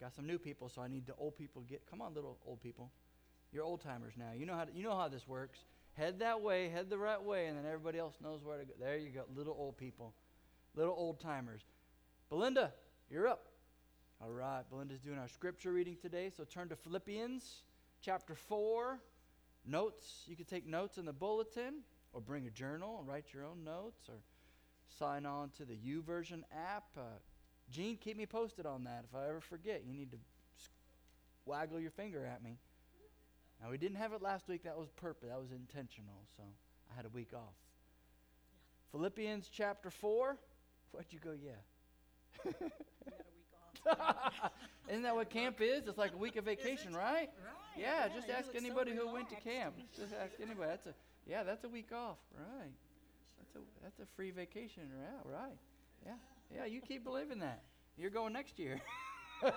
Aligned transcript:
Got 0.00 0.14
some 0.14 0.26
new 0.26 0.38
people, 0.38 0.68
so 0.68 0.80
I 0.80 0.88
need 0.88 1.06
the 1.06 1.14
old 1.18 1.36
people 1.36 1.62
to 1.62 1.68
get. 1.68 1.82
Come 1.90 2.00
on, 2.00 2.14
little 2.14 2.38
old 2.46 2.62
people. 2.62 2.90
You're 3.52 3.64
old 3.64 3.82
timers 3.82 4.14
now. 4.16 4.30
You 4.34 4.46
know 4.46 4.54
how 4.54 4.64
to, 4.64 4.72
you 4.72 4.82
know 4.82 4.96
how 4.96 5.08
this 5.08 5.28
works. 5.28 5.58
Head 5.94 6.20
that 6.20 6.40
way, 6.40 6.68
head 6.68 6.88
the 6.88 6.98
right 6.98 7.22
way, 7.22 7.46
and 7.46 7.58
then 7.58 7.66
everybody 7.66 7.98
else 7.98 8.14
knows 8.22 8.44
where 8.44 8.58
to 8.58 8.64
go. 8.64 8.72
There 8.78 8.96
you 8.96 9.10
go, 9.10 9.24
little 9.34 9.54
old 9.58 9.76
people, 9.76 10.14
little 10.74 10.94
old 10.96 11.20
timers. 11.20 11.62
Belinda, 12.30 12.72
you're 13.10 13.26
up. 13.26 13.48
All 14.22 14.30
right, 14.30 14.62
Belinda's 14.70 15.00
doing 15.00 15.18
our 15.18 15.28
scripture 15.28 15.72
reading 15.72 15.96
today, 16.00 16.30
so 16.34 16.44
turn 16.44 16.68
to 16.68 16.76
Philippians 16.76 17.62
chapter 18.00 18.34
4. 18.34 19.00
Notes, 19.66 20.24
you 20.26 20.36
can 20.36 20.46
take 20.46 20.66
notes 20.66 20.96
in 20.96 21.04
the 21.04 21.12
bulletin 21.12 21.82
or 22.12 22.20
bring 22.20 22.46
a 22.46 22.50
journal 22.50 22.98
and 22.98 23.08
write 23.08 23.26
your 23.32 23.44
own 23.44 23.64
notes 23.64 24.08
or 24.08 24.16
sign 24.98 25.26
on 25.26 25.50
to 25.56 25.64
the 25.64 25.74
YouVersion 25.74 26.42
app. 26.54 26.84
Uh, 26.96 27.02
Gene, 27.70 27.96
keep 27.96 28.16
me 28.16 28.26
posted 28.26 28.66
on 28.66 28.84
that. 28.84 29.04
If 29.08 29.14
I 29.16 29.28
ever 29.28 29.40
forget, 29.40 29.82
you 29.86 29.92
need 29.92 30.10
to 30.12 30.18
waggle 31.46 31.80
your 31.80 31.90
finger 31.92 32.24
at 32.24 32.42
me. 32.42 32.58
Now, 33.62 33.70
we 33.70 33.78
didn't 33.78 33.98
have 33.98 34.12
it 34.12 34.22
last 34.22 34.48
week. 34.48 34.64
That 34.64 34.76
was 34.76 34.88
purpose. 34.90 35.28
That 35.28 35.40
was 35.40 35.52
intentional. 35.52 36.14
So 36.36 36.42
I 36.90 36.96
had 36.96 37.04
a 37.04 37.10
week 37.10 37.32
off. 37.34 37.54
Yeah. 38.42 38.56
Philippians 38.92 39.50
chapter 39.52 39.90
4. 39.90 40.36
Where'd 40.92 41.06
you 41.10 41.18
go? 41.18 41.32
Yeah. 41.32 42.52
Isn't 44.88 45.02
that 45.02 45.14
what 45.14 45.30
camp 45.30 45.60
is? 45.60 45.86
It's 45.86 45.98
like 45.98 46.14
a 46.14 46.16
week 46.16 46.36
of 46.36 46.44
vacation, 46.44 46.94
right? 46.94 47.14
Right. 47.14 47.30
Yeah, 47.76 48.06
yeah 48.08 48.14
just 48.14 48.28
ask 48.28 48.48
anybody 48.56 48.92
so 48.96 49.06
who 49.06 49.12
went 49.12 49.28
to 49.30 49.36
camp. 49.36 49.74
Just 49.96 50.12
ask 50.12 50.32
anybody. 50.42 50.68
That's 50.68 50.86
a 50.86 50.94
yeah, 51.28 51.42
that's 51.44 51.64
a 51.64 51.68
week 51.68 51.92
off. 51.92 52.16
Right. 52.36 52.72
That's 53.38 53.54
a 53.56 53.60
that's 53.82 54.00
a 54.00 54.06
free 54.16 54.30
vacation. 54.30 54.90
right? 54.98 55.32
right. 55.32 55.56
Yeah. 56.04 56.12
Yeah, 56.54 56.64
you 56.64 56.80
keep 56.80 57.04
believing 57.04 57.38
that. 57.40 57.62
You're 57.96 58.10
going 58.10 58.32
next 58.32 58.58
year. 58.58 58.80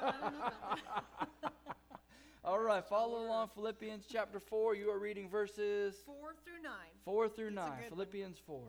All 2.46 2.60
right, 2.60 2.84
follow 2.86 3.26
along 3.26 3.52
Philippians 3.56 4.06
chapter 4.12 4.40
4. 4.40 4.76
You 4.76 4.92
are 4.92 5.00
reading 5.00 5.30
verses 5.30 5.96
4 6.06 6.16
through 6.44 6.62
9. 6.62 6.72
4 7.06 7.30
through 7.30 7.52
9. 7.52 7.72
Philippians 7.90 8.38
4. 8.46 8.62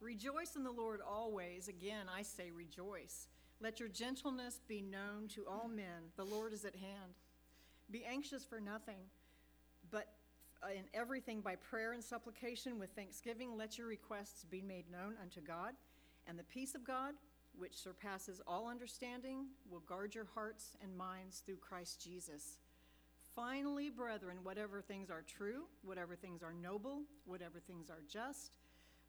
Rejoice 0.00 0.54
in 0.56 0.62
the 0.62 0.70
Lord 0.70 1.00
always. 1.00 1.68
Again, 1.68 2.06
I 2.14 2.22
say 2.22 2.50
rejoice. 2.50 3.26
Let 3.60 3.80
your 3.80 3.88
gentleness 3.88 4.60
be 4.68 4.82
known 4.82 5.28
to 5.34 5.46
all 5.48 5.68
men. 5.68 6.12
The 6.16 6.24
Lord 6.24 6.52
is 6.52 6.64
at 6.64 6.76
hand. 6.76 7.14
Be 7.90 8.04
anxious 8.04 8.44
for 8.44 8.60
nothing, 8.60 9.08
but 9.90 10.08
uh, 10.62 10.68
in 10.76 10.84
everything 10.92 11.40
by 11.40 11.56
prayer 11.56 11.92
and 11.92 12.02
supplication 12.02 12.78
with 12.78 12.90
thanksgiving, 12.90 13.56
let 13.56 13.78
your 13.78 13.86
requests 13.86 14.44
be 14.44 14.60
made 14.60 14.90
known 14.90 15.14
unto 15.22 15.40
God. 15.40 15.74
And 16.26 16.38
the 16.38 16.44
peace 16.44 16.74
of 16.74 16.84
God, 16.84 17.14
which 17.56 17.76
surpasses 17.76 18.40
all 18.46 18.68
understanding, 18.68 19.46
will 19.70 19.80
guard 19.80 20.14
your 20.14 20.26
hearts 20.34 20.76
and 20.82 20.96
minds 20.96 21.42
through 21.44 21.56
Christ 21.56 22.02
Jesus. 22.02 22.58
Finally, 23.34 23.90
brethren, 23.90 24.38
whatever 24.42 24.80
things 24.80 25.10
are 25.10 25.22
true, 25.22 25.64
whatever 25.82 26.16
things 26.16 26.42
are 26.42 26.54
noble, 26.54 27.02
whatever 27.26 27.60
things 27.60 27.90
are 27.90 28.02
just, 28.10 28.52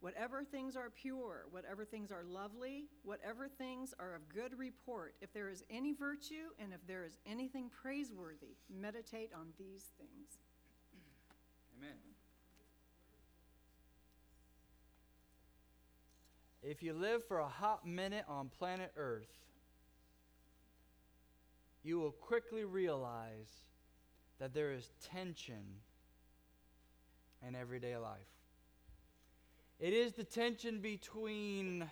whatever 0.00 0.44
things 0.44 0.76
are 0.76 0.90
pure, 0.90 1.46
whatever 1.50 1.84
things 1.84 2.12
are 2.12 2.24
lovely, 2.24 2.84
whatever 3.02 3.48
things 3.48 3.94
are 3.98 4.14
of 4.14 4.28
good 4.28 4.56
report, 4.58 5.14
if 5.20 5.32
there 5.32 5.48
is 5.48 5.64
any 5.70 5.92
virtue 5.92 6.52
and 6.58 6.72
if 6.72 6.86
there 6.86 7.04
is 7.04 7.16
anything 7.26 7.70
praiseworthy, 7.70 8.56
meditate 8.70 9.30
on 9.34 9.48
these 9.58 9.86
things. 9.98 10.38
Amen. 11.78 12.07
If 16.62 16.82
you 16.82 16.92
live 16.92 17.24
for 17.24 17.38
a 17.38 17.48
hot 17.48 17.86
minute 17.86 18.24
on 18.28 18.48
planet 18.48 18.92
Earth, 18.96 19.32
you 21.84 22.00
will 22.00 22.10
quickly 22.10 22.64
realize 22.64 23.50
that 24.40 24.52
there 24.52 24.72
is 24.72 24.90
tension 25.12 25.80
in 27.46 27.54
everyday 27.54 27.96
life. 27.96 28.18
It 29.78 29.92
is 29.92 30.14
the 30.14 30.24
tension 30.24 30.80
between 30.80 31.88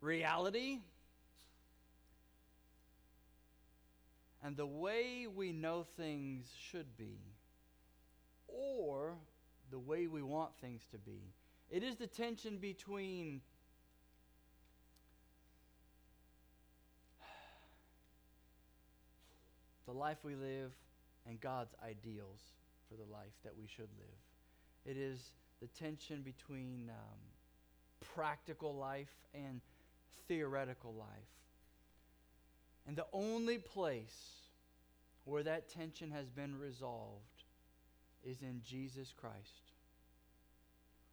reality 0.00 0.78
and 4.42 4.56
the 4.56 4.66
way 4.66 5.26
we 5.26 5.52
know 5.52 5.84
things 5.96 6.46
should 6.58 6.96
be, 6.96 7.18
or 8.48 9.14
the 9.70 9.78
way 9.78 10.06
we 10.06 10.22
want 10.22 10.56
things 10.60 10.82
to 10.90 10.98
be. 10.98 11.34
It 11.70 11.82
is 11.82 11.96
the 11.96 12.06
tension 12.06 12.58
between 12.58 13.42
the 19.86 19.92
life 19.92 20.18
we 20.22 20.34
live 20.34 20.72
and 21.26 21.40
God's 21.40 21.74
ideals 21.84 22.40
for 22.88 22.96
the 22.96 23.10
life 23.12 23.34
that 23.44 23.56
we 23.56 23.66
should 23.66 23.88
live. 23.98 24.18
It 24.84 24.96
is 24.96 25.32
the 25.60 25.66
tension 25.68 26.22
between 26.22 26.90
um, 26.90 27.18
practical 28.14 28.74
life 28.74 29.14
and 29.34 29.60
theoretical 30.28 30.94
life. 30.94 31.08
And 32.86 32.96
the 32.96 33.06
only 33.12 33.58
place 33.58 34.44
where 35.24 35.42
that 35.42 35.70
tension 35.70 36.10
has 36.10 36.28
been 36.28 36.58
resolved 36.58 37.44
is 38.22 38.42
in 38.42 38.60
Jesus 38.62 39.12
Christ, 39.16 39.72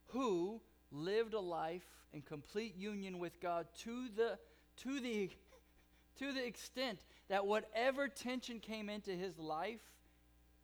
who 0.08 0.62
lived 0.92 1.34
a 1.34 1.40
life 1.40 1.88
in 2.14 2.22
complete 2.22 2.76
union 2.76 3.20
with 3.20 3.40
God 3.40 3.68
to 3.80 4.08
the, 4.16 4.38
to 4.84 5.00
the, 5.00 5.30
to 6.20 6.34
the 6.34 6.46
extent 6.46 7.00
that 7.32 7.48
whatever 7.48 8.10
tension 8.10 8.60
came 8.60 8.90
into 8.90 9.12
his 9.12 9.40
life, 9.40 9.80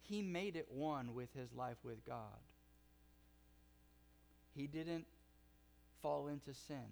he 0.01 0.21
made 0.21 0.57
it 0.57 0.67
one 0.69 1.13
with 1.13 1.33
his 1.33 1.53
life 1.53 1.77
with 1.81 2.05
God. 2.05 2.41
He 4.53 4.67
didn't 4.67 5.05
fall 6.01 6.27
into 6.27 6.53
sin. 6.53 6.89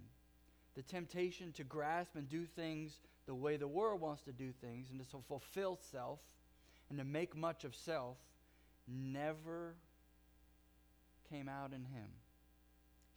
The 0.75 0.81
temptation 0.81 1.51
to 1.57 1.65
grasp 1.65 2.15
and 2.15 2.29
do 2.29 2.45
things 2.45 2.99
the 3.25 3.35
way 3.35 3.57
the 3.57 3.67
world 3.67 3.99
wants 3.99 4.21
to 4.23 4.31
do 4.31 4.53
things 4.61 4.87
and 4.91 5.01
to 5.09 5.17
fulfill 5.27 5.77
self 5.91 6.19
and 6.89 6.97
to 6.97 7.03
make 7.03 7.35
much 7.35 7.65
of 7.65 7.75
self 7.75 8.15
never 8.87 9.75
came 11.29 11.49
out 11.49 11.73
in 11.73 11.83
him. 11.83 12.07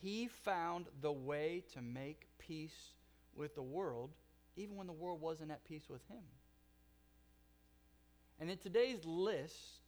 He 0.00 0.26
found 0.26 0.86
the 1.00 1.12
way 1.12 1.62
to 1.74 1.80
make 1.80 2.26
peace 2.36 2.94
with 3.36 3.54
the 3.54 3.62
world 3.62 4.10
even 4.56 4.76
when 4.76 4.88
the 4.88 4.92
world 4.92 5.20
wasn't 5.20 5.52
at 5.52 5.64
peace 5.64 5.88
with 5.88 6.04
him. 6.08 6.24
And 8.40 8.50
in 8.50 8.58
today's 8.58 9.04
list, 9.04 9.80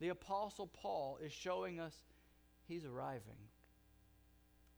the 0.00 0.10
Apostle 0.10 0.66
Paul 0.66 1.18
is 1.24 1.32
showing 1.32 1.80
us 1.80 1.94
he's 2.66 2.84
arriving. 2.84 3.38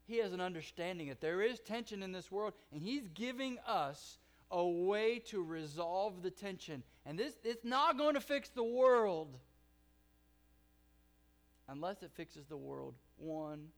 He 0.07 0.19
has 0.19 0.33
an 0.33 0.41
understanding 0.41 1.09
that 1.09 1.21
there 1.21 1.43
is 1.43 1.61
tension 1.61 2.03
in 2.03 2.13
this 2.13 2.31
world, 2.31 2.55
and 2.73 2.83
he's 2.83 3.09
giving 3.09 3.59
us 3.67 4.19
a 4.51 4.65
way 4.67 5.21
to 5.27 5.43
resolve 5.43 6.23
the 6.23 6.31
tension. 6.31 6.83
And 7.07 7.19
this 7.19 7.35
it's 7.45 7.65
not 7.65 7.97
going 7.97 8.15
to 8.15 8.21
fix 8.21 8.49
the 8.49 8.65
world 8.65 9.37
unless 11.69 12.03
it 12.03 12.11
fixes 12.15 12.47
the 12.47 12.57
world 12.57 12.95
one 13.17 13.69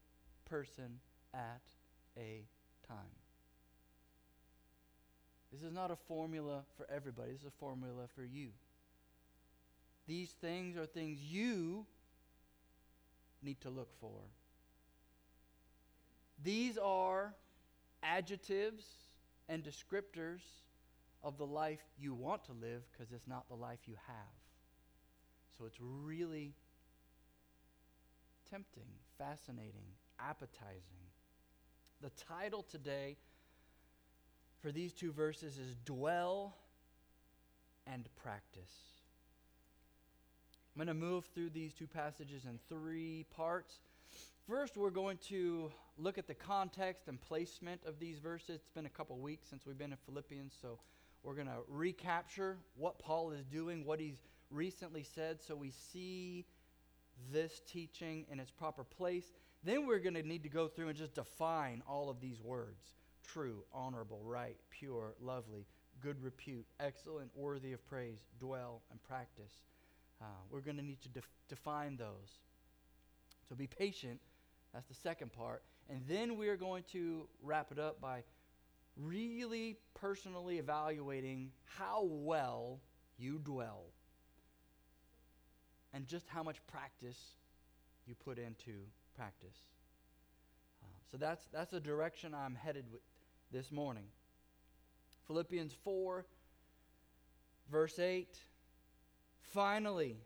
person 0.47 1.00
at 1.34 1.62
a 2.16 2.44
time. 2.88 2.97
This 5.53 5.62
is 5.62 5.72
not 5.72 5.91
a 5.91 5.97
formula 5.97 6.62
for 6.78 6.87
everybody. 6.91 7.32
This 7.32 7.42
is 7.42 7.47
a 7.48 7.59
formula 7.60 8.04
for 8.15 8.25
you. 8.25 8.48
These 10.12 10.32
things 10.42 10.76
are 10.76 10.84
things 10.84 11.20
you 11.22 11.86
need 13.42 13.58
to 13.62 13.70
look 13.70 13.88
for. 13.98 14.20
These 16.44 16.76
are 16.76 17.32
adjectives 18.02 18.84
and 19.48 19.64
descriptors 19.64 20.42
of 21.22 21.38
the 21.38 21.46
life 21.46 21.80
you 21.98 22.12
want 22.12 22.44
to 22.44 22.53
live 22.53 22.82
because 22.92 23.10
it's 23.10 23.26
not 23.26 23.48
the 23.48 23.54
life 23.54 23.78
you 23.86 23.94
have. 24.06 24.36
So 25.56 25.64
it's 25.64 25.78
really 25.80 26.53
tempting, 28.50 28.92
fascinating, 29.16 29.94
appetizing. 30.20 31.08
The 32.03 32.10
title 32.10 32.66
today 32.70 33.16
for 34.60 34.72
these 34.72 34.92
two 34.92 35.10
verses 35.10 35.56
is 35.56 35.74
Dwell 35.86 36.54
and 37.86 38.06
Practice. 38.22 38.91
I'm 40.74 40.86
going 40.86 40.98
to 40.98 41.07
move 41.07 41.27
through 41.34 41.51
these 41.51 41.74
two 41.74 41.86
passages 41.86 42.47
in 42.47 42.59
three 42.66 43.27
parts. 43.36 43.80
First, 44.48 44.78
we're 44.78 44.89
going 44.89 45.19
to 45.28 45.71
look 45.98 46.16
at 46.16 46.27
the 46.27 46.34
context 46.34 47.09
and 47.09 47.21
placement 47.21 47.83
of 47.84 47.98
these 47.98 48.19
verses. 48.19 48.57
It's 48.57 48.71
been 48.71 48.86
a 48.86 48.91
couple 48.91 49.19
weeks 49.19 49.48
since 49.51 49.66
we've 49.66 49.77
been 49.77 49.92
in 49.92 49.98
Philippians, 50.07 50.54
so 50.63 50.78
we're 51.22 51.34
going 51.34 51.48
to 51.48 51.59
recapture 51.69 52.57
what 52.74 52.98
Paul 52.98 53.33
is 53.33 53.45
doing, 53.45 53.84
what 53.84 54.01
he's 54.01 54.16
recently 54.51 55.03
said, 55.03 55.42
so 55.42 55.54
we 55.54 55.72
see 55.92 56.47
this 57.30 57.60
teaching 57.71 58.25
in 58.33 58.41
its 58.41 58.51
proper 58.51 58.83
place. 58.83 59.27
Then 59.63 59.86
we're 59.86 59.98
going 59.98 60.15
to 60.15 60.22
need 60.22 60.42
to 60.45 60.48
go 60.48 60.68
through 60.68 60.89
and 60.89 60.97
just 60.97 61.15
define 61.15 61.83
all 61.86 62.09
of 62.09 62.18
these 62.18 62.41
words 62.41 62.95
true, 63.22 63.63
honorable, 63.75 64.21
right, 64.25 64.57
pure, 64.71 65.15
lovely, 65.21 65.66
good 66.01 66.21
repute, 66.22 66.66
excellent, 66.80 67.30
worthy 67.36 67.75
of 67.75 67.86
praise, 67.86 68.18
dwell, 68.41 68.80
and 68.91 69.03
practice. 69.03 69.53
Uh, 70.22 70.27
we're 70.51 70.60
going 70.60 70.77
to 70.77 70.84
need 70.84 71.01
to 71.03 71.09
def- 71.09 71.28
define 71.48 71.97
those. 71.97 72.39
So 73.48 73.57
be 73.57 73.66
patient. 73.66 74.21
That's 74.72 74.86
the 74.86 74.95
second 74.95 75.33
part. 75.33 75.63
And 75.91 76.03
then 76.09 76.36
we 76.36 76.48
are 76.48 76.57
going 76.57 76.84
to 76.92 77.27
wrap 77.42 77.72
it 77.72 77.78
up 77.78 78.01
by 78.01 78.22
really 78.97 79.77
personally 79.95 80.59
evaluating 80.59 81.51
how 81.65 82.04
well 82.04 82.78
you 83.19 83.39
dwell 83.39 83.86
and 85.92 86.07
just 86.07 86.28
how 86.28 86.42
much 86.42 86.65
practice 86.66 87.18
you 88.07 88.15
put 88.15 88.39
into 88.39 88.72
practice. 89.16 89.57
Uh, 90.83 90.86
so 91.10 91.16
that's, 91.16 91.47
that's 91.53 91.71
the 91.71 91.80
direction 91.80 92.34
I'm 92.34 92.54
headed 92.54 92.84
with 92.92 93.03
this 93.51 93.72
morning. 93.72 94.04
Philippians 95.27 95.72
4, 95.84 96.25
verse 97.71 97.98
8. 97.98 98.39
Finally, 99.50 100.16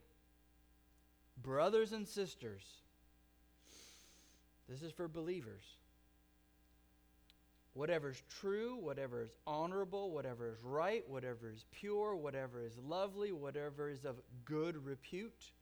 brothers 1.42 1.92
and 1.92 2.06
sisters, 2.06 2.62
this 4.68 4.82
is 4.82 4.92
for 4.92 5.08
believers. 5.08 5.62
Whatever 7.74 8.10
is 8.10 8.22
true, 8.40 8.76
whatever 8.76 9.22
is 9.22 9.30
honorable, 9.46 10.10
whatever 10.10 10.48
is 10.48 10.56
right, 10.62 11.04
whatever 11.08 11.50
is 11.50 11.64
pure, 11.72 12.16
whatever 12.16 12.64
is 12.64 12.78
lovely, 12.78 13.32
whatever 13.32 13.90
is 13.90 14.04
of 14.04 14.16
good 14.44 14.82
repute, 14.82 15.52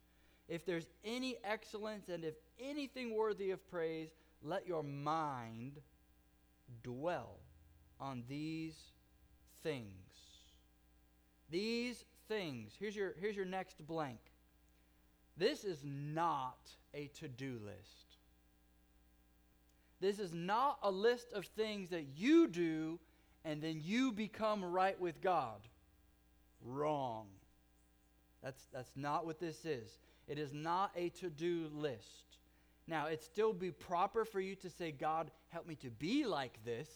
if 0.49 0.65
there's 0.65 0.87
any 1.05 1.37
excellence 1.43 2.09
and 2.09 2.25
if 2.25 2.35
anything 2.61 3.17
worthy 3.17 3.51
of 3.51 3.69
praise, 3.71 4.11
let 4.43 4.67
your 4.67 4.83
mind 4.83 5.81
dwell 6.83 7.39
on 7.99 8.23
these 8.29 8.77
things. 9.63 9.89
These 11.51 12.05
things. 12.29 12.73
Here's 12.79 12.97
your, 12.97 13.15
here's 13.21 13.37
your 13.37 13.45
next 13.45 13.85
blank. 13.87 14.19
This 15.37 15.65
is 15.65 15.83
not 15.85 16.59
a 16.93 17.09
to 17.19 17.29
do 17.29 17.59
list. 17.65 18.17
This 20.01 20.19
is 20.19 20.33
not 20.33 20.79
a 20.83 20.91
list 20.91 21.33
of 21.33 21.47
things 21.47 21.91
that 21.91 22.07
you 22.17 22.47
do 22.47 22.99
and 23.45 23.63
then 23.63 23.81
you 23.83 24.13
become 24.13 24.65
right 24.65 24.99
with 25.01 25.21
God. 25.21 25.61
Wrong. 26.65 27.27
That's, 28.43 28.67
that's 28.73 28.93
not 28.97 29.27
what 29.27 29.41
this 29.41 29.65
is. 29.65 29.99
It 30.29 30.39
is 30.39 30.53
not 30.53 30.91
a 30.97 31.11
to 31.21 31.31
do 31.31 31.71
list. 31.75 32.39
Now, 32.87 33.07
it 33.07 33.23
still 33.23 33.53
be 33.53 33.71
proper 33.71 34.25
for 34.25 34.41
you 34.41 34.55
to 34.57 34.71
say, 34.71 34.93
God, 34.93 35.31
help 35.49 35.67
me 35.67 35.75
to 35.77 35.91
be 35.91 36.25
like 36.25 36.59
this. 36.65 36.89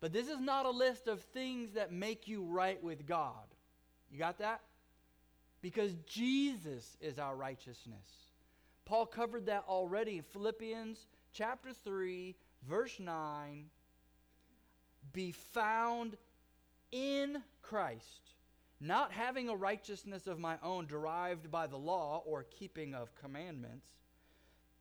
But 0.00 0.12
this 0.12 0.28
is 0.28 0.40
not 0.40 0.66
a 0.66 0.70
list 0.70 1.06
of 1.06 1.20
things 1.20 1.72
that 1.72 1.92
make 1.92 2.26
you 2.26 2.42
right 2.42 2.82
with 2.82 3.06
God. 3.06 3.53
You 4.14 4.20
got 4.20 4.38
that? 4.38 4.60
Because 5.60 5.92
Jesus 6.06 6.96
is 7.00 7.18
our 7.18 7.34
righteousness. 7.34 8.30
Paul 8.84 9.06
covered 9.06 9.46
that 9.46 9.64
already 9.68 10.18
in 10.18 10.22
Philippians 10.22 10.98
chapter 11.32 11.72
3, 11.72 12.36
verse 12.68 13.00
9. 13.00 13.64
Be 15.12 15.32
found 15.32 16.16
in 16.92 17.42
Christ, 17.60 18.36
not 18.80 19.10
having 19.10 19.48
a 19.48 19.56
righteousness 19.56 20.28
of 20.28 20.38
my 20.38 20.58
own 20.62 20.86
derived 20.86 21.50
by 21.50 21.66
the 21.66 21.76
law 21.76 22.22
or 22.24 22.44
keeping 22.44 22.94
of 22.94 23.12
commandments, 23.16 23.88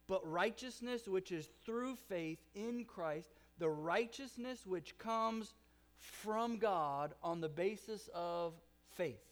but 0.06 0.32
righteousness 0.32 1.08
which 1.08 1.32
is 1.32 1.50
through 1.66 1.96
faith 1.96 2.38
in 2.54 2.86
Christ, 2.86 3.32
the 3.58 3.70
righteousness 3.70 4.68
which 4.68 4.96
comes 5.00 5.56
from 5.98 6.58
God 6.58 7.16
on 7.24 7.42
the 7.42 7.50
basis 7.50 8.12
of 8.14 8.54
faith. 8.96 9.24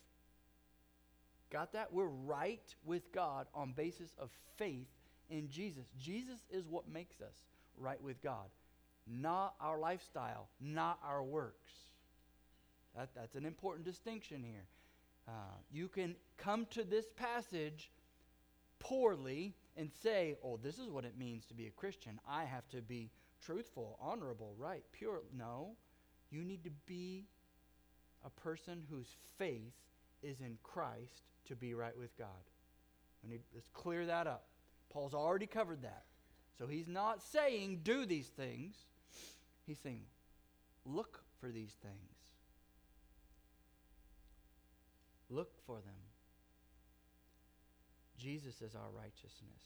Got 1.52 1.74
that? 1.74 1.92
We're 1.92 2.06
right 2.06 2.76
with 2.86 3.12
God 3.12 3.48
on 3.54 3.74
basis 3.74 4.16
of 4.18 4.30
faith 4.58 4.88
in 5.30 5.50
Jesus. 5.50 5.86
Jesus 6.00 6.40
is 6.50 6.66
what 6.68 6.88
makes 6.88 7.20
us 7.22 7.36
right 7.78 8.02
with 8.02 8.22
God, 8.22 8.50
not 9.08 9.56
our 9.60 9.80
lifestyle, 9.80 10.48
not 10.60 11.00
our 11.06 11.24
works. 11.24 11.72
That, 12.96 13.10
that's 13.16 13.36
an 13.36 13.46
important 13.46 13.86
distinction 13.86 14.44
here. 14.44 14.66
Uh, 15.28 15.32
you 15.72 15.88
can 15.88 16.16
come 16.38 16.66
to 16.72 16.84
this 16.84 17.06
passage 17.16 17.92
poorly 18.80 19.54
and 19.78 19.90
say, 20.04 20.36
oh, 20.44 20.60
this 20.62 20.78
is 20.78 20.90
what 20.90 21.06
it 21.06 21.18
means 21.18 21.46
to 21.46 21.54
be 21.54 21.68
a 21.68 21.72
Christian. 21.72 22.20
I 22.28 22.44
have 22.44 22.68
to 22.70 22.82
be 22.82 23.12
truthful, 23.42 23.98
honorable, 24.02 24.54
right, 24.58 24.84
pure. 24.92 25.22
No, 25.36 25.76
you 26.30 26.44
need 26.44 26.64
to 26.64 26.72
be 26.86 27.26
a 28.26 28.30
person 28.30 28.84
whose 28.90 29.16
faith 29.38 29.74
is 30.22 30.40
in 30.42 30.58
Christ 30.64 31.24
to 31.48 31.56
be 31.56 31.74
right 31.74 31.98
with 31.98 32.16
God. 32.18 32.28
We 33.24 33.30
need, 33.30 33.42
let's 33.54 33.70
clear 33.74 34.06
that 34.06 34.28
up. 34.28 34.46
Paul's 34.92 35.14
already 35.14 35.48
covered 35.48 35.84
that. 35.84 36.04
So 36.58 36.68
he's 36.68 36.88
not 36.88 37.24
saying 37.24 37.82
do 37.84 38.06
these 38.06 38.28
things. 38.28 38.76
He's 39.66 39.80
saying 39.80 40.04
look 40.86 41.24
for 41.40 41.50
these 41.50 41.76
things. 41.82 41.96
Look 45.30 45.54
for 45.66 45.78
them. 45.78 45.94
Jesus 48.18 48.62
is 48.62 48.76
our 48.76 48.90
righteousness. 48.96 49.64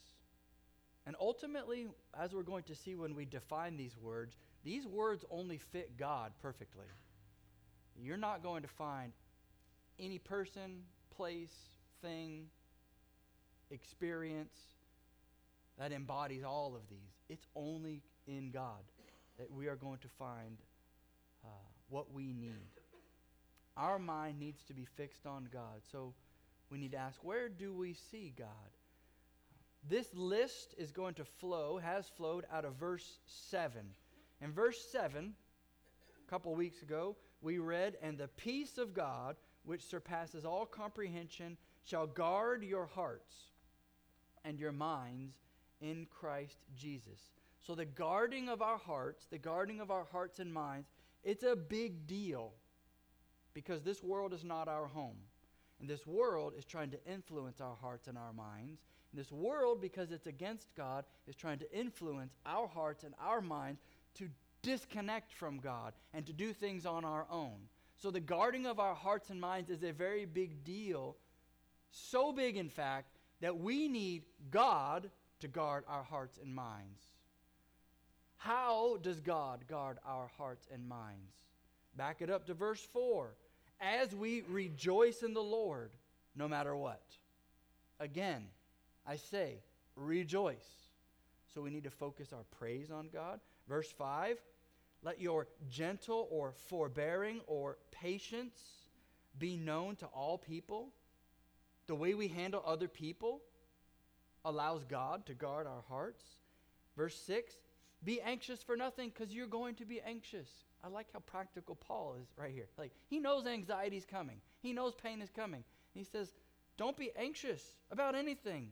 And 1.06 1.14
ultimately, 1.20 1.88
as 2.18 2.34
we're 2.34 2.42
going 2.42 2.64
to 2.64 2.74
see 2.74 2.94
when 2.94 3.14
we 3.14 3.24
define 3.24 3.76
these 3.76 3.96
words, 3.96 4.36
these 4.64 4.86
words 4.86 5.24
only 5.30 5.58
fit 5.58 5.96
God 5.96 6.32
perfectly. 6.40 6.86
You're 8.02 8.16
not 8.16 8.42
going 8.42 8.62
to 8.62 8.68
find 8.68 9.12
any 9.98 10.18
person, 10.18 10.82
place, 11.16 11.54
thing, 12.02 12.46
experience 13.70 14.56
that 15.78 15.92
embodies 15.92 16.44
all 16.44 16.74
of 16.74 16.88
these. 16.88 16.98
It's 17.28 17.46
only 17.54 18.02
in 18.26 18.50
God 18.50 18.82
that 19.38 19.50
we 19.50 19.66
are 19.66 19.76
going 19.76 19.98
to 19.98 20.08
find 20.18 20.58
uh, 21.44 21.48
what 21.88 22.12
we 22.12 22.32
need. 22.32 22.70
Our 23.76 23.98
mind 23.98 24.38
needs 24.38 24.62
to 24.64 24.74
be 24.74 24.86
fixed 24.96 25.26
on 25.26 25.48
God. 25.52 25.82
So 25.92 26.14
we 26.70 26.78
need 26.78 26.92
to 26.92 26.98
ask, 26.98 27.22
where 27.22 27.48
do 27.48 27.74
we 27.74 27.94
see 28.10 28.32
God? 28.36 28.48
This 29.88 30.08
list 30.14 30.74
is 30.78 30.90
going 30.90 31.14
to 31.14 31.24
flow, 31.24 31.78
has 31.78 32.08
flowed 32.16 32.44
out 32.52 32.64
of 32.64 32.74
verse 32.74 33.18
7. 33.50 33.80
In 34.40 34.52
verse 34.52 34.78
7, 34.90 35.32
a 36.26 36.30
couple 36.30 36.54
weeks 36.54 36.82
ago, 36.82 37.16
we 37.46 37.58
read, 37.58 37.96
And 38.02 38.18
the 38.18 38.26
peace 38.26 38.76
of 38.76 38.92
God, 38.92 39.36
which 39.64 39.86
surpasses 39.86 40.44
all 40.44 40.66
comprehension, 40.66 41.56
shall 41.84 42.06
guard 42.06 42.64
your 42.64 42.86
hearts 42.86 43.36
and 44.44 44.58
your 44.58 44.72
minds 44.72 45.36
in 45.80 46.08
Christ 46.10 46.58
Jesus. 46.74 47.30
So, 47.64 47.76
the 47.76 47.84
guarding 47.84 48.48
of 48.48 48.62
our 48.62 48.78
hearts, 48.78 49.26
the 49.30 49.38
guarding 49.38 49.80
of 49.80 49.92
our 49.92 50.06
hearts 50.10 50.40
and 50.40 50.52
minds, 50.52 50.88
it's 51.22 51.44
a 51.44 51.54
big 51.54 52.06
deal 52.08 52.52
because 53.54 53.82
this 53.82 54.02
world 54.02 54.34
is 54.34 54.44
not 54.44 54.68
our 54.68 54.86
home. 54.86 55.16
And 55.80 55.88
this 55.88 56.06
world 56.06 56.54
is 56.58 56.64
trying 56.64 56.90
to 56.90 57.04
influence 57.06 57.60
our 57.60 57.76
hearts 57.80 58.08
and 58.08 58.18
our 58.18 58.32
minds. 58.32 58.80
And 59.12 59.20
this 59.20 59.30
world, 59.30 59.80
because 59.80 60.10
it's 60.10 60.26
against 60.26 60.74
God, 60.74 61.04
is 61.28 61.36
trying 61.36 61.58
to 61.60 61.78
influence 61.78 62.34
our 62.44 62.66
hearts 62.66 63.04
and 63.04 63.14
our 63.20 63.40
minds 63.40 63.80
to 64.14 64.28
disconnect 64.66 65.32
from 65.32 65.58
God 65.58 65.92
and 66.12 66.26
to 66.26 66.32
do 66.32 66.52
things 66.52 66.86
on 66.86 67.04
our 67.04 67.24
own. 67.30 67.54
So, 67.98 68.10
the 68.10 68.20
guarding 68.20 68.66
of 68.66 68.80
our 68.80 68.96
hearts 68.96 69.30
and 69.30 69.40
minds 69.40 69.70
is 69.70 69.84
a 69.84 69.92
very 69.92 70.26
big 70.26 70.64
deal. 70.64 71.16
So 71.92 72.32
big, 72.32 72.56
in 72.56 72.68
fact, 72.68 73.16
that 73.40 73.56
we 73.56 73.86
need 73.86 74.24
God 74.50 75.08
to 75.40 75.48
guard 75.48 75.84
our 75.86 76.02
hearts 76.02 76.38
and 76.42 76.52
minds. 76.52 77.00
How 78.36 78.98
does 79.02 79.20
God 79.20 79.66
guard 79.68 79.98
our 80.04 80.28
hearts 80.36 80.66
and 80.72 80.86
minds? 80.88 81.32
Back 81.96 82.20
it 82.20 82.28
up 82.28 82.46
to 82.46 82.54
verse 82.54 82.84
4. 82.92 83.34
As 83.80 84.14
we 84.14 84.42
rejoice 84.48 85.22
in 85.22 85.32
the 85.32 85.40
Lord, 85.40 85.92
no 86.34 86.48
matter 86.48 86.76
what. 86.76 87.04
Again, 88.00 88.46
I 89.06 89.16
say, 89.16 89.60
rejoice. 89.94 90.88
So 91.54 91.62
we 91.62 91.70
need 91.70 91.84
to 91.84 91.90
focus 91.90 92.32
our 92.32 92.44
praise 92.58 92.90
on 92.90 93.08
God. 93.12 93.40
Verse 93.68 93.90
5 93.90 94.36
let 95.06 95.20
your 95.20 95.46
gentle 95.70 96.26
or 96.32 96.52
forbearing 96.68 97.40
or 97.46 97.78
patience 97.92 98.60
be 99.38 99.56
known 99.56 99.94
to 99.94 100.06
all 100.06 100.36
people. 100.36 100.88
The 101.86 101.94
way 101.94 102.14
we 102.14 102.26
handle 102.26 102.60
other 102.66 102.88
people 102.88 103.40
allows 104.44 104.82
God 104.82 105.24
to 105.26 105.34
guard 105.34 105.68
our 105.68 105.84
hearts. 105.88 106.24
Verse 106.96 107.16
6 107.24 107.54
be 108.04 108.20
anxious 108.20 108.62
for 108.62 108.76
nothing 108.76 109.10
because 109.10 109.32
you're 109.32 109.46
going 109.46 109.74
to 109.76 109.84
be 109.84 110.00
anxious. 110.00 110.48
I 110.84 110.88
like 110.88 111.06
how 111.12 111.20
practical 111.20 111.74
Paul 111.76 112.16
is 112.20 112.28
right 112.36 112.52
here. 112.52 112.68
Like, 112.76 112.92
he 113.08 113.18
knows 113.18 113.46
anxiety 113.46 113.96
is 113.96 114.04
coming, 114.04 114.40
he 114.60 114.72
knows 114.72 114.94
pain 114.94 115.22
is 115.22 115.30
coming. 115.30 115.64
He 115.94 116.04
says, 116.04 116.34
Don't 116.76 116.96
be 116.96 117.10
anxious 117.16 117.62
about 117.90 118.14
anything, 118.14 118.68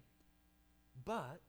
but 1.04 1.40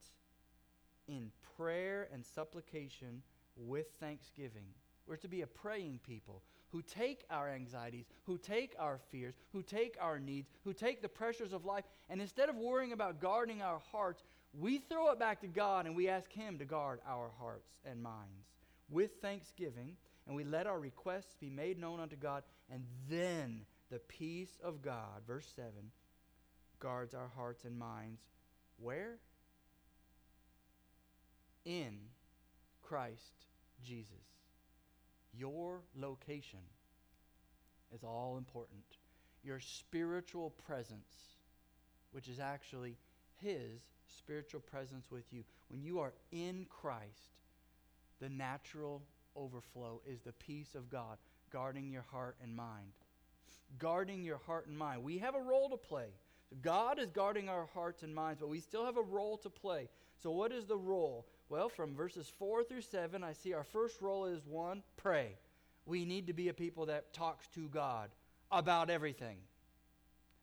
in 1.07 1.31
prayer 1.57 2.07
and 2.13 2.25
supplication 2.25 3.21
with 3.55 3.87
thanksgiving. 3.99 4.65
We're 5.07 5.17
to 5.17 5.27
be 5.27 5.41
a 5.41 5.47
praying 5.47 5.99
people 6.03 6.41
who 6.69 6.81
take 6.81 7.23
our 7.29 7.49
anxieties, 7.49 8.05
who 8.23 8.37
take 8.37 8.75
our 8.79 8.99
fears, 9.11 9.35
who 9.53 9.61
take 9.61 9.95
our 10.01 10.19
needs, 10.19 10.49
who 10.63 10.73
take 10.73 11.01
the 11.01 11.09
pressures 11.09 11.53
of 11.53 11.63
life, 11.63 11.85
and 12.09 12.19
instead 12.19 12.49
of 12.49 12.55
worrying 12.55 12.91
about 12.91 13.21
guarding 13.21 13.61
our 13.61 13.79
hearts, 13.91 14.23
we 14.53 14.79
throw 14.79 15.11
it 15.11 15.19
back 15.19 15.41
to 15.41 15.47
God 15.47 15.85
and 15.85 15.95
we 15.95 16.09
ask 16.09 16.31
Him 16.31 16.57
to 16.57 16.65
guard 16.65 16.99
our 17.07 17.29
hearts 17.39 17.69
and 17.85 18.01
minds 18.01 18.47
with 18.89 19.11
thanksgiving, 19.21 19.95
and 20.27 20.35
we 20.35 20.43
let 20.43 20.67
our 20.67 20.79
requests 20.79 21.35
be 21.39 21.49
made 21.49 21.79
known 21.79 21.99
unto 21.99 22.15
God, 22.15 22.43
and 22.71 22.83
then 23.09 23.61
the 23.91 23.99
peace 23.99 24.57
of 24.63 24.81
God, 24.81 25.21
verse 25.27 25.47
7, 25.55 25.69
guards 26.79 27.13
our 27.13 27.29
hearts 27.35 27.63
and 27.63 27.77
minds. 27.77 28.21
Where? 28.77 29.17
In 31.63 31.97
Christ 32.87 33.45
Jesus. 33.83 34.11
Your 35.37 35.81
location 35.95 36.59
is 37.93 38.03
all 38.03 38.37
important. 38.37 38.83
Your 39.43 39.59
spiritual 39.59 40.51
presence, 40.65 41.37
which 42.11 42.27
is 42.27 42.39
actually 42.39 42.97
His 43.41 43.81
spiritual 44.07 44.61
presence 44.61 45.11
with 45.11 45.25
you. 45.31 45.43
When 45.69 45.83
you 45.83 45.99
are 45.99 46.13
in 46.31 46.65
Christ, 46.69 47.39
the 48.21 48.29
natural 48.29 49.01
overflow 49.35 50.01
is 50.07 50.21
the 50.21 50.31
peace 50.33 50.75
of 50.75 50.89
God 50.89 51.17
guarding 51.51 51.91
your 51.91 52.05
heart 52.11 52.37
and 52.41 52.55
mind. 52.55 52.93
Guarding 53.77 54.23
your 54.23 54.39
heart 54.45 54.67
and 54.67 54.77
mind. 54.77 55.03
We 55.03 55.17
have 55.19 55.35
a 55.35 55.41
role 55.41 55.69
to 55.69 55.77
play. 55.77 56.07
God 56.61 56.99
is 56.99 57.09
guarding 57.11 57.49
our 57.49 57.67
hearts 57.73 58.03
and 58.03 58.13
minds, 58.13 58.39
but 58.39 58.49
we 58.49 58.59
still 58.59 58.85
have 58.85 58.97
a 58.97 59.01
role 59.01 59.37
to 59.39 59.49
play. 59.49 59.89
So, 60.21 60.31
what 60.31 60.51
is 60.51 60.65
the 60.65 60.77
role? 60.77 61.25
Well, 61.49 61.69
from 61.69 61.95
verses 61.95 62.31
4 62.39 62.63
through 62.63 62.81
7, 62.81 63.23
I 63.23 63.33
see 63.33 63.53
our 63.53 63.63
first 63.63 64.01
role 64.01 64.25
is 64.25 64.45
one, 64.45 64.81
pray. 64.97 65.37
We 65.85 66.05
need 66.05 66.27
to 66.27 66.33
be 66.33 66.49
a 66.49 66.53
people 66.53 66.87
that 66.87 67.13
talks 67.13 67.47
to 67.49 67.69
God 67.69 68.09
about 68.51 68.89
everything. 68.89 69.37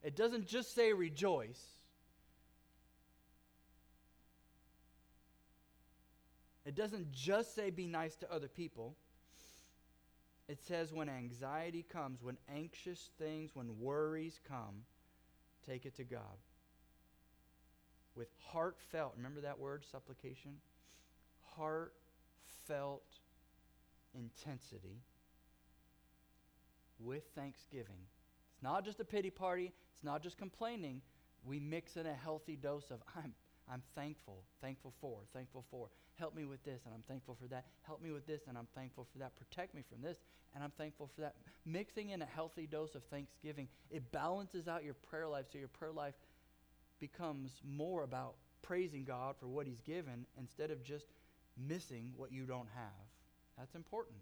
It 0.03 0.17
doesn't 0.17 0.47
just 0.47 0.75
say 0.75 0.93
rejoice. 0.93 1.61
It 6.65 6.77
doesn't 6.77 7.11
just 7.11 7.55
say 7.55 7.71
be 7.71 7.87
nice 7.87 8.15
to 8.17 8.33
other 8.33 8.49
people. 8.49 8.95
It 10.49 10.63
says 10.63 10.93
when 10.93 11.09
anxiety 11.09 11.85
comes, 11.89 12.23
when 12.23 12.37
anxious 12.55 13.11
things, 13.19 13.51
when 13.55 13.81
worries 13.81 14.39
come, 14.47 14.85
take 15.67 15.87
it 15.87 15.97
to 15.97 16.05
God. 16.05 16.39
With 18.15 18.29
heartfelt, 18.53 19.15
remember 19.17 19.41
that 19.41 19.59
word, 19.59 19.85
supplication? 19.91 20.53
Heartfelt 21.57 23.05
intensity 24.15 25.03
with 26.99 27.25
thanksgiving. 27.35 28.07
It's 28.55 28.63
not 28.63 28.85
just 28.85 29.01
a 29.01 29.05
pity 29.05 29.31
party, 29.31 29.73
it's 29.95 30.05
not 30.05 30.23
just 30.23 30.39
complaining. 30.39 31.03
We 31.45 31.59
mix 31.59 31.97
in 31.97 32.07
a 32.07 32.15
healthy 32.15 32.57
dose 32.57 32.91
of 32.91 33.01
I'm 33.17 33.35
I'm 33.71 33.83
thankful, 33.95 34.43
thankful 34.61 34.93
for, 35.01 35.21
thankful 35.33 35.65
for. 35.71 35.89
Help 36.17 36.35
me 36.35 36.45
with 36.45 36.63
this, 36.65 36.83
and 36.85 36.93
I'm 36.95 37.03
thankful 37.09 37.37
for 37.41 37.47
that. 37.49 37.65
Help 37.83 38.03
me 38.03 38.11
with 38.11 38.27
this, 38.27 38.43
and 38.49 38.59
I'm 38.59 38.67
thankful 38.75 39.07
for 39.13 39.19
that. 39.19 39.37
Protect 39.37 39.75
me 39.75 39.83
from 39.89 40.03
this, 40.03 40.19
and 40.55 40.63
I'm 40.63 40.73
thankful 40.77 41.09
for 41.15 41.21
that. 41.23 41.37
Mixing 41.65 42.11
in 42.11 42.23
a 42.23 42.27
healthy 42.27 42.67
dose 42.67 42.95
of 42.95 43.05
thanksgiving, 43.05 43.69
it 43.91 44.11
balances 44.13 44.69
out 44.69 44.85
your 44.85 44.95
prayer 44.95 45.29
life 45.29 45.47
so 45.51 45.59
your 45.59 45.69
prayer 45.69 45.93
life 45.93 46.15
becomes 47.01 47.61
more 47.65 48.03
about 48.03 48.35
praising 48.63 49.05
God 49.05 49.37
for 49.39 49.47
what 49.47 49.67
He's 49.67 49.81
given 49.81 50.27
instead 50.39 50.71
of 50.71 50.83
just 50.83 51.07
missing 51.57 52.13
what 52.17 52.33
you 52.33 52.45
don't 52.45 52.69
have. 52.75 53.07
That's 53.59 53.75
important. 53.75 54.19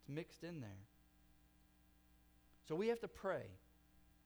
It's 0.00 0.08
mixed 0.08 0.44
in 0.44 0.60
there. 0.60 0.84
So 2.66 2.74
we 2.74 2.88
have 2.88 3.00
to 3.00 3.08
pray. 3.08 3.46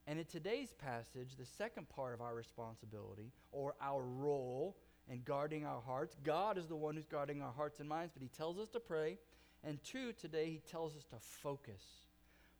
And 0.07 0.19
in 0.19 0.25
today's 0.25 0.73
passage, 0.73 1.37
the 1.39 1.47
second 1.47 1.89
part 1.89 2.13
of 2.13 2.21
our 2.21 2.35
responsibility 2.35 3.31
or 3.53 3.75
our 3.81 4.03
role 4.03 4.77
in 5.09 5.23
guarding 5.25 5.65
our 5.65 5.81
hearts, 5.81 6.17
God 6.25 6.59
is 6.59 6.67
the 6.67 6.77
one 6.77 6.97
who's 6.97 7.07
guarding 7.07 7.41
our 7.41 7.53
hearts 7.53 7.79
and 7.79 7.89
minds, 7.89 8.13
but 8.13 8.23
He 8.23 8.29
tells 8.29 8.59
us 8.59 8.69
to 8.71 8.81
pray. 8.81 9.19
And 9.63 9.83
two, 9.85 10.13
today 10.13 10.47
He 10.47 10.61
tells 10.69 10.97
us 10.97 11.05
to 11.07 11.17
focus. 11.21 11.83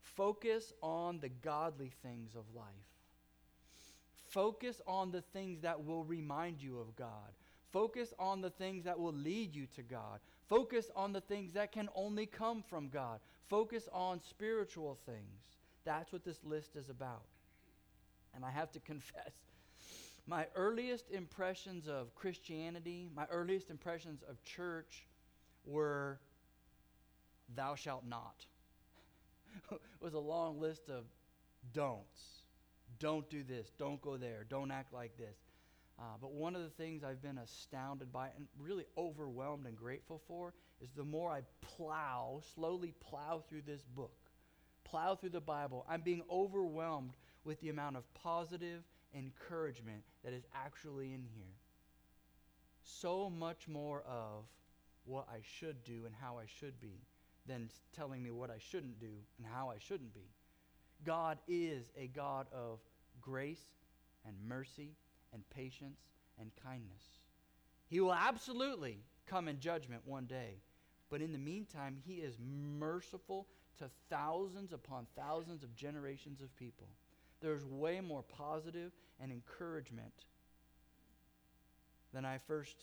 Focus 0.01 0.73
on 0.83 1.19
the 1.21 1.29
godly 1.29 1.91
things 2.03 2.37
of 2.37 2.45
life. 2.55 2.67
Focus 4.29 4.81
on 4.87 5.11
the 5.11 5.21
things 5.21 5.61
that 5.61 5.85
will 5.85 6.05
remind 6.05 6.63
you 6.63 6.79
of 6.79 6.95
God. 6.95 7.33
Focus 7.73 8.13
on 8.19 8.41
the 8.41 8.51
things 8.51 8.85
that 8.85 8.99
will 8.99 9.15
lead 9.15 9.55
you 9.55 9.67
to 9.75 9.83
God. 9.83 10.21
Focus 10.49 10.91
on 10.95 11.13
the 11.13 11.23
things 11.23 11.55
that 11.55 11.73
can 11.73 11.89
only 11.95 12.27
come 12.27 12.63
from 12.63 12.89
God. 12.89 13.21
Focus 13.49 13.89
on 13.93 14.21
spiritual 14.21 14.99
things. 15.07 15.41
That's 15.85 16.13
what 16.13 16.25
this 16.25 16.39
list 16.45 16.77
is 16.77 16.91
about. 16.91 17.23
And 18.35 18.45
I 18.45 18.51
have 18.51 18.71
to 18.73 18.81
confess, 18.87 19.33
my 20.27 20.47
earliest 20.55 21.11
impressions 21.11 21.89
of 21.89 22.15
Christianity, 22.15 23.09
my 23.15 23.27
earliest 23.31 23.71
impressions 23.71 24.23
of 24.29 24.43
church 24.45 25.07
were 25.65 26.21
thou 27.55 27.75
shalt 27.75 28.05
not. 28.07 28.45
it 29.73 29.81
was 30.01 30.15
a 30.15 30.19
long 30.19 30.61
list 30.61 30.89
of 30.89 31.05
don'ts. 31.73 32.43
Don't 32.99 33.29
do 33.31 33.43
this. 33.43 33.73
Don't 33.79 34.01
go 34.01 34.17
there. 34.17 34.45
Don't 34.49 34.71
act 34.71 34.93
like 34.93 35.17
this. 35.17 35.37
Uh, 36.03 36.17
but 36.21 36.33
one 36.33 36.57
of 36.57 36.63
the 36.63 36.69
things 36.71 37.05
I've 37.05 37.23
been 37.23 37.39
astounded 37.39 38.13
by 38.13 38.31
and 38.37 38.49
really 38.59 38.87
overwhelmed 38.99 39.67
and 39.67 39.77
grateful 39.77 40.21
for 40.27 40.53
is 40.81 40.91
the 40.91 41.05
more 41.05 41.31
I 41.31 41.43
plow, 41.61 42.41
slowly 42.57 42.93
plow 42.99 43.45
through 43.49 43.63
this 43.65 43.83
book, 43.95 44.17
plow 44.83 45.15
through 45.15 45.31
the 45.31 45.41
Bible, 45.41 45.87
I'm 45.89 46.01
being 46.01 46.25
overwhelmed 46.29 47.13
with 47.45 47.61
the 47.61 47.69
amount 47.69 47.97
of 47.97 48.15
positive 48.15 48.83
encouragement 49.15 50.03
that 50.25 50.33
is 50.33 50.43
actually 50.53 51.13
in 51.13 51.25
here. 51.37 51.55
So 52.83 53.31
much 53.31 53.69
more 53.69 54.03
of 54.03 54.47
what 55.05 55.29
I 55.33 55.39
should 55.43 55.85
do 55.85 56.03
and 56.05 56.15
how 56.21 56.37
I 56.37 56.47
should 56.47 56.81
be 56.81 57.01
than 57.47 57.71
telling 57.93 58.25
me 58.25 58.33
what 58.33 58.51
I 58.51 58.59
shouldn't 58.59 58.99
do 58.99 59.13
and 59.39 59.47
how 59.47 59.71
I 59.71 59.79
shouldn't 59.79 60.15
be. 60.15 60.33
God 61.05 61.39
is 61.47 61.93
a 61.97 62.09
God 62.09 62.49
of 62.53 62.81
grace 63.21 63.63
and 64.27 64.35
mercy 64.49 64.97
and 65.33 65.43
patience 65.51 66.01
and 66.39 66.51
kindness. 66.63 67.03
He 67.89 68.01
will 68.01 68.15
absolutely 68.15 68.99
come 69.27 69.49
in 69.49 69.61
judgment 69.61 70.03
one 70.05 70.27
day. 70.27 70.63
But 71.11 71.21
in 71.21 71.33
the 71.33 71.39
meantime, 71.39 71.97
he 72.07 72.15
is 72.15 72.39
merciful 72.79 73.47
to 73.79 73.91
thousands 74.09 74.73
upon 74.73 75.07
thousands 75.17 75.63
of 75.63 75.75
generations 75.75 76.41
of 76.41 76.55
people. 76.57 76.89
There's 77.41 77.65
way 77.65 78.01
more 78.01 78.23
positive 78.23 78.93
and 79.21 79.31
encouragement 79.31 80.25
than 82.15 82.25
I 82.25 82.39
first 82.39 82.77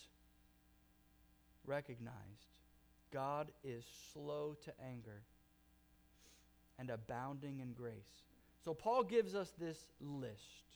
recognized. 1.66 2.14
God 3.12 3.52
is 3.64 3.84
slow 4.14 4.56
to 4.64 4.74
anger 4.86 5.24
and 6.78 6.90
abounding 6.90 7.60
in 7.60 7.74
grace. 7.74 8.24
So 8.64 8.74
Paul 8.74 9.04
gives 9.04 9.36
us 9.36 9.54
this 9.60 9.78
list. 10.00 10.69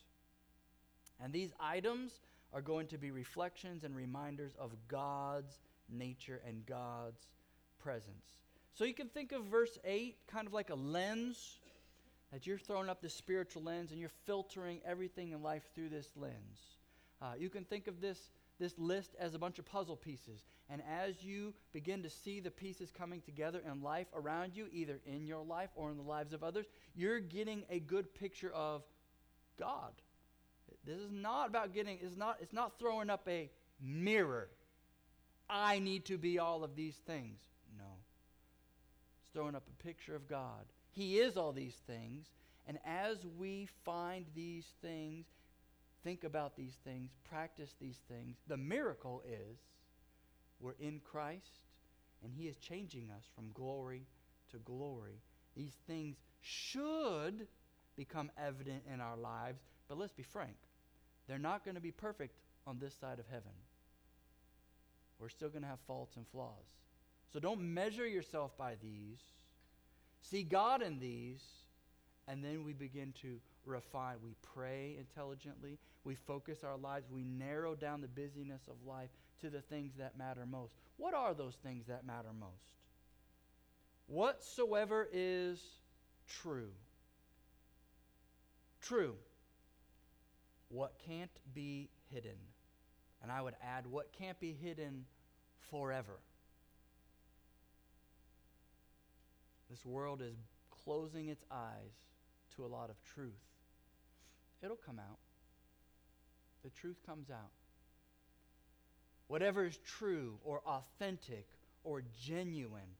And 1.22 1.32
these 1.32 1.52
items 1.60 2.20
are 2.52 2.62
going 2.62 2.86
to 2.88 2.98
be 2.98 3.10
reflections 3.10 3.84
and 3.84 3.94
reminders 3.94 4.52
of 4.58 4.70
God's 4.88 5.58
nature 5.88 6.40
and 6.46 6.64
God's 6.66 7.28
presence. 7.82 8.26
So 8.74 8.84
you 8.84 8.94
can 8.94 9.08
think 9.08 9.32
of 9.32 9.44
verse 9.44 9.78
8 9.84 10.16
kind 10.26 10.46
of 10.46 10.52
like 10.52 10.70
a 10.70 10.74
lens 10.74 11.58
that 12.32 12.46
you're 12.46 12.58
throwing 12.58 12.88
up 12.88 13.00
this 13.00 13.14
spiritual 13.14 13.62
lens 13.62 13.90
and 13.90 14.00
you're 14.00 14.10
filtering 14.26 14.80
everything 14.84 15.32
in 15.32 15.42
life 15.42 15.62
through 15.74 15.88
this 15.88 16.08
lens. 16.16 16.76
Uh, 17.22 17.32
you 17.38 17.48
can 17.48 17.64
think 17.64 17.86
of 17.86 18.00
this, 18.00 18.18
this 18.58 18.76
list 18.78 19.14
as 19.18 19.34
a 19.34 19.38
bunch 19.38 19.58
of 19.58 19.64
puzzle 19.64 19.96
pieces. 19.96 20.44
And 20.68 20.82
as 20.90 21.22
you 21.22 21.54
begin 21.72 22.02
to 22.02 22.10
see 22.10 22.40
the 22.40 22.50
pieces 22.50 22.90
coming 22.90 23.20
together 23.20 23.62
in 23.70 23.82
life 23.82 24.08
around 24.14 24.56
you, 24.56 24.66
either 24.72 25.00
in 25.06 25.26
your 25.26 25.44
life 25.44 25.70
or 25.76 25.90
in 25.90 25.96
the 25.96 26.02
lives 26.02 26.32
of 26.32 26.42
others, 26.42 26.66
you're 26.96 27.20
getting 27.20 27.62
a 27.70 27.78
good 27.78 28.12
picture 28.14 28.50
of 28.52 28.82
God 29.58 29.92
this 30.84 30.98
is 30.98 31.10
not 31.10 31.48
about 31.48 31.72
getting, 31.74 31.98
it's 32.02 32.16
not, 32.16 32.38
it's 32.40 32.52
not 32.52 32.78
throwing 32.78 33.10
up 33.10 33.26
a 33.28 33.50
mirror. 33.80 34.48
I 35.48 35.78
need 35.78 36.06
to 36.06 36.18
be 36.18 36.38
all 36.38 36.64
of 36.64 36.74
these 36.74 36.96
things. 37.06 37.38
No. 37.76 37.84
It's 39.20 39.30
throwing 39.32 39.54
up 39.54 39.64
a 39.68 39.82
picture 39.82 40.14
of 40.14 40.28
God. 40.28 40.64
He 40.92 41.18
is 41.18 41.36
all 41.36 41.52
these 41.52 41.76
things. 41.86 42.26
And 42.66 42.78
as 42.84 43.18
we 43.38 43.68
find 43.84 44.24
these 44.34 44.66
things, 44.80 45.26
think 46.02 46.24
about 46.24 46.56
these 46.56 46.76
things, 46.84 47.10
practice 47.28 47.74
these 47.80 47.98
things, 48.08 48.36
the 48.46 48.56
miracle 48.56 49.22
is 49.26 49.58
we're 50.60 50.76
in 50.80 51.00
Christ 51.00 51.60
and 52.22 52.32
He 52.32 52.48
is 52.48 52.56
changing 52.56 53.10
us 53.10 53.24
from 53.34 53.50
glory 53.52 54.06
to 54.50 54.58
glory. 54.58 55.20
These 55.56 55.76
things 55.86 56.16
should 56.40 57.46
become 57.96 58.30
evident 58.38 58.84
in 58.92 59.00
our 59.00 59.16
lives, 59.16 59.60
but 59.88 59.98
let's 59.98 60.12
be 60.12 60.22
frank. 60.22 60.56
They're 61.28 61.38
not 61.38 61.64
going 61.64 61.74
to 61.74 61.80
be 61.80 61.90
perfect 61.90 62.36
on 62.66 62.78
this 62.78 62.94
side 62.94 63.18
of 63.18 63.26
heaven. 63.30 63.52
We're 65.18 65.28
still 65.28 65.48
going 65.48 65.62
to 65.62 65.68
have 65.68 65.80
faults 65.86 66.16
and 66.16 66.26
flaws. 66.28 66.66
So 67.32 67.40
don't 67.40 67.60
measure 67.60 68.06
yourself 68.06 68.56
by 68.56 68.76
these. 68.82 69.20
see 70.20 70.42
God 70.42 70.82
in 70.82 70.98
these, 70.98 71.42
and 72.28 72.44
then 72.44 72.64
we 72.64 72.72
begin 72.72 73.12
to 73.22 73.38
refine. 73.66 74.16
We 74.22 74.34
pray 74.54 74.96
intelligently, 74.98 75.78
we 76.04 76.14
focus 76.14 76.58
our 76.64 76.76
lives, 76.76 77.06
we 77.10 77.24
narrow 77.24 77.74
down 77.74 78.00
the 78.00 78.08
busyness 78.08 78.62
of 78.68 78.76
life 78.86 79.10
to 79.40 79.50
the 79.50 79.60
things 79.60 79.92
that 79.98 80.16
matter 80.18 80.46
most. 80.46 80.74
What 80.96 81.14
are 81.14 81.34
those 81.34 81.56
things 81.62 81.86
that 81.86 82.06
matter 82.06 82.32
most? 82.38 82.52
Whatsoever 84.06 85.08
is 85.12 85.60
true. 86.28 86.70
True. 88.80 89.14
What 90.68 90.94
can't 91.06 91.30
be 91.54 91.90
hidden. 92.10 92.38
And 93.22 93.30
I 93.32 93.40
would 93.40 93.54
add, 93.62 93.86
what 93.86 94.12
can't 94.12 94.38
be 94.38 94.52
hidden 94.52 95.04
forever. 95.70 96.18
This 99.70 99.84
world 99.84 100.20
is 100.20 100.36
closing 100.84 101.28
its 101.28 101.44
eyes 101.50 101.92
to 102.56 102.64
a 102.64 102.68
lot 102.68 102.90
of 102.90 102.96
truth. 103.14 103.32
It'll 104.62 104.76
come 104.76 104.98
out. 104.98 105.18
The 106.62 106.70
truth 106.70 106.96
comes 107.04 107.30
out. 107.30 107.50
Whatever 109.26 109.64
is 109.64 109.78
true 109.78 110.38
or 110.44 110.60
authentic 110.66 111.46
or 111.82 112.02
genuine, 112.22 112.96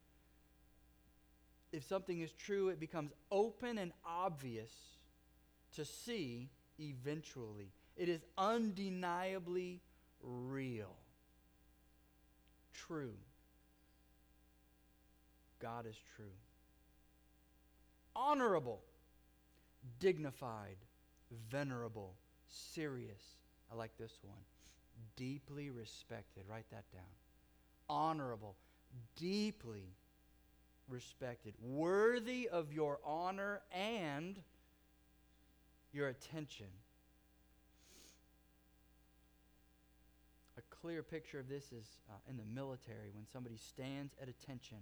if 1.73 1.85
something 1.85 2.21
is 2.21 2.33
true, 2.33 2.69
it 2.69 2.81
becomes 2.81 3.13
open 3.31 3.79
and 3.79 3.93
obvious 4.07 4.71
to 5.77 5.85
see 5.85 6.51
eventually. 6.79 7.73
It 7.97 8.09
is 8.09 8.21
undeniably 8.37 9.81
real. 10.23 10.95
True. 12.73 13.15
God 15.61 15.87
is 15.87 15.97
true. 16.17 16.27
Honorable, 18.17 18.81
dignified, 19.99 20.77
venerable, 21.51 22.15
serious. 22.49 23.23
I 23.73 23.75
like 23.75 23.97
this 23.99 24.19
one. 24.23 24.37
Deeply 25.17 25.71
respected. 25.71 26.45
Write 26.49 26.67
that 26.71 26.85
down. 26.93 27.03
Honorable, 27.89 28.57
deeply 29.17 29.95
respected, 30.89 31.55
worthy 31.63 32.49
of 32.49 32.73
your 32.73 32.99
honor 33.05 33.63
and 33.73 34.37
your 35.95 36.09
attention. 36.09 36.67
A 40.59 40.63
clear 40.75 41.03
picture 41.03 41.39
of 41.39 41.49
this 41.49 41.65
is 41.73 41.87
uh, 42.11 42.15
in 42.29 42.37
the 42.37 42.45
military 42.53 43.11
when 43.15 43.27
somebody 43.33 43.57
stands 43.57 44.13
at 44.21 44.29
attention 44.29 44.79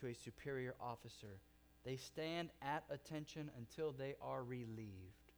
to 0.00 0.06
a 0.06 0.14
superior 0.14 0.74
officer. 0.80 1.40
They 1.84 1.96
stand 1.96 2.50
at 2.62 2.84
attention 2.90 3.50
until 3.56 3.92
they 3.92 4.14
are 4.20 4.42
relieved. 4.42 5.32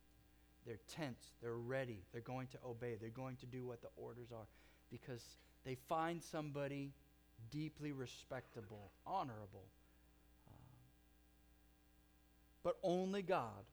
They're 0.67 0.81
tense, 0.95 1.33
they're 1.41 1.57
ready, 1.57 2.01
they're 2.13 2.21
going 2.21 2.49
to 2.49 2.59
obey, 2.67 2.97
they're 3.01 3.09
going 3.09 3.37
to 3.37 3.47
do 3.47 3.65
what 3.65 3.81
the 3.81 3.89
orders 3.97 4.29
are 4.33 4.47
because 4.91 5.23
they 5.65 5.77
find 5.89 6.23
somebody 6.23 6.93
deeply 7.51 7.93
respectable, 7.93 8.91
honorable. 9.07 9.65
Uh, 10.47 10.53
but 12.63 12.77
only 12.83 13.23
God 13.23 13.65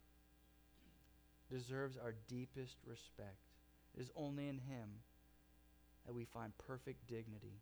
deserves 1.51 1.97
our 1.97 2.13
deepest 2.27 2.77
respect. 2.85 3.37
It 3.95 4.01
is 4.01 4.11
only 4.15 4.47
in 4.47 4.57
Him 4.57 4.89
that 6.05 6.13
we 6.13 6.25
find 6.25 6.51
perfect 6.57 7.07
dignity. 7.07 7.61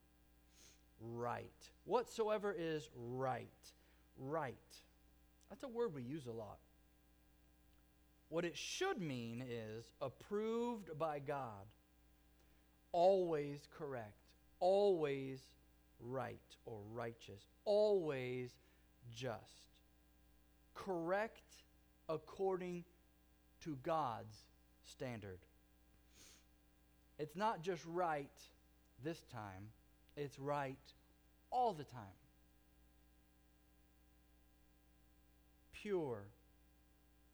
Right. 1.00 1.52
Whatsoever 1.84 2.56
is 2.58 2.90
right. 2.96 3.50
Right. 4.18 4.56
That's 5.50 5.64
a 5.64 5.68
word 5.68 5.94
we 5.94 6.04
use 6.04 6.26
a 6.26 6.32
lot. 6.32 6.60
What 8.30 8.46
it 8.46 8.58
should 8.58 9.00
mean 9.02 9.44
is 9.48 9.86
approved 10.02 10.98
by 10.98 11.20
God, 11.20 11.66
always 12.92 13.68
correct, 13.78 14.18
always 14.60 15.42
right 16.00 16.40
or 16.66 16.80
righteous, 16.92 17.46
always 17.66 18.52
just, 19.14 19.70
correct 20.74 21.64
according 22.10 22.84
to 23.66 23.78
God's 23.84 24.36
standard. 24.84 25.40
It's 27.20 27.36
not 27.36 27.62
just 27.62 27.84
right 27.86 28.30
this 29.04 29.22
time, 29.32 29.70
it's 30.16 30.40
right 30.40 30.78
all 31.52 31.74
the 31.74 31.84
time. 31.84 32.02
Pure. 35.74 36.24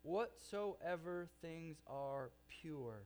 Whatsoever 0.04 1.28
things 1.42 1.78
are 1.88 2.32
pure. 2.62 3.04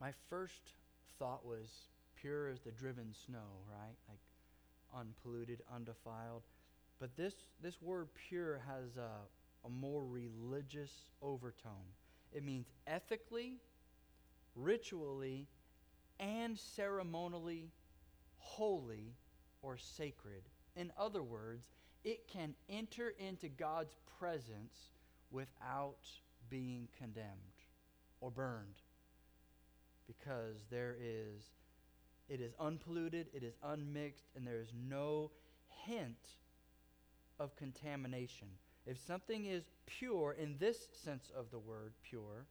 My 0.00 0.12
first 0.28 0.72
thought 1.18 1.46
was 1.46 1.68
pure 2.20 2.48
as 2.48 2.60
the 2.60 2.70
driven 2.70 3.14
snow, 3.26 3.38
right? 3.70 3.96
Like 4.08 4.18
unpolluted, 4.94 5.62
undefiled. 5.74 6.42
But 7.00 7.16
this, 7.16 7.34
this 7.62 7.80
word 7.80 8.08
pure 8.28 8.60
has 8.66 8.96
a, 8.96 9.10
a 9.64 9.68
more 9.68 10.04
religious 10.04 10.92
overtone. 11.20 11.94
It 12.32 12.44
means 12.44 12.66
ethically, 12.86 13.58
ritually, 14.54 15.48
and 16.18 16.58
ceremonially 16.58 17.70
holy 18.38 19.14
or 19.60 19.76
sacred. 19.76 20.42
In 20.76 20.90
other 20.98 21.22
words, 21.22 21.66
it 22.04 22.26
can 22.28 22.54
enter 22.68 23.12
into 23.18 23.48
God's 23.48 23.94
presence 24.18 24.90
without 25.30 26.06
being 26.50 26.88
condemned 26.98 27.62
or 28.20 28.30
burned 28.30 28.82
because 30.06 30.56
there 30.70 30.96
is 31.00 31.52
it 32.28 32.40
is 32.40 32.54
unpolluted, 32.58 33.26
it 33.34 33.42
is 33.42 33.54
unmixed, 33.62 34.24
and 34.34 34.46
there 34.46 34.60
is 34.60 34.72
no 34.88 35.30
hint 35.84 36.36
of 37.38 37.54
contamination. 37.56 38.48
If 38.86 38.98
something 39.06 39.46
is 39.46 39.64
pure 39.86 40.36
in 40.38 40.56
this 40.58 40.88
sense 41.04 41.30
of 41.36 41.50
the 41.50 41.58
word 41.58 41.92
pure, 42.02 42.46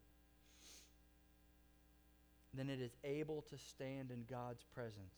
then 2.53 2.69
it 2.69 2.81
is 2.81 2.91
able 3.03 3.41
to 3.49 3.57
stand 3.57 4.11
in 4.11 4.25
God's 4.29 4.63
presence. 4.73 5.15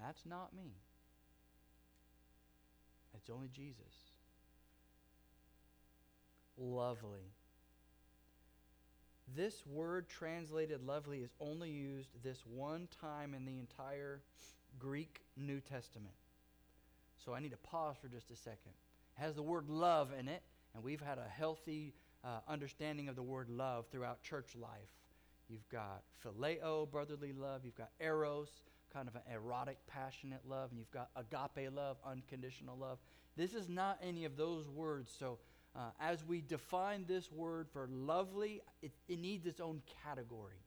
That's 0.00 0.26
not 0.26 0.54
me. 0.54 0.72
It's 3.16 3.30
only 3.30 3.48
Jesus. 3.48 4.12
Lovely. 6.58 7.32
This 9.34 9.66
word 9.66 10.08
translated 10.08 10.86
lovely 10.86 11.18
is 11.18 11.30
only 11.40 11.70
used 11.70 12.10
this 12.22 12.44
one 12.46 12.88
time 13.00 13.34
in 13.34 13.44
the 13.44 13.58
entire 13.58 14.20
Greek 14.78 15.20
New 15.36 15.60
Testament. 15.60 16.14
So 17.24 17.34
I 17.34 17.40
need 17.40 17.50
to 17.50 17.56
pause 17.56 17.96
for 18.00 18.08
just 18.08 18.30
a 18.30 18.36
second. 18.36 18.72
Has 19.16 19.34
the 19.34 19.42
word 19.42 19.68
love 19.68 20.12
in 20.18 20.28
it, 20.28 20.42
and 20.74 20.82
we've 20.82 21.00
had 21.00 21.18
a 21.18 21.28
healthy 21.28 21.94
uh, 22.24 22.40
understanding 22.48 23.08
of 23.08 23.16
the 23.16 23.22
word 23.22 23.48
love 23.48 23.86
throughout 23.90 24.22
church 24.22 24.54
life. 24.54 24.90
You've 25.48 25.68
got 25.68 26.02
phileo, 26.24 26.90
brotherly 26.90 27.32
love. 27.32 27.64
You've 27.64 27.76
got 27.76 27.90
eros, 28.00 28.48
kind 28.92 29.08
of 29.08 29.14
an 29.14 29.22
erotic, 29.32 29.78
passionate 29.86 30.40
love. 30.48 30.70
And 30.70 30.78
you've 30.78 30.90
got 30.90 31.10
agape 31.16 31.72
love, 31.72 31.96
unconditional 32.04 32.76
love. 32.76 32.98
This 33.36 33.54
is 33.54 33.68
not 33.68 33.98
any 34.02 34.24
of 34.24 34.36
those 34.36 34.68
words. 34.68 35.14
So 35.16 35.38
uh, 35.74 35.90
as 36.00 36.24
we 36.24 36.40
define 36.40 37.04
this 37.06 37.30
word 37.30 37.68
for 37.72 37.88
lovely, 37.90 38.60
it, 38.82 38.92
it 39.08 39.18
needs 39.18 39.46
its 39.46 39.60
own 39.60 39.82
category. 40.04 40.60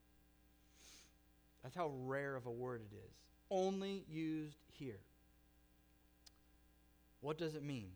That's 1.64 1.76
how 1.76 1.92
rare 2.06 2.36
of 2.36 2.46
a 2.46 2.52
word 2.52 2.82
it 2.90 2.96
is. 2.96 3.12
Only 3.52 4.06
used 4.08 4.60
here. 4.72 5.02
What 7.22 7.38
does 7.38 7.56
it 7.56 7.64
mean? 7.64 7.90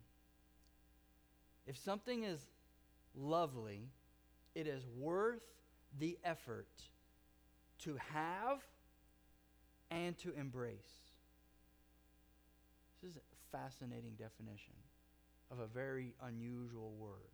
If 1.65 1.77
something 1.77 2.23
is 2.23 2.39
lovely, 3.15 3.89
it 4.55 4.67
is 4.67 4.85
worth 4.97 5.41
the 5.99 6.17
effort 6.23 6.67
to 7.79 7.97
have 8.13 8.59
and 9.91 10.17
to 10.19 10.33
embrace. 10.33 10.75
This 13.01 13.11
is 13.11 13.17
a 13.17 13.57
fascinating 13.57 14.13
definition 14.17 14.73
of 15.51 15.59
a 15.59 15.67
very 15.67 16.15
unusual 16.25 16.93
word. 16.97 17.31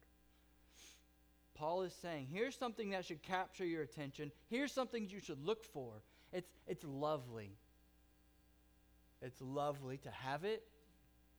Paul 1.54 1.82
is 1.82 1.94
saying, 1.94 2.28
here's 2.32 2.56
something 2.56 2.92
that 2.92 3.06
should 3.06 3.22
capture 3.22 3.65
your 3.65 3.82
attention. 3.82 4.32
Here's 4.50 4.72
something 4.72 5.08
you 5.10 5.20
should 5.20 5.46
look 5.46 5.63
for. 5.63 6.02
It's, 6.32 6.50
it's 6.68 6.86
lovely. 6.86 7.52
It's 9.22 9.42
lovely 9.42 9.98
to 9.98 10.10
have 10.10 10.46
it, 10.46 10.63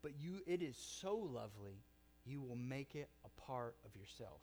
but 0.03 0.13
you, 0.21 0.41
it 0.47 0.63
is 0.63 0.77
so 0.77 1.17
lovely, 1.17 1.79
you 2.25 2.41
will 2.41 2.57
make 2.57 2.95
it 2.95 3.09
a 3.25 3.41
part 3.41 3.75
of 3.85 3.99
yourself. 3.99 4.41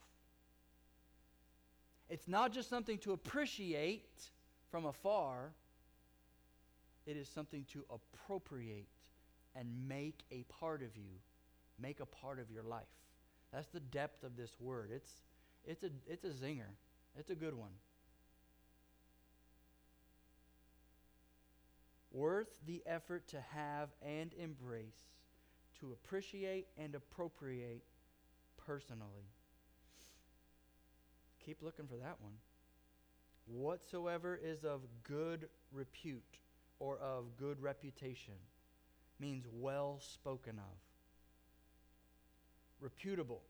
It's 2.10 2.28
not 2.28 2.54
just 2.54 2.70
something 2.70 2.98
to 3.00 3.12
appreciate 3.12 4.22
from 4.72 4.86
afar, 4.86 5.52
it 7.06 7.18
is 7.18 7.28
something 7.28 7.66
to 7.72 7.86
appropriate 7.90 8.88
and 9.56 9.68
make 9.88 10.24
a 10.32 10.44
part 10.44 10.82
of 10.82 10.96
you, 10.96 11.20
make 11.80 12.00
a 12.00 12.06
part 12.06 12.40
of 12.40 12.52
your 12.52 12.64
life. 12.64 12.84
That's 13.52 13.68
the 13.68 13.80
depth 13.80 14.24
of 14.24 14.36
this 14.36 14.52
word. 14.60 14.90
It's, 14.94 15.12
it's, 15.66 15.84
a, 15.84 15.90
it's 16.08 16.26
a 16.26 16.30
zinger, 16.30 16.70
it's 17.18 17.30
a 17.30 17.36
good 17.36 17.54
one. 17.54 17.72
Worth 22.12 22.50
the 22.66 22.82
effort 22.86 23.28
to 23.30 23.42
have 23.54 23.90
and 24.02 24.34
embrace, 24.34 25.04
to 25.80 25.92
appreciate 25.92 26.68
and 26.78 26.96
appropriate 26.96 27.84
personally. 28.66 29.30
Keep 31.46 31.62
looking 31.62 31.88
for 31.88 31.96
that 31.96 32.18
one. 32.20 32.34
Whatsoever 33.48 34.40
is 34.42 34.66
of 34.66 34.82
good 35.04 35.48
repute 35.72 36.40
or 36.80 36.98
of 36.98 37.38
good 37.38 37.62
reputation 37.62 38.34
means 39.20 39.46
well 39.52 40.00
spoken 40.02 40.58
of, 40.60 40.78
reputable, 42.82 43.42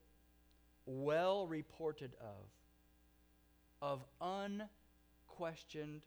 well 0.86 1.46
reported 1.46 2.12
of, 2.20 2.46
of 3.82 4.04
unquestioned 5.30 6.02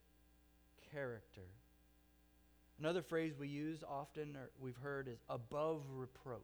character. 0.91 1.47
Another 2.81 3.03
phrase 3.03 3.37
we 3.37 3.47
use 3.47 3.83
often 3.87 4.35
or 4.35 4.49
we've 4.59 4.79
heard 4.81 5.07
is 5.07 5.19
above 5.29 5.83
reproach. 5.93 6.41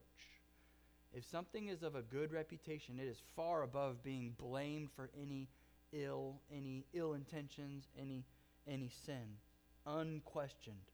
If 1.12 1.26
something 1.26 1.68
is 1.68 1.82
of 1.82 1.96
a 1.96 2.04
good 2.04 2.32
reputation, 2.32 3.00
it 3.00 3.08
is 3.08 3.18
far 3.36 3.64
above 3.64 4.04
being 4.04 4.36
blamed 4.38 4.90
for 4.96 5.10
any 5.20 5.50
ill, 5.92 6.40
any 6.56 6.86
ill 6.94 7.16
intentions, 7.16 7.88
any 8.00 8.24
any 8.68 8.92
sin. 9.04 9.40
Unquestioned, 9.88 10.92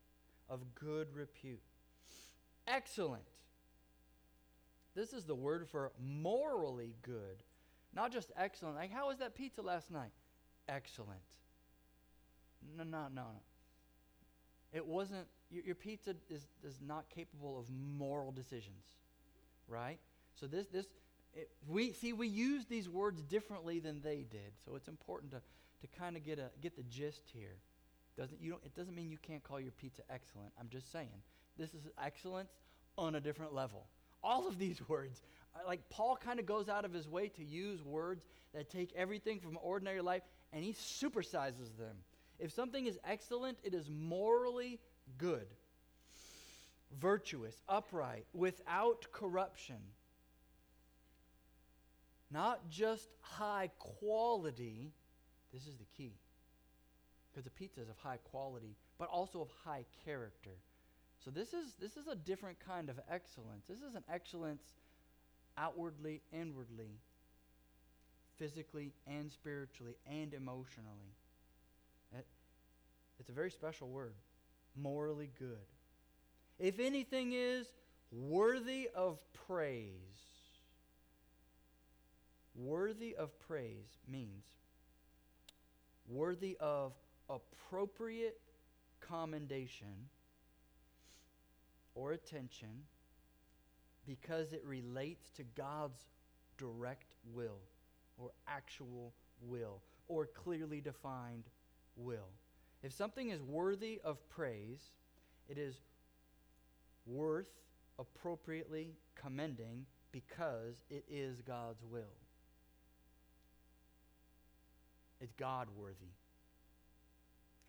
of 0.50 0.62
good 0.76 1.14
repute. 1.14 1.60
Excellent. 2.66 3.28
This 4.96 5.12
is 5.12 5.26
the 5.26 5.36
word 5.36 5.68
for 5.68 5.92
morally 6.00 6.96
good. 7.02 7.44
Not 7.94 8.14
just 8.14 8.32
excellent. 8.38 8.78
Like, 8.78 8.94
how 8.94 9.10
was 9.10 9.18
that 9.18 9.36
pizza 9.36 9.62
last 9.62 9.92
night? 9.92 10.14
Excellent. 10.70 11.20
No, 12.78 12.86
no, 12.86 12.92
no, 12.92 13.08
no. 13.14 13.42
It 14.74 14.86
wasn't, 14.86 15.28
your, 15.52 15.64
your 15.64 15.76
pizza 15.76 16.16
is, 16.30 16.48
is 16.64 16.80
not 16.86 17.06
capable 17.10 17.60
of 17.60 17.66
moral 17.98 18.32
decisions, 18.32 18.84
right? 19.68 20.00
So 20.36 20.48
this, 20.48 20.68
this, 20.68 20.88
it, 21.36 21.50
we 21.68 21.94
see 21.94 22.14
we 22.14 22.28
use 22.28 22.66
these 22.66 22.90
words 22.90 23.22
differently 23.22 23.80
than 23.80 24.02
they 24.02 24.26
did. 24.30 24.54
So 24.66 24.76
it's 24.76 24.88
important 24.88 25.32
to, 25.32 25.38
to 25.82 26.00
kind 26.00 26.16
of 26.16 26.24
get 26.24 26.40
a 26.40 26.50
get 26.62 26.76
the 26.76 26.84
gist 26.84 27.24
here. 27.34 27.56
Doesn't 28.18 28.40
you 28.42 28.52
don't 28.52 28.64
it 28.64 28.76
doesn't 28.76 28.96
mean 28.96 29.10
you 29.10 29.18
can't 29.18 29.44
call 29.44 29.60
your 29.60 29.72
pizza 29.72 30.02
excellent. 30.10 30.52
I'm 30.60 30.70
just 30.70 30.92
saying 30.92 31.10
this 31.58 31.74
is 31.74 31.88
excellence 32.04 32.52
on 32.98 33.16
a 33.16 33.20
different 33.20 33.54
level. 33.54 33.86
All 34.24 34.48
of 34.48 34.60
these 34.60 34.82
words, 34.90 35.22
uh, 35.56 35.68
like 35.68 35.82
Paul 35.90 36.16
kind 36.16 36.40
of 36.40 36.46
goes 36.46 36.70
out 36.70 36.86
of 36.86 36.94
his 36.94 37.08
way 37.08 37.30
to 37.30 37.44
use 37.44 37.84
words 37.84 38.24
that 38.54 38.70
take 38.70 38.92
everything 38.96 39.40
from 39.40 39.58
ordinary 39.62 40.02
life 40.02 40.24
and 40.52 40.64
he 40.64 40.74
supersizes 40.74 41.76
them. 41.78 41.96
If 42.44 42.52
something 42.52 42.88
is 42.88 43.00
excellent, 43.06 43.58
it 43.64 43.74
is 43.74 43.90
morally 43.90 44.82
good, 45.18 45.48
virtuous, 47.00 47.62
upright, 47.70 48.26
without 48.34 49.06
corruption. 49.14 49.78
Not 52.30 52.70
just 52.70 53.08
high 53.22 53.70
quality, 53.80 54.92
this 55.54 55.68
is 55.68 55.78
the 55.78 55.86
key. 55.96 56.16
Because 57.32 57.46
the 57.46 57.50
pizza 57.52 57.80
is 57.80 57.88
of 57.88 57.96
high 58.00 58.20
quality, 58.30 58.76
but 59.00 59.08
also 59.08 59.40
of 59.40 59.48
high 59.64 59.86
character. 60.04 60.58
So 61.24 61.32
this 61.32 61.54
is 61.54 61.76
this 61.80 61.96
is 61.96 62.08
a 62.08 62.16
different 62.16 62.60
kind 62.60 62.90
of 62.90 63.00
excellence. 63.10 63.64
This 63.70 63.80
is 63.80 63.96
an 63.96 64.04
excellence 64.12 64.64
outwardly, 65.58 66.22
inwardly, 66.34 67.00
physically 68.38 68.92
and 69.08 69.32
spiritually 69.32 69.96
and 70.06 70.34
emotionally. 70.34 71.16
It's 73.24 73.30
a 73.30 73.34
very 73.34 73.52
special 73.52 73.88
word. 73.88 74.16
Morally 74.76 75.30
good. 75.40 75.66
If 76.60 76.78
anything 76.78 77.32
is 77.32 77.72
worthy 78.12 78.90
of 78.94 79.18
praise, 79.48 79.94
worthy 82.54 83.16
of 83.16 83.40
praise 83.40 83.98
means 84.12 84.44
worthy 86.10 86.58
of 86.60 86.92
appropriate 87.30 88.42
commendation 89.00 90.10
or 91.96 92.12
attention 92.12 92.84
because 94.06 94.52
it 94.52 94.66
relates 94.66 95.30
to 95.38 95.44
God's 95.56 96.10
direct 96.58 97.16
will 97.34 97.62
or 98.18 98.32
actual 98.50 99.14
will 99.42 99.80
or 100.10 100.26
clearly 100.26 100.82
defined 100.82 101.46
will. 101.96 102.28
If 102.84 102.92
something 102.92 103.30
is 103.30 103.42
worthy 103.42 104.02
of 104.04 104.18
praise, 104.30 104.92
it 105.48 105.58
is 105.58 105.76
worth 107.06 107.50
appropriately 107.98 108.96
commending 109.16 109.86
because 110.12 110.84
it 110.90 111.06
is 111.10 111.42
God's 111.42 111.82
will. 111.90 112.04
It's 115.22 115.34
God 115.34 115.70
worthy. 115.78 116.12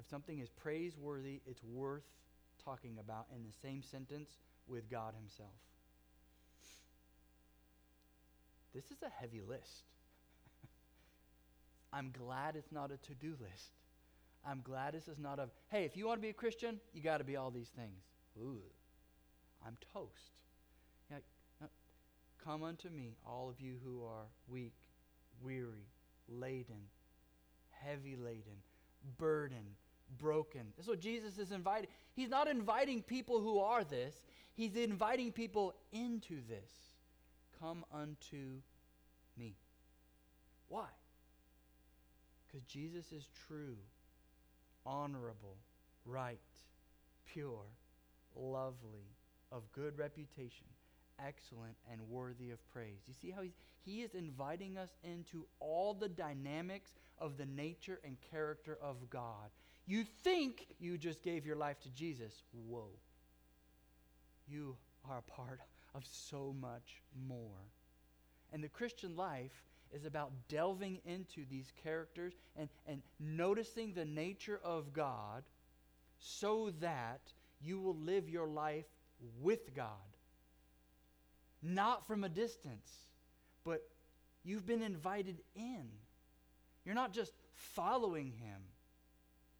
If 0.01 0.09
something 0.09 0.41
is 0.41 0.49
praiseworthy, 0.49 1.41
it's 1.47 1.63
worth 1.63 2.03
talking 2.65 2.99
about 2.99 3.27
in 3.35 3.45
the 3.45 3.53
same 3.63 3.83
sentence 3.83 4.31
with 4.67 4.91
God 4.91 5.15
Himself. 5.17 5.51
This 8.75 8.87
is 8.87 9.03
a 9.03 9.11
heavy 9.21 9.41
list. 9.41 9.85
I'm 11.93 12.11
glad 12.11 12.57
it's 12.57 12.73
not 12.73 12.91
a 12.91 12.97
to 13.07 13.15
do 13.15 13.37
list. 13.41 13.71
I'm 14.47 14.61
glad 14.63 14.95
this 14.95 15.09
is 15.09 15.19
not 15.19 15.39
of, 15.39 15.51
hey, 15.71 15.85
if 15.85 15.97
you 15.97 16.07
want 16.07 16.19
to 16.19 16.23
be 16.23 16.29
a 16.29 16.35
Christian, 16.35 16.79
you 16.93 17.03
got 17.03 17.19
to 17.19 17.25
be 17.25 17.37
all 17.37 17.51
these 17.51 17.71
things. 17.77 18.03
Ooh, 18.39 18.61
I'm 19.67 19.77
toast. 19.93 20.41
Yeah, 21.11 21.19
come 22.45 22.63
unto 22.63 22.91
me, 22.91 23.17
all 23.27 23.49
of 23.49 23.61
you 23.61 23.77
who 23.85 24.05
are 24.05 24.27
weak, 24.49 24.75
weary, 25.43 25.89
laden, 26.29 26.89
heavy 27.71 28.17
laden, 28.17 28.61
burdened, 29.19 29.77
broken. 30.19 30.63
That's 30.77 30.89
what 30.89 31.01
Jesus 31.01 31.39
is 31.39 31.53
inviting. 31.53 31.89
He's 32.15 32.29
not 32.29 32.49
inviting 32.49 33.03
people 33.03 33.41
who 33.41 33.59
are 33.61 33.85
this, 33.85 34.15
He's 34.55 34.77
inviting 34.77 35.33
people 35.33 35.75
into 35.93 36.37
this. 36.49 36.71
Come 37.59 37.85
unto 37.93 38.61
me. 39.37 39.57
Why? 40.69 40.87
Because 42.47 42.65
Jesus 42.67 43.11
is 43.11 43.29
true, 43.49 43.77
honorable, 44.87 45.57
right, 46.05 46.39
pure, 47.27 47.67
lovely, 48.37 49.09
of 49.53 49.71
good 49.73 49.99
reputation, 49.99 50.67
excellent, 51.25 51.77
and 51.91 52.01
worthy 52.09 52.51
of 52.51 52.67
praise. 52.69 53.01
You 53.07 53.15
see 53.15 53.31
how 53.31 53.43
he's, 53.43 53.57
he 53.85 54.03
is 54.03 54.15
inviting 54.15 54.77
us 54.77 54.91
into 55.03 55.47
all 55.61 55.95
the 55.95 56.09
dynamics 56.09 56.93
of 57.19 57.37
the 57.37 57.47
nature 57.47 58.01
and 58.05 58.17
character 58.31 58.79
of 58.83 59.09
God. 59.11 59.51
You 59.87 60.05
think 60.23 60.67
you 60.79 60.99
just 60.99 61.23
gave 61.23 61.47
your 61.47 61.57
life 61.57 61.81
to 61.81 61.91
Jesus. 61.91 62.43
Whoa. 62.53 62.89
You 64.49 64.77
are 65.09 65.19
a 65.19 65.31
part 65.31 65.61
of 65.95 66.05
so 66.07 66.55
much 66.61 67.03
more. 67.29 67.71
And 68.53 68.63
the 68.63 68.69
Christian 68.69 69.17
life 69.17 69.63
is 69.95 70.05
about 70.05 70.33
delving 70.49 71.01
into 71.05 71.45
these 71.49 71.73
characters 71.83 72.35
and, 72.57 72.69
and 72.87 73.03
noticing 73.21 73.95
the 73.95 74.05
nature 74.05 74.61
of 74.65 74.93
God 74.93 75.45
so 76.19 76.73
that 76.81 77.21
you 77.61 77.79
will 77.79 77.97
live 77.97 78.29
your 78.29 78.49
life 78.49 78.87
with 79.41 79.75
God. 79.75 79.89
Not 81.63 82.07
from 82.07 82.25
a 82.25 82.29
distance, 82.29 82.91
but 83.65 83.89
you've 84.45 84.67
been 84.67 84.83
invited 84.83 85.41
in. 85.55 85.89
You're 86.85 86.95
not 86.95 87.13
just 87.13 87.33
following 87.55 88.33
Him, 88.33 88.61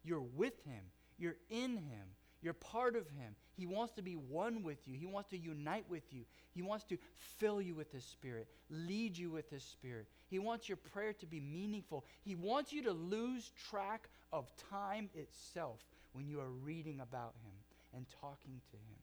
you're 0.03 0.21
with 0.21 0.63
Him, 0.65 0.83
you're 1.17 1.37
in 1.49 1.77
Him, 1.77 2.07
you're 2.41 2.53
part 2.53 2.95
of 2.95 3.09
Him. 3.09 3.35
He 3.57 3.65
wants 3.65 3.93
to 3.93 4.03
be 4.03 4.13
one 4.13 4.61
with 4.61 4.87
you, 4.87 4.95
He 4.95 5.07
wants 5.07 5.29
to 5.29 5.37
unite 5.37 5.85
with 5.89 6.03
you, 6.11 6.25
He 6.53 6.61
wants 6.61 6.85
to 6.85 6.97
fill 7.39 7.59
you 7.61 7.73
with 7.73 7.91
His 7.91 8.03
Spirit, 8.03 8.47
lead 8.69 9.17
you 9.17 9.31
with 9.31 9.49
His 9.49 9.63
Spirit. 9.63 10.07
He 10.35 10.39
wants 10.39 10.67
your 10.67 10.75
prayer 10.75 11.13
to 11.13 11.25
be 11.25 11.39
meaningful. 11.39 12.03
He 12.25 12.35
wants 12.35 12.73
you 12.73 12.83
to 12.83 12.91
lose 12.91 13.53
track 13.69 14.09
of 14.33 14.45
time 14.69 15.09
itself 15.15 15.79
when 16.11 16.27
you 16.27 16.41
are 16.41 16.49
reading 16.49 16.99
about 16.99 17.35
Him 17.45 17.53
and 17.95 18.05
talking 18.19 18.59
to 18.71 18.75
Him. 18.75 18.99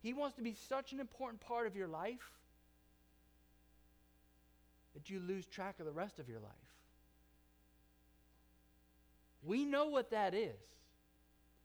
He 0.00 0.12
wants 0.12 0.34
to 0.34 0.42
be 0.42 0.56
such 0.68 0.92
an 0.92 0.98
important 0.98 1.40
part 1.42 1.68
of 1.68 1.76
your 1.76 1.86
life 1.86 2.28
that 4.94 5.08
you 5.10 5.20
lose 5.20 5.46
track 5.46 5.78
of 5.78 5.86
the 5.86 5.92
rest 5.92 6.18
of 6.18 6.28
your 6.28 6.40
life. 6.40 6.50
We 9.44 9.64
know 9.64 9.86
what 9.86 10.10
that 10.10 10.34
is. 10.34 10.58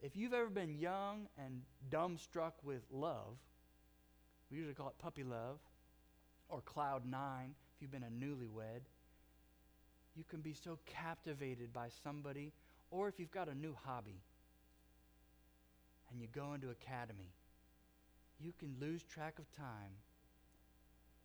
If 0.03 0.15
you've 0.15 0.35
ever 0.35 0.51
been 0.51 0.75
young 0.77 1.29
and 1.43 1.63
dumbstruck 1.89 2.53
with 2.63 2.83
love, 2.91 3.39
We 4.51 4.57
usually 4.57 4.75
call 4.75 4.89
it 4.89 4.99
puppy 4.99 5.23
love 5.23 5.57
or 6.47 6.61
cloud 6.61 7.07
nine 7.09 7.55
if 7.77 7.81
you've 7.81 7.91
been 7.91 8.03
a 8.03 8.25
newlywed. 8.25 8.81
You 10.15 10.23
can 10.23 10.41
be 10.41 10.53
so 10.53 10.79
captivated 10.87 11.71
by 11.71 11.89
somebody, 12.03 12.51
or 12.89 13.07
if 13.07 13.19
you've 13.19 13.31
got 13.31 13.49
a 13.49 13.53
new 13.53 13.75
hobby 13.83 14.19
and 16.09 16.19
you 16.19 16.27
go 16.33 16.53
into 16.53 16.69
academy, 16.71 17.33
you 18.39 18.51
can 18.57 18.75
lose 18.79 19.03
track 19.03 19.37
of 19.37 19.51
time 19.55 19.93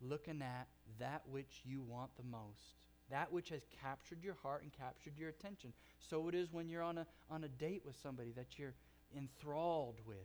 looking 0.03 0.43
at 0.43 0.67
that 0.99 1.23
which 1.31 1.63
you 1.65 1.81
want 1.81 2.11
the 2.17 2.25
most, 2.25 2.77
that 3.11 3.33
which 3.33 3.49
has 3.49 3.63
captured 3.81 4.23
your 4.23 4.37
heart 4.43 4.63
and 4.63 4.73
captured 4.73 5.17
your 5.17 5.31
attention. 5.31 5.73
So 5.99 6.29
it 6.29 6.35
is 6.35 6.53
when 6.53 6.69
you're 6.69 6.83
on 6.83 6.99
a, 6.99 7.07
on 7.31 7.45
a 7.45 7.49
date 7.49 7.83
with 7.87 7.97
somebody 8.03 8.33
that 8.33 8.59
you're 8.59 8.75
enthralled 9.17 10.01
with. 10.07 10.17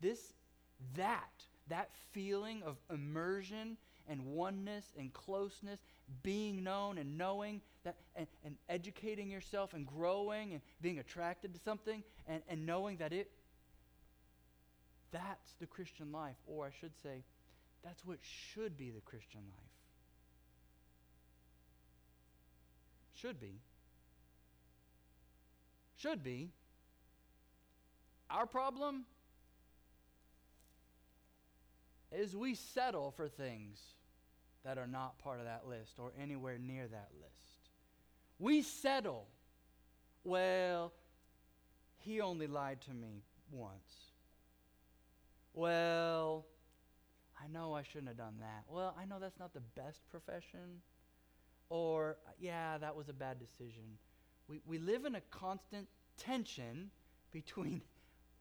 This, 0.00 0.32
that, 0.96 1.30
that 1.68 1.90
feeling 2.12 2.62
of 2.64 2.76
immersion 2.90 3.76
and 4.08 4.24
oneness 4.24 4.84
and 4.98 5.12
closeness, 5.12 5.80
being 6.22 6.62
known 6.62 6.98
and 6.98 7.16
knowing 7.16 7.60
that, 7.84 7.96
and, 8.16 8.26
and 8.44 8.56
educating 8.68 9.30
yourself 9.30 9.74
and 9.74 9.86
growing 9.86 10.52
and 10.52 10.62
being 10.80 10.98
attracted 10.98 11.54
to 11.54 11.60
something 11.60 12.02
and, 12.26 12.42
and 12.48 12.66
knowing 12.66 12.96
that 12.98 13.12
it, 13.12 13.30
that's 15.10 15.54
the 15.60 15.66
Christian 15.66 16.12
life. 16.12 16.36
Or 16.46 16.66
I 16.66 16.70
should 16.80 16.96
say, 17.02 17.24
that's 17.84 18.04
what 18.04 18.18
should 18.22 18.76
be 18.76 18.90
the 18.90 19.00
Christian 19.00 19.40
life. 19.50 19.72
Should 23.14 23.40
be. 23.40 23.60
Should 25.96 26.24
be. 26.24 26.50
Our 28.30 28.46
problem 28.46 29.04
is 32.14 32.36
we 32.36 32.54
settle 32.54 33.10
for 33.10 33.28
things 33.28 33.80
that 34.64 34.78
are 34.78 34.86
not 34.86 35.18
part 35.18 35.38
of 35.38 35.46
that 35.46 35.66
list 35.68 35.98
or 35.98 36.12
anywhere 36.20 36.58
near 36.58 36.86
that 36.86 37.08
list. 37.20 37.70
We 38.38 38.62
settle. 38.62 39.26
Well, 40.24 40.92
he 41.98 42.20
only 42.20 42.46
lied 42.46 42.80
to 42.82 42.90
me 42.90 43.24
once. 43.50 44.12
Well, 45.54 46.46
I 47.42 47.48
know 47.48 47.74
I 47.74 47.82
shouldn't 47.82 48.08
have 48.08 48.16
done 48.16 48.36
that. 48.40 48.64
Well, 48.68 48.94
I 48.98 49.04
know 49.04 49.18
that's 49.20 49.38
not 49.38 49.52
the 49.52 49.60
best 49.60 50.00
profession. 50.10 50.80
Or, 51.68 52.16
yeah, 52.38 52.78
that 52.78 52.94
was 52.94 53.08
a 53.08 53.12
bad 53.12 53.38
decision. 53.38 53.84
We, 54.48 54.60
we 54.66 54.78
live 54.78 55.04
in 55.04 55.14
a 55.14 55.20
constant 55.30 55.88
tension 56.18 56.90
between 57.32 57.82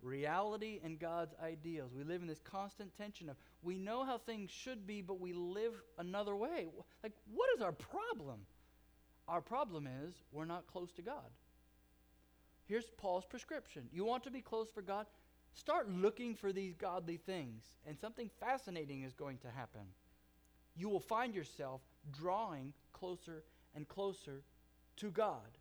reality 0.01 0.79
and 0.83 0.99
God's 0.99 1.33
ideals. 1.43 1.91
We 1.95 2.03
live 2.03 2.21
in 2.21 2.27
this 2.27 2.41
constant 2.43 2.95
tension 2.97 3.29
of 3.29 3.35
we 3.61 3.77
know 3.77 4.03
how 4.03 4.17
things 4.17 4.49
should 4.49 4.87
be, 4.87 5.01
but 5.01 5.19
we 5.19 5.33
live 5.33 5.73
another 5.97 6.35
way. 6.35 6.67
Like, 7.03 7.13
what 7.33 7.49
is 7.55 7.61
our 7.61 7.71
problem? 7.71 8.39
Our 9.27 9.41
problem 9.41 9.87
is 10.05 10.13
we're 10.31 10.45
not 10.45 10.67
close 10.67 10.91
to 10.93 11.01
God. 11.01 11.29
Here's 12.65 12.89
Paul's 12.97 13.25
prescription. 13.25 13.83
You 13.91 14.05
want 14.05 14.23
to 14.23 14.31
be 14.31 14.41
close 14.41 14.69
for 14.69 14.81
God? 14.81 15.05
Start 15.53 15.91
looking 15.91 16.35
for 16.35 16.53
these 16.53 16.75
godly 16.75 17.17
things, 17.17 17.63
and 17.85 17.99
something 17.99 18.29
fascinating 18.39 19.03
is 19.03 19.13
going 19.13 19.37
to 19.39 19.49
happen. 19.49 19.81
You 20.75 20.87
will 20.87 21.01
find 21.01 21.35
yourself 21.35 21.81
drawing 22.17 22.73
closer 22.93 23.43
and 23.75 23.87
closer 23.87 24.43
to 24.97 25.11
God. 25.11 25.57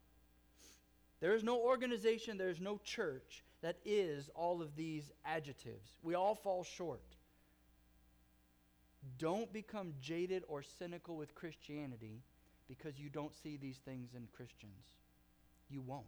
There 1.21 1.35
is 1.35 1.45
no 1.45 1.59
organization, 1.61 2.39
there 2.39 2.49
is 2.49 2.61
no 2.61 2.81
church 2.83 3.45
that 3.63 3.77
is 3.85 4.31
all 4.35 4.63
of 4.63 4.75
these 4.75 5.11
adjectives. 5.25 5.91
We 6.03 6.15
all 6.15 6.35
fall 6.35 6.65
short. 6.65 7.03
Don't 9.19 9.53
become 9.53 9.95
jaded 10.01 10.45
or 10.49 10.63
cynical 10.63 11.17
with 11.17 11.35
Christianity 11.35 12.23
because 12.69 12.99
you 12.99 13.11
don't 13.11 13.35
see 13.35 13.57
these 13.57 13.79
things 13.79 14.11
in 14.15 14.29
Christians. 14.35 14.85
You 15.69 15.83
won't. 15.83 16.05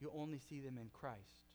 You 0.00 0.12
only 0.14 0.38
see 0.38 0.60
them 0.60 0.78
in 0.80 0.90
Christ. 0.92 1.48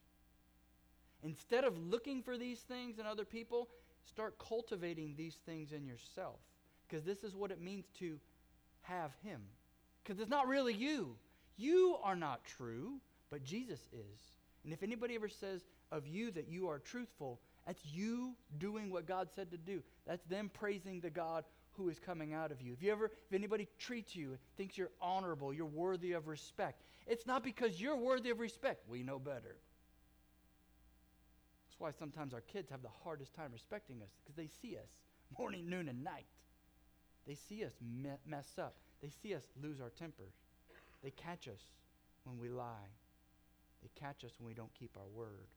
Instead 1.23 1.63
of 1.63 1.77
looking 1.77 2.21
for 2.21 2.37
these 2.37 2.59
things 2.59 2.99
in 2.99 3.05
other 3.05 3.23
people, 3.23 3.69
start 4.05 4.37
cultivating 4.37 5.13
these 5.15 5.37
things 5.45 5.71
in 5.71 5.85
yourself. 5.85 6.39
Because 6.87 7.05
this 7.05 7.23
is 7.23 7.35
what 7.35 7.51
it 7.51 7.61
means 7.61 7.85
to 7.99 8.19
have 8.81 9.11
Him. 9.23 9.41
Because 10.03 10.19
it's 10.19 10.29
not 10.29 10.47
really 10.47 10.73
you. 10.73 11.15
You 11.57 11.97
are 12.03 12.15
not 12.15 12.43
true, 12.43 12.99
but 13.29 13.43
Jesus 13.43 13.79
is. 13.91 14.19
And 14.63 14.73
if 14.73 14.83
anybody 14.83 15.15
ever 15.15 15.29
says 15.29 15.61
of 15.91 16.07
you 16.07 16.31
that 16.31 16.47
you 16.47 16.67
are 16.69 16.79
truthful, 16.79 17.39
that's 17.65 17.85
you 17.85 18.35
doing 18.57 18.89
what 18.91 19.05
God 19.05 19.29
said 19.35 19.51
to 19.51 19.57
do. 19.57 19.81
That's 20.07 20.23
them 20.25 20.49
praising 20.53 20.99
the 20.99 21.09
God 21.09 21.43
who 21.71 21.89
is 21.89 21.99
coming 21.99 22.33
out 22.33 22.51
of 22.51 22.61
you. 22.61 22.73
If 22.73 22.81
you 22.81 22.91
ever, 22.91 23.05
if 23.05 23.33
anybody 23.33 23.67
treats 23.79 24.15
you, 24.15 24.37
thinks 24.57 24.77
you're 24.77 24.91
honorable, 25.01 25.53
you're 25.53 25.65
worthy 25.65 26.13
of 26.13 26.27
respect, 26.27 26.83
it's 27.07 27.25
not 27.25 27.43
because 27.43 27.81
you're 27.81 27.97
worthy 27.97 28.29
of 28.29 28.39
respect. 28.39 28.87
We 28.87 29.03
know 29.03 29.19
better. 29.19 29.57
That's 31.65 31.79
why 31.79 31.91
sometimes 31.91 32.33
our 32.33 32.41
kids 32.41 32.69
have 32.69 32.81
the 32.81 32.89
hardest 33.03 33.33
time 33.33 33.51
respecting 33.51 34.01
us 34.01 34.11
because 34.23 34.35
they 34.35 34.47
see 34.61 34.77
us 34.77 34.89
morning, 35.37 35.69
noon, 35.69 35.89
and 35.89 36.03
night. 36.03 36.27
They 37.25 37.35
see 37.35 37.63
us 37.63 37.73
me- 37.81 38.09
mess 38.25 38.47
up. 38.57 38.75
They 39.01 39.09
see 39.09 39.33
us 39.33 39.43
lose 39.61 39.81
our 39.81 39.89
temper. 39.89 40.31
They 41.03 41.11
catch 41.11 41.47
us 41.47 41.61
when 42.23 42.39
we 42.39 42.49
lie. 42.49 42.89
They 43.81 43.89
catch 43.99 44.23
us 44.23 44.31
when 44.39 44.47
we 44.47 44.53
don't 44.53 44.73
keep 44.73 44.97
our 44.97 45.09
word. 45.13 45.47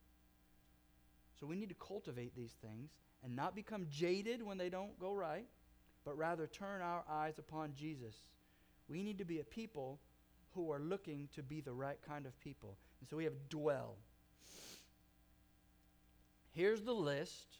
So 1.38 1.46
we 1.46 1.56
need 1.56 1.68
to 1.68 1.74
cultivate 1.76 2.34
these 2.34 2.54
things 2.60 2.90
and 3.22 3.36
not 3.36 3.54
become 3.54 3.86
jaded 3.90 4.42
when 4.42 4.58
they 4.58 4.68
don't 4.68 4.98
go 4.98 5.12
right, 5.12 5.46
but 6.04 6.16
rather 6.16 6.46
turn 6.46 6.80
our 6.80 7.04
eyes 7.08 7.38
upon 7.38 7.74
Jesus. 7.74 8.14
We 8.88 9.02
need 9.02 9.18
to 9.18 9.24
be 9.24 9.40
a 9.40 9.44
people 9.44 10.00
who 10.54 10.72
are 10.72 10.80
looking 10.80 11.28
to 11.34 11.42
be 11.42 11.60
the 11.60 11.72
right 11.72 11.98
kind 12.06 12.26
of 12.26 12.38
people. 12.40 12.76
And 13.00 13.08
so 13.08 13.16
we 13.16 13.24
have 13.24 13.48
dwell. 13.48 13.96
Here's 16.52 16.82
the 16.82 16.94
list. 16.94 17.58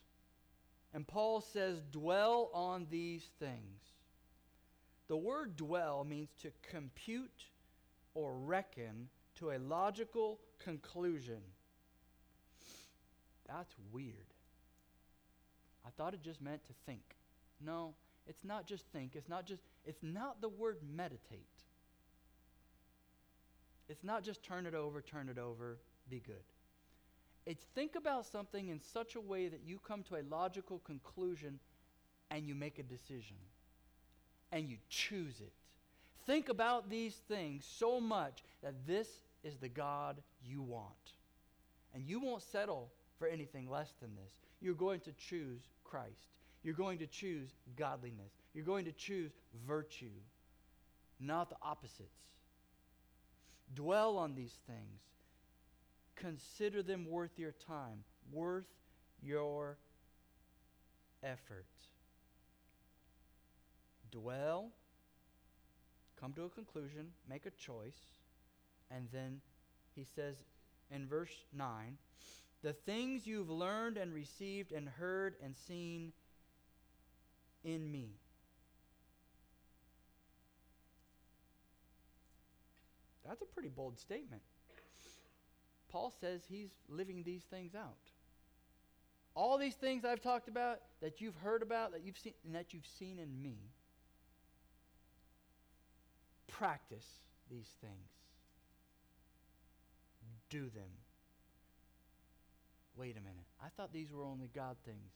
And 0.94 1.06
Paul 1.06 1.42
says, 1.42 1.82
dwell 1.92 2.50
on 2.54 2.86
these 2.90 3.28
things. 3.38 3.82
The 5.08 5.16
word 5.16 5.56
dwell 5.56 6.04
means 6.08 6.30
to 6.42 6.50
compute 6.70 7.44
or 8.16 8.32
reckon 8.32 9.08
to 9.36 9.50
a 9.50 9.58
logical 9.58 10.40
conclusion. 10.58 11.38
That's 13.46 13.74
weird. 13.92 14.32
I 15.86 15.90
thought 15.90 16.14
it 16.14 16.22
just 16.22 16.40
meant 16.40 16.64
to 16.64 16.72
think. 16.86 17.02
No, 17.64 17.94
it's 18.26 18.42
not 18.42 18.66
just 18.66 18.86
think. 18.86 19.14
It's 19.14 19.28
not 19.28 19.46
just 19.46 19.62
it's 19.84 20.02
not 20.02 20.40
the 20.40 20.48
word 20.48 20.78
meditate. 20.96 21.46
It's 23.88 24.02
not 24.02 24.24
just 24.24 24.42
turn 24.42 24.66
it 24.66 24.74
over, 24.74 25.00
turn 25.00 25.28
it 25.28 25.38
over, 25.38 25.78
be 26.08 26.20
good. 26.20 26.42
It's 27.44 27.64
think 27.74 27.94
about 27.94 28.26
something 28.26 28.68
in 28.68 28.80
such 28.80 29.14
a 29.14 29.20
way 29.20 29.46
that 29.46 29.60
you 29.64 29.78
come 29.78 30.02
to 30.04 30.16
a 30.16 30.24
logical 30.28 30.80
conclusion 30.80 31.60
and 32.30 32.48
you 32.48 32.54
make 32.54 32.78
a 32.78 32.82
decision 32.82 33.36
and 34.50 34.68
you 34.68 34.78
choose 34.88 35.40
it. 35.40 35.52
Think 36.26 36.48
about 36.48 36.90
these 36.90 37.14
things 37.28 37.64
so 37.78 38.00
much 38.00 38.42
that 38.62 38.74
this 38.86 39.08
is 39.44 39.56
the 39.56 39.68
God 39.68 40.16
you 40.44 40.60
want. 40.60 40.90
And 41.94 42.04
you 42.04 42.20
won't 42.20 42.42
settle 42.42 42.90
for 43.18 43.28
anything 43.28 43.70
less 43.70 43.92
than 44.00 44.10
this. 44.16 44.32
You're 44.60 44.74
going 44.74 45.00
to 45.00 45.12
choose 45.12 45.60
Christ. 45.84 46.26
You're 46.62 46.74
going 46.74 46.98
to 46.98 47.06
choose 47.06 47.50
godliness. 47.76 48.32
You're 48.52 48.64
going 48.64 48.84
to 48.86 48.92
choose 48.92 49.30
virtue, 49.66 50.10
not 51.20 51.48
the 51.48 51.56
opposites. 51.62 52.10
Dwell 53.74 54.16
on 54.18 54.34
these 54.34 54.58
things. 54.66 55.00
Consider 56.16 56.82
them 56.82 57.08
worth 57.08 57.38
your 57.38 57.52
time, 57.66 58.02
worth 58.32 58.66
your 59.22 59.76
effort. 61.22 61.66
Dwell, 64.10 64.70
come 66.20 66.32
to 66.34 66.44
a 66.44 66.48
conclusion, 66.48 67.08
make 67.28 67.46
a 67.46 67.50
choice, 67.50 67.98
and 68.90 69.08
then 69.12 69.40
he 69.94 70.04
says 70.04 70.36
in 70.90 71.06
verse 71.06 71.44
9 71.52 71.98
the 72.62 72.72
things 72.72 73.26
you've 73.26 73.50
learned 73.50 73.96
and 73.96 74.14
received 74.14 74.72
and 74.72 74.88
heard 74.88 75.34
and 75.42 75.54
seen 75.56 76.12
in 77.64 77.90
me. 77.90 78.08
That's 83.26 83.42
a 83.42 83.46
pretty 83.46 83.68
bold 83.68 83.98
statement. 83.98 84.42
Paul 85.90 86.12
says 86.20 86.42
he's 86.48 86.70
living 86.88 87.22
these 87.24 87.42
things 87.44 87.74
out. 87.74 87.96
All 89.34 89.58
these 89.58 89.74
things 89.74 90.04
I've 90.04 90.22
talked 90.22 90.48
about, 90.48 90.80
that 91.02 91.20
you've 91.20 91.36
heard 91.36 91.62
about, 91.62 91.92
that 91.92 92.04
you've 92.04 92.18
seen, 92.18 92.32
and 92.44 92.54
that 92.54 92.72
you've 92.72 92.86
seen 92.98 93.18
in 93.18 93.42
me. 93.42 93.56
Practice 96.48 97.06
these 97.50 97.68
things. 97.80 98.10
Do 100.48 100.70
them. 100.70 100.90
Wait 102.96 103.16
a 103.16 103.20
minute. 103.20 103.46
I 103.62 103.68
thought 103.76 103.92
these 103.92 104.12
were 104.12 104.24
only 104.24 104.48
God 104.54 104.76
things. 104.84 105.12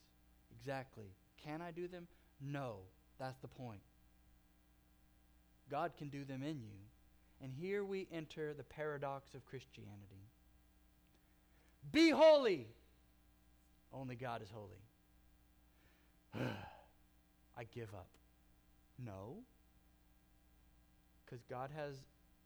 Exactly. 0.50 1.14
Can 1.42 1.62
I 1.62 1.70
do 1.70 1.88
them? 1.88 2.06
No. 2.40 2.76
That's 3.18 3.38
the 3.38 3.48
point. 3.48 3.80
God 5.70 5.92
can 5.96 6.08
do 6.08 6.24
them 6.24 6.42
in 6.42 6.60
you. 6.60 6.76
And 7.42 7.52
here 7.52 7.84
we 7.84 8.06
enter 8.12 8.52
the 8.52 8.64
paradox 8.64 9.34
of 9.34 9.44
Christianity. 9.46 10.26
Be 11.92 12.10
holy. 12.10 12.66
Only 13.92 14.14
God 14.14 14.42
is 14.42 14.48
holy. 14.50 14.82
I 17.56 17.64
give 17.74 17.94
up. 17.94 18.08
No. 19.04 19.38
Because 21.30 21.44
God 21.44 21.70
has 21.76 22.02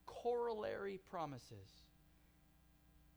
corollary 0.06 1.00
promises. 1.10 1.82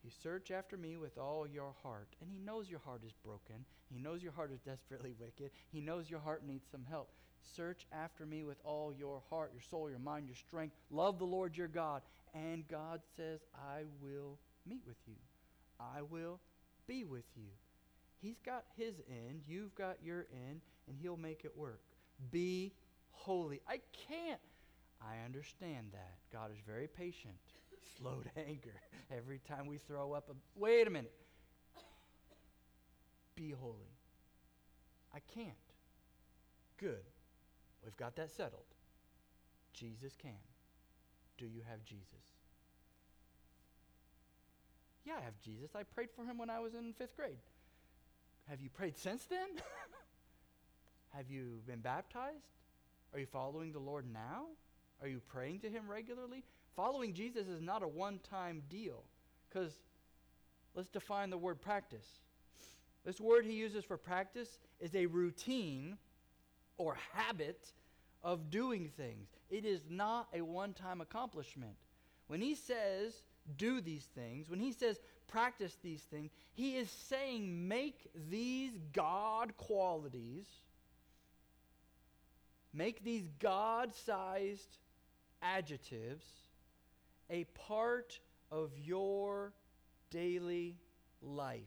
You 0.03 0.11
search 0.23 0.51
after 0.51 0.77
me 0.77 0.95
with 0.95 1.17
all 1.17 1.45
your 1.45 1.73
heart. 1.83 2.07
And 2.21 2.29
He 2.31 2.39
knows 2.39 2.69
your 2.69 2.79
heart 2.79 3.01
is 3.05 3.13
broken. 3.25 3.65
He 3.91 3.99
knows 3.99 4.23
your 4.23 4.31
heart 4.31 4.51
is 4.53 4.59
desperately 4.65 5.13
wicked. 5.19 5.51
He 5.69 5.81
knows 5.81 6.09
your 6.09 6.21
heart 6.21 6.45
needs 6.45 6.65
some 6.71 6.85
help. 6.89 7.09
Search 7.55 7.85
after 7.91 8.25
me 8.25 8.43
with 8.43 8.57
all 8.63 8.93
your 8.93 9.21
heart, 9.29 9.51
your 9.53 9.61
soul, 9.61 9.89
your 9.89 9.99
mind, 9.99 10.27
your 10.27 10.35
strength. 10.35 10.75
Love 10.89 11.19
the 11.19 11.25
Lord 11.25 11.57
your 11.57 11.67
God. 11.67 12.01
And 12.33 12.67
God 12.67 13.01
says, 13.15 13.41
I 13.53 13.81
will 14.01 14.39
meet 14.65 14.81
with 14.87 14.97
you. 15.07 15.15
I 15.79 16.01
will 16.01 16.39
be 16.87 17.03
with 17.03 17.25
you. 17.35 17.49
He's 18.19 18.39
got 18.39 18.63
his 18.75 18.95
end, 19.09 19.41
you've 19.47 19.75
got 19.75 19.97
your 20.03 20.25
end, 20.33 20.61
and 20.87 20.97
he'll 20.99 21.17
make 21.17 21.45
it 21.45 21.55
work. 21.55 21.81
Be 22.31 22.73
holy. 23.11 23.61
I 23.67 23.79
can't. 24.07 24.39
I 25.01 25.23
understand 25.25 25.87
that. 25.93 26.15
God 26.31 26.51
is 26.51 26.57
very 26.65 26.87
patient, 26.87 27.35
slow 27.97 28.21
to 28.21 28.39
anger. 28.47 28.73
Every 29.15 29.39
time 29.39 29.67
we 29.67 29.77
throw 29.77 30.13
up 30.13 30.29
a. 30.29 30.33
Wait 30.59 30.87
a 30.87 30.89
minute. 30.89 31.13
Be 33.35 33.51
holy. 33.51 33.93
I 35.13 35.19
can't. 35.33 35.53
Good. 36.77 37.03
We've 37.83 37.97
got 37.97 38.15
that 38.15 38.31
settled. 38.31 38.65
Jesus 39.73 40.15
can. 40.19 40.31
Do 41.37 41.45
you 41.45 41.61
have 41.69 41.83
Jesus? 41.85 42.03
Yeah, 45.05 45.13
I 45.19 45.23
have 45.23 45.39
Jesus. 45.39 45.69
I 45.75 45.83
prayed 45.83 46.09
for 46.15 46.25
him 46.25 46.37
when 46.37 46.49
I 46.49 46.59
was 46.59 46.73
in 46.73 46.93
fifth 46.97 47.15
grade. 47.15 47.37
Have 48.49 48.59
you 48.59 48.69
prayed 48.69 48.97
since 48.97 49.25
then? 49.25 49.47
have 51.15 51.29
you 51.29 51.61
been 51.67 51.79
baptized? 51.79 52.47
Are 53.13 53.19
you 53.19 53.25
following 53.25 53.71
the 53.71 53.79
Lord 53.79 54.05
now? 54.11 54.47
Are 55.01 55.07
you 55.07 55.21
praying 55.27 55.59
to 55.59 55.69
him 55.69 55.83
regularly? 55.89 56.43
Following 56.75 57.13
Jesus 57.13 57.47
is 57.47 57.61
not 57.61 57.83
a 57.83 57.87
one 57.87 58.19
time 58.19 58.63
deal. 58.69 59.03
Because 59.49 59.73
let's 60.75 60.89
define 60.89 61.29
the 61.29 61.37
word 61.37 61.61
practice. 61.61 62.07
This 63.05 63.21
word 63.21 63.45
he 63.45 63.53
uses 63.53 63.85
for 63.85 63.97
practice 63.97 64.59
is 64.79 64.93
a 64.95 65.05
routine 65.05 65.97
or 66.77 66.97
habit 67.13 67.71
of 68.23 68.49
doing 68.49 68.89
things. 68.97 69.29
It 69.49 69.65
is 69.65 69.81
not 69.89 70.27
a 70.33 70.41
one 70.41 70.73
time 70.73 71.01
accomplishment. 71.01 71.75
When 72.27 72.41
he 72.41 72.55
says, 72.55 73.23
do 73.55 73.79
these 73.79 74.03
things, 74.03 74.49
when 74.49 74.59
he 74.59 74.73
says, 74.73 74.99
practice 75.27 75.77
these 75.81 76.01
things, 76.01 76.31
he 76.53 76.75
is 76.75 76.89
saying, 76.89 77.67
make 77.67 78.09
these 78.29 78.73
God 78.91 79.55
qualities, 79.55 80.45
make 82.73 83.03
these 83.03 83.29
God 83.39 83.95
sized 83.95 84.77
adjectives 85.55 86.25
a 87.29 87.43
part 87.67 88.19
of 88.51 88.71
your 88.77 89.53
daily 90.09 90.75
life, 91.21 91.61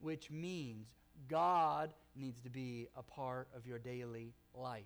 which 0.00 0.30
means 0.30 0.86
God 1.28 1.92
needs 2.16 2.40
to 2.42 2.50
be 2.50 2.88
a 2.96 3.02
part 3.02 3.48
of 3.56 3.66
your 3.66 3.78
daily 3.78 4.32
life. 4.54 4.84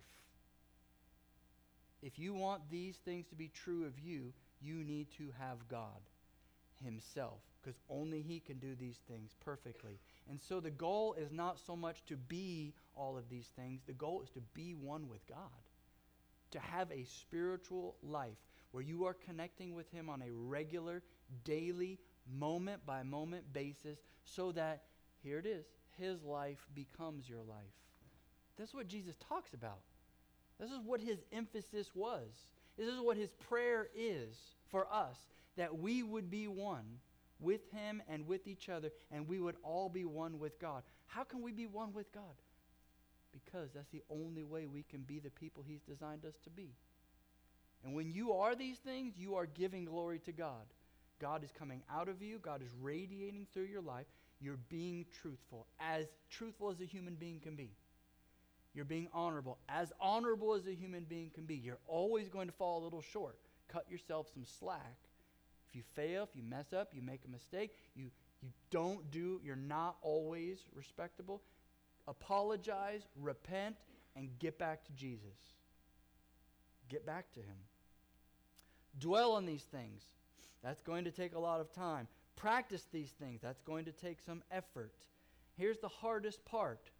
If 2.02 2.18
you 2.18 2.32
want 2.32 2.62
these 2.70 2.96
things 2.96 3.26
to 3.28 3.34
be 3.34 3.48
true 3.48 3.84
of 3.84 3.98
you, 3.98 4.32
you 4.60 4.84
need 4.84 5.08
to 5.18 5.28
have 5.38 5.68
God 5.68 6.00
Himself, 6.84 7.40
because 7.60 7.78
only 7.90 8.22
He 8.22 8.40
can 8.40 8.58
do 8.58 8.74
these 8.78 9.00
things 9.08 9.34
perfectly. 9.44 9.98
And 10.30 10.38
so 10.40 10.60
the 10.60 10.70
goal 10.70 11.14
is 11.14 11.32
not 11.32 11.58
so 11.58 11.74
much 11.74 12.04
to 12.06 12.16
be 12.16 12.72
all 12.96 13.16
of 13.16 13.28
these 13.28 13.48
things, 13.56 13.80
the 13.86 13.92
goal 13.92 14.22
is 14.22 14.30
to 14.30 14.40
be 14.54 14.74
one 14.74 15.08
with 15.08 15.26
God, 15.26 15.38
to 16.50 16.58
have 16.58 16.90
a 16.90 17.04
spiritual 17.04 17.96
life 18.02 18.38
where 18.70 18.82
you 18.82 19.04
are 19.04 19.14
connecting 19.14 19.74
with 19.74 19.90
Him 19.90 20.08
on 20.08 20.22
a 20.22 20.32
regular, 20.32 21.02
daily, 21.44 21.98
moment 22.30 22.84
by 22.84 23.02
moment 23.02 23.52
basis, 23.52 23.98
so 24.24 24.52
that, 24.52 24.82
here 25.22 25.38
it 25.38 25.46
is, 25.46 25.64
His 25.98 26.22
life 26.22 26.66
becomes 26.74 27.28
your 27.28 27.42
life. 27.48 27.74
That's 28.58 28.74
what 28.74 28.88
Jesus 28.88 29.16
talks 29.28 29.54
about. 29.54 29.80
This 30.60 30.70
is 30.70 30.80
what 30.84 31.00
His 31.00 31.18
emphasis 31.32 31.90
was. 31.94 32.28
This 32.76 32.88
is 32.88 33.00
what 33.00 33.16
His 33.16 33.30
prayer 33.48 33.88
is 33.96 34.36
for 34.70 34.86
us 34.92 35.16
that 35.56 35.76
we 35.76 36.02
would 36.02 36.30
be 36.30 36.48
one 36.48 36.84
with 37.40 37.70
Him 37.72 38.02
and 38.08 38.26
with 38.26 38.46
each 38.46 38.68
other, 38.68 38.90
and 39.10 39.28
we 39.28 39.40
would 39.40 39.56
all 39.62 39.88
be 39.88 40.04
one 40.04 40.38
with 40.38 40.58
God. 40.60 40.82
How 41.06 41.24
can 41.24 41.42
we 41.42 41.52
be 41.52 41.66
one 41.66 41.92
with 41.92 42.12
God? 42.12 42.22
Because 43.32 43.70
that's 43.74 43.90
the 43.90 44.02
only 44.10 44.44
way 44.44 44.66
we 44.66 44.84
can 44.90 45.02
be 45.02 45.18
the 45.18 45.30
people 45.30 45.64
He's 45.66 45.82
designed 45.82 46.24
us 46.24 46.34
to 46.44 46.50
be. 46.50 46.70
And 47.84 47.94
when 47.94 48.10
you 48.10 48.32
are 48.32 48.54
these 48.54 48.78
things, 48.78 49.14
you 49.16 49.36
are 49.36 49.46
giving 49.46 49.84
glory 49.84 50.18
to 50.20 50.32
God. 50.32 50.66
God 51.20 51.44
is 51.44 51.50
coming 51.56 51.82
out 51.92 52.08
of 52.08 52.22
you, 52.22 52.38
God 52.38 52.62
is 52.62 52.70
radiating 52.80 53.46
through 53.52 53.64
your 53.64 53.82
life. 53.82 54.06
You're 54.40 54.58
being 54.68 55.04
truthful, 55.20 55.66
as 55.80 56.06
truthful 56.30 56.70
as 56.70 56.80
a 56.80 56.84
human 56.84 57.14
being 57.14 57.40
can 57.40 57.56
be. 57.56 57.70
You're 58.72 58.84
being 58.84 59.08
honorable, 59.12 59.58
as 59.68 59.92
honorable 60.00 60.54
as 60.54 60.66
a 60.68 60.74
human 60.74 61.04
being 61.04 61.30
can 61.34 61.44
be. 61.44 61.56
You're 61.56 61.80
always 61.88 62.28
going 62.28 62.46
to 62.46 62.52
fall 62.52 62.80
a 62.80 62.84
little 62.84 63.02
short. 63.02 63.36
Cut 63.66 63.90
yourself 63.90 64.28
some 64.32 64.44
slack. 64.44 64.96
If 65.68 65.74
you 65.74 65.82
fail, 65.94 66.22
if 66.22 66.36
you 66.36 66.42
mess 66.42 66.72
up, 66.72 66.92
you 66.94 67.02
make 67.02 67.22
a 67.26 67.30
mistake, 67.30 67.74
you, 67.96 68.10
you 68.40 68.50
don't 68.70 69.10
do, 69.10 69.40
you're 69.44 69.56
not 69.56 69.96
always 70.00 70.58
respectable, 70.74 71.42
apologize, 72.08 73.06
repent, 73.20 73.76
and 74.16 74.30
get 74.38 74.58
back 74.58 74.84
to 74.86 74.92
Jesus. 74.92 75.54
Get 76.88 77.06
back 77.06 77.30
to 77.34 77.40
Him. 77.40 77.58
Dwell 78.98 79.32
on 79.32 79.46
these 79.46 79.62
things. 79.62 80.02
That's 80.64 80.82
going 80.82 81.04
to 81.04 81.10
take 81.10 81.34
a 81.34 81.38
lot 81.38 81.60
of 81.60 81.72
time. 81.72 82.08
Practice 82.34 82.86
these 82.92 83.10
things. 83.10 83.40
That's 83.42 83.62
going 83.62 83.84
to 83.84 83.92
take 83.92 84.20
some 84.20 84.42
effort. 84.50 84.94
Here's 85.56 85.78
the 85.78 85.88
hardest 85.88 86.44
part 86.44 86.90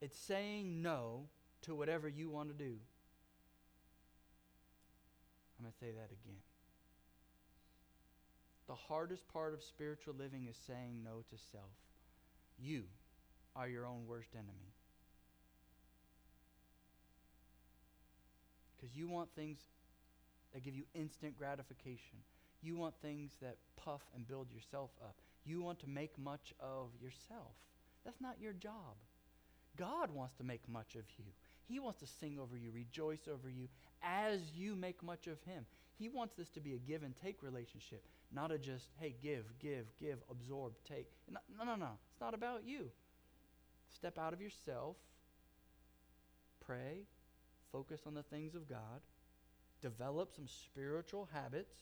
it's 0.00 0.18
saying 0.18 0.82
no 0.82 1.24
to 1.62 1.74
whatever 1.74 2.08
you 2.08 2.30
want 2.30 2.48
to 2.50 2.54
do. 2.54 2.76
I'm 5.58 5.64
going 5.64 5.72
to 5.72 5.78
say 5.78 5.90
that 5.90 6.12
again. 6.12 6.38
The 8.68 8.74
hardest 8.74 9.26
part 9.28 9.54
of 9.54 9.62
spiritual 9.62 10.14
living 10.16 10.46
is 10.48 10.56
saying 10.66 11.00
no 11.02 11.24
to 11.30 11.36
self. 11.50 11.64
You 12.60 12.84
are 13.58 13.68
your 13.68 13.84
own 13.86 14.06
worst 14.06 14.30
enemy. 14.34 14.72
Because 18.76 18.94
you 18.96 19.08
want 19.08 19.28
things 19.34 19.58
that 20.54 20.62
give 20.62 20.76
you 20.76 20.84
instant 20.94 21.36
gratification. 21.36 22.18
You 22.62 22.76
want 22.76 22.94
things 23.02 23.32
that 23.42 23.56
puff 23.76 24.02
and 24.14 24.26
build 24.26 24.46
yourself 24.52 24.90
up. 25.02 25.16
You 25.44 25.60
want 25.60 25.80
to 25.80 25.88
make 25.88 26.16
much 26.18 26.54
of 26.60 26.90
yourself. 27.02 27.52
That's 28.04 28.20
not 28.20 28.40
your 28.40 28.52
job. 28.52 28.96
God 29.76 30.10
wants 30.12 30.34
to 30.34 30.44
make 30.44 30.68
much 30.68 30.94
of 30.94 31.02
you. 31.18 31.24
He 31.66 31.80
wants 31.80 32.00
to 32.00 32.06
sing 32.06 32.38
over 32.40 32.56
you, 32.56 32.70
rejoice 32.72 33.28
over 33.32 33.48
you 33.48 33.68
as 34.02 34.40
you 34.54 34.74
make 34.74 35.02
much 35.02 35.26
of 35.26 35.42
Him. 35.42 35.66
He 35.98 36.08
wants 36.08 36.34
this 36.34 36.50
to 36.50 36.60
be 36.60 36.74
a 36.74 36.78
give 36.78 37.02
and 37.02 37.14
take 37.16 37.42
relationship, 37.42 38.04
not 38.32 38.52
a 38.52 38.58
just, 38.58 38.86
hey, 39.00 39.14
give, 39.20 39.44
give, 39.60 39.86
give, 40.00 40.18
absorb, 40.30 40.72
take. 40.88 41.08
No, 41.30 41.64
no, 41.64 41.74
no. 41.74 41.90
It's 42.12 42.20
not 42.20 42.34
about 42.34 42.62
you. 42.64 42.90
Step 43.94 44.18
out 44.18 44.32
of 44.32 44.40
yourself, 44.40 44.96
pray, 46.60 47.06
focus 47.72 48.02
on 48.06 48.14
the 48.14 48.22
things 48.22 48.54
of 48.54 48.68
God, 48.68 49.00
develop 49.80 50.34
some 50.34 50.46
spiritual 50.46 51.28
habits, 51.32 51.74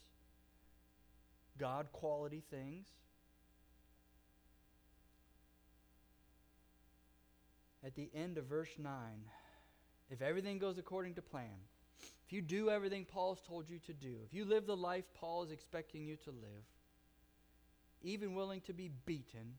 God 1.59 1.87
quality 1.93 2.43
things. 2.51 2.87
At 7.85 7.95
the 7.95 8.11
end 8.15 8.39
of 8.39 8.47
verse 8.47 8.71
9, 8.79 8.93
if 10.11 10.23
everything 10.23 10.59
goes 10.59 10.79
according 10.79 11.15
to 11.15 11.23
plan, 11.23 11.59
if 12.27 12.33
you 12.33 12.43
do 12.43 12.71
everything 12.71 13.05
Paul's 13.05 13.41
told 13.47 13.71
you 13.71 13.79
to 13.87 13.93
do, 13.93 14.17
if 14.25 14.35
you 14.35 14.45
live 14.45 14.67
the 14.67 14.77
life 14.77 15.05
Paul 15.15 15.45
is 15.45 15.53
expecting 15.53 16.05
you 16.05 16.17
to 16.25 16.31
live, 16.31 16.65
even 18.03 18.35
willing 18.35 18.61
to 18.63 18.73
be 18.73 18.91
beaten, 19.07 19.55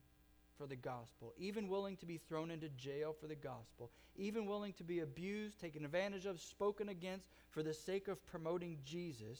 for 0.58 0.66
the 0.66 0.76
gospel, 0.76 1.32
even 1.38 1.68
willing 1.68 1.96
to 1.98 2.06
be 2.06 2.18
thrown 2.18 2.50
into 2.50 2.68
jail 2.70 3.14
for 3.18 3.26
the 3.26 3.36
gospel, 3.36 3.90
even 4.16 4.46
willing 4.46 4.72
to 4.74 4.84
be 4.84 5.00
abused, 5.00 5.60
taken 5.60 5.84
advantage 5.84 6.26
of, 6.26 6.40
spoken 6.40 6.88
against 6.88 7.28
for 7.50 7.62
the 7.62 7.72
sake 7.72 8.08
of 8.08 8.24
promoting 8.26 8.78
Jesus, 8.84 9.38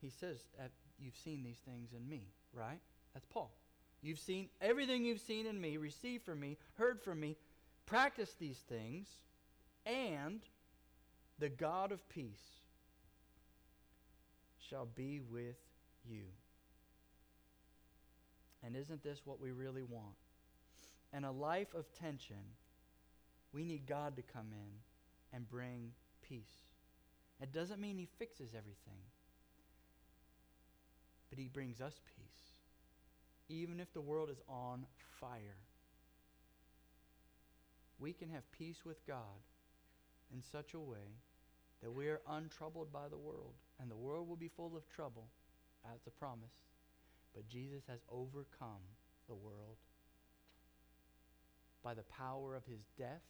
he 0.00 0.10
says, 0.10 0.38
You've 0.98 1.16
seen 1.16 1.42
these 1.42 1.58
things 1.66 1.90
in 1.96 2.08
me, 2.08 2.28
right? 2.52 2.78
That's 3.14 3.26
Paul. 3.26 3.50
You've 4.02 4.18
seen 4.18 4.50
everything 4.60 5.04
you've 5.04 5.20
seen 5.20 5.46
in 5.46 5.60
me, 5.60 5.78
received 5.78 6.24
from 6.24 6.38
me, 6.38 6.58
heard 6.74 7.00
from 7.02 7.18
me. 7.18 7.36
Practice 7.86 8.34
these 8.38 8.58
things, 8.68 9.08
and 9.86 10.40
the 11.38 11.48
God 11.48 11.90
of 11.90 12.06
peace 12.08 12.44
shall 14.70 14.86
be 14.86 15.20
with 15.20 15.56
you. 16.08 16.24
And 18.62 18.76
isn't 18.76 19.02
this 19.02 19.20
what 19.24 19.40
we 19.40 19.52
really 19.52 19.82
want? 19.82 20.16
In 21.16 21.24
a 21.24 21.30
life 21.30 21.74
of 21.74 21.92
tension, 21.92 22.42
we 23.52 23.64
need 23.64 23.86
God 23.86 24.16
to 24.16 24.22
come 24.22 24.48
in 24.52 25.36
and 25.36 25.48
bring 25.48 25.92
peace. 26.28 26.64
It 27.40 27.52
doesn't 27.52 27.80
mean 27.80 27.98
He 27.98 28.08
fixes 28.18 28.50
everything, 28.56 29.00
but 31.30 31.38
He 31.38 31.46
brings 31.46 31.80
us 31.80 32.00
peace, 32.16 32.50
even 33.48 33.78
if 33.78 33.92
the 33.92 34.00
world 34.00 34.28
is 34.28 34.40
on 34.48 34.86
fire. 35.20 35.58
We 38.00 38.12
can 38.12 38.30
have 38.30 38.50
peace 38.50 38.84
with 38.84 39.06
God 39.06 39.42
in 40.32 40.42
such 40.42 40.74
a 40.74 40.80
way 40.80 41.20
that 41.80 41.92
we 41.92 42.08
are 42.08 42.22
untroubled 42.28 42.92
by 42.92 43.08
the 43.08 43.16
world, 43.16 43.54
and 43.80 43.88
the 43.88 43.96
world 43.96 44.28
will 44.28 44.36
be 44.36 44.48
full 44.48 44.76
of 44.76 44.88
trouble. 44.88 45.28
That's 45.84 46.06
a 46.08 46.10
promise. 46.10 46.54
But 47.34 47.48
Jesus 47.48 47.82
has 47.88 48.00
overcome 48.10 48.82
the 49.28 49.34
world 49.34 49.76
by 51.84 51.94
the 51.94 52.02
power 52.02 52.56
of 52.56 52.64
his 52.64 52.80
death, 52.98 53.22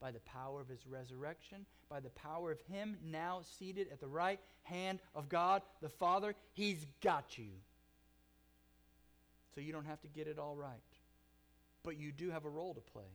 by 0.00 0.10
the 0.10 0.20
power 0.20 0.60
of 0.60 0.68
his 0.68 0.86
resurrection, 0.86 1.64
by 1.88 2.00
the 2.00 2.10
power 2.10 2.50
of 2.50 2.60
him 2.62 2.96
now 3.04 3.40
seated 3.58 3.88
at 3.92 4.00
the 4.00 4.08
right 4.08 4.40
hand 4.64 4.98
of 5.14 5.28
God 5.28 5.62
the 5.80 5.88
Father. 5.88 6.34
He's 6.52 6.84
got 7.00 7.38
you. 7.38 7.50
So 9.54 9.60
you 9.60 9.72
don't 9.72 9.86
have 9.86 10.00
to 10.02 10.08
get 10.08 10.26
it 10.26 10.38
all 10.38 10.56
right. 10.56 10.74
But 11.82 11.98
you 11.98 12.12
do 12.12 12.30
have 12.30 12.44
a 12.44 12.50
role 12.50 12.74
to 12.74 12.80
play. 12.80 13.10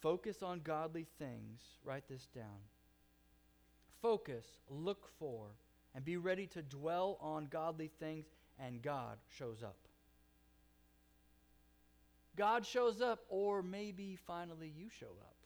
Focus 0.00 0.42
on 0.42 0.60
godly 0.60 1.06
things. 1.18 1.60
Write 1.84 2.08
this 2.08 2.26
down. 2.34 2.60
Focus, 4.00 4.46
look 4.70 5.06
for, 5.18 5.48
and 5.94 6.04
be 6.04 6.16
ready 6.16 6.46
to 6.48 6.62
dwell 6.62 7.18
on 7.20 7.46
godly 7.46 7.90
things, 8.00 8.24
and 8.58 8.80
God 8.80 9.18
shows 9.36 9.62
up. 9.62 9.76
God 12.36 12.64
shows 12.64 13.00
up, 13.00 13.20
or 13.28 13.62
maybe 13.62 14.18
finally 14.26 14.72
you 14.76 14.88
show 14.88 15.06
up. 15.20 15.36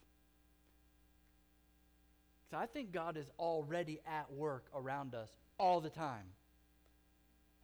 Because 2.48 2.62
I 2.62 2.66
think 2.66 2.92
God 2.92 3.16
is 3.16 3.30
already 3.38 4.00
at 4.06 4.32
work 4.32 4.66
around 4.74 5.14
us 5.14 5.30
all 5.58 5.80
the 5.80 5.90
time. 5.90 6.26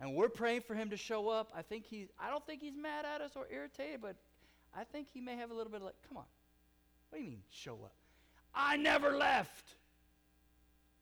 And 0.01 0.15
we're 0.15 0.31
praying 0.31 0.63
for 0.63 0.75
him 0.75 0.91
to 0.91 0.97
show 0.97 1.29
up. 1.29 1.53
I 1.55 1.63
think 1.63 1.85
he's 1.85 2.09
I 2.19 2.31
don't 2.31 2.45
think 2.47 2.63
he's 2.63 2.77
mad 2.77 3.05
at 3.05 3.21
us 3.21 3.33
or 3.37 3.47
irritated, 3.53 4.01
but 4.01 4.17
I 4.75 4.85
think 4.85 5.09
he 5.13 5.21
may 5.21 5.37
have 5.37 5.51
a 5.51 5.55
little 5.55 5.71
bit 5.71 5.83
of 5.83 5.87
like, 5.87 6.03
come 6.09 6.17
on. 6.17 6.25
What 7.11 7.19
do 7.19 7.25
you 7.25 7.31
mean 7.31 7.43
show 7.51 7.75
up? 7.85 7.95
I 8.55 8.77
never 8.77 9.17
left. 9.17 9.75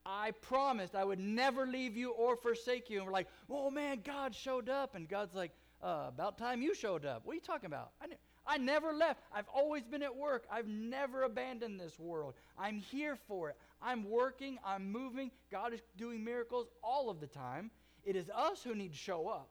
I 0.05 0.31
promised 0.31 0.95
I 0.95 1.05
would 1.05 1.21
never 1.21 1.67
leave 1.67 1.97
you 1.97 2.11
or 2.11 2.35
forsake 2.37 2.91
you. 2.91 2.99
And 2.99 3.07
we're 3.07 3.13
like, 3.13 3.29
oh 3.51 3.71
man, 3.71 4.01
God 4.05 4.35
showed 4.35 4.69
up. 4.69 4.95
And 4.95 5.09
God's 5.09 5.35
like, 5.35 5.53
uh, 5.83 6.07
about 6.09 6.39
time 6.39 6.63
you 6.63 6.75
showed 6.75 7.05
up. 7.05 7.25
What 7.25 7.33
are 7.33 7.35
you 7.37 7.41
talking 7.41 7.67
about? 7.67 7.91
I, 8.01 8.07
ne- 8.07 8.19
I 8.47 8.59
never 8.59 8.93
left. 8.93 9.21
I've 9.33 9.49
always 9.49 9.85
been 9.85 10.03
at 10.03 10.15
work. 10.15 10.47
I've 10.51 10.69
never 10.69 11.25
abandoned 11.25 11.79
this 11.79 11.99
world. 11.99 12.35
I'm 12.59 12.79
here 12.79 13.17
for 13.29 13.51
it. 13.51 13.57
I'm 13.83 14.09
working. 14.09 14.59
I'm 14.65 14.91
moving. 14.91 15.31
God 15.51 15.73
is 15.73 15.81
doing 15.97 16.25
miracles 16.25 16.69
all 16.83 17.11
of 17.11 17.21
the 17.21 17.27
time. 17.27 17.71
It 18.05 18.17
is 18.17 18.31
us 18.31 18.63
who 18.63 18.75
need 18.75 18.93
to 18.93 18.99
show 18.99 19.29
up. 19.29 19.51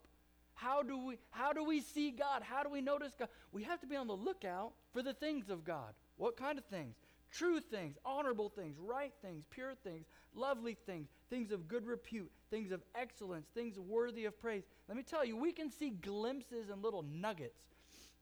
How 0.56 0.82
do 0.82 0.98
we 0.98 1.18
how 1.30 1.54
do 1.54 1.64
we 1.64 1.82
see 1.82 2.10
God? 2.10 2.42
How 2.42 2.64
do 2.64 2.70
we 2.70 2.82
notice 2.82 3.14
God? 3.18 3.30
We 3.52 3.64
have 3.64 3.80
to 3.82 3.86
be 3.88 3.96
on 3.96 4.08
the 4.08 4.16
lookout 4.16 4.74
for 4.92 5.04
the 5.04 5.14
things 5.14 5.50
of 5.52 5.64
God. 5.64 5.94
What 6.16 6.36
kind 6.36 6.58
of 6.58 6.66
things? 6.66 6.96
True 7.32 7.60
things, 7.60 7.98
honorable 8.04 8.50
things, 8.50 8.76
right 8.80 9.14
things, 9.22 9.46
pure 9.52 9.76
things, 9.84 10.08
lovely 10.34 10.76
things, 10.86 11.10
things 11.30 11.52
of 11.52 11.68
good 11.68 11.86
repute, 11.86 12.32
things 12.50 12.72
of 12.72 12.82
excellence, 12.96 13.48
things 13.54 13.78
worthy 13.80 14.26
of 14.26 14.40
praise. 14.40 14.64
Let 14.88 14.98
me 14.98 15.04
tell 15.04 15.26
you, 15.26 15.38
we 15.38 15.52
can 15.52 15.72
see 15.72 15.90
glimpses 15.90 16.70
and 16.70 16.84
little 16.84 17.04
nuggets 17.04 17.62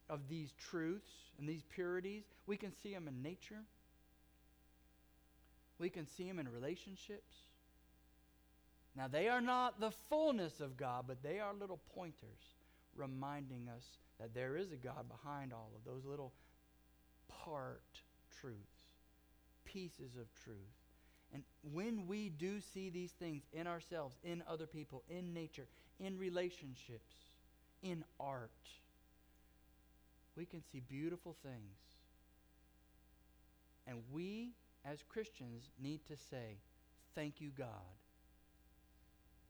of 0.10 0.28
these 0.30 0.54
truths 0.70 1.10
and 1.40 1.48
these 1.48 1.64
purities. 1.64 2.24
We 2.48 2.58
can 2.58 2.72
see 2.82 2.94
them 2.94 3.08
in 3.08 3.22
nature. 3.22 3.64
We 5.80 5.90
can 5.90 6.08
see 6.08 6.28
them 6.28 6.40
in 6.40 6.48
relationships. 6.50 7.36
Now, 8.96 9.08
they 9.10 9.28
are 9.28 9.42
not 9.42 9.80
the 9.80 9.92
fullness 10.10 10.62
of 10.62 10.78
God, 10.78 11.06
but 11.08 11.22
they 11.22 11.40
are 11.40 11.54
little 11.54 11.82
pointers 11.94 12.56
reminding 12.96 13.68
us 13.68 13.84
that 14.20 14.34
there 14.34 14.56
is 14.56 14.72
a 14.72 14.78
God 14.78 15.10
behind 15.10 15.52
all 15.52 15.72
of 15.76 15.84
those 15.84 16.06
little 16.06 16.32
part 17.28 17.82
truths, 18.40 18.94
pieces 19.66 20.16
of 20.16 20.34
truth. 20.34 20.85
And 21.34 21.44
when 21.74 22.08
we 22.08 22.30
do 22.30 22.62
see 22.62 22.90
these 22.90 23.12
things 23.12 23.44
in 23.52 23.68
ourselves, 23.68 24.16
in 24.24 24.44
other 24.48 24.66
people, 24.68 25.04
in 25.10 25.34
nature, 25.34 25.68
in 26.00 26.18
relationships, 26.18 27.16
in 27.82 28.04
art, 28.20 28.52
we 30.36 30.46
can 30.46 30.62
see 30.64 30.80
beautiful 30.80 31.36
things. 31.44 31.78
And 33.88 34.00
we, 34.12 34.54
as 34.84 35.04
Christians, 35.08 35.70
need 35.82 36.06
to 36.08 36.16
say, 36.18 36.58
Thank 37.14 37.40
you, 37.40 37.52
God. 37.58 37.96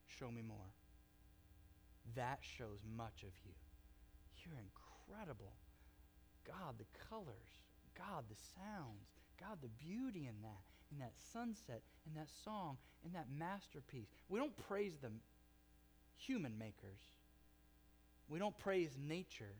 Show 0.08 0.30
me 0.30 0.44
more. 0.48 0.72
That 2.16 2.40
shows 2.42 2.80
much 2.96 3.24
of 3.24 3.34
you. 3.44 3.52
You're 4.44 4.60
incredible. 4.62 5.54
God, 6.46 6.76
the 6.78 6.86
colors, 7.10 7.58
God, 7.98 8.26
the 8.30 8.36
sounds, 8.54 9.10
God, 9.40 9.58
the 9.62 9.70
beauty 9.84 10.28
in 10.28 10.42
that, 10.44 10.75
in 10.92 11.00
that 11.00 11.14
sunset, 11.34 11.82
in 12.06 12.14
that 12.16 12.30
song, 12.44 12.78
in 13.06 13.14
that 13.14 13.28
masterpiece. 13.38 14.08
We 14.30 14.40
don't 14.40 14.56
praise 14.68 14.94
the 15.02 15.10
human 16.18 16.58
makers, 16.58 17.00
we 18.30 18.40
don't 18.40 18.58
praise 18.58 18.98
nature. 19.00 19.56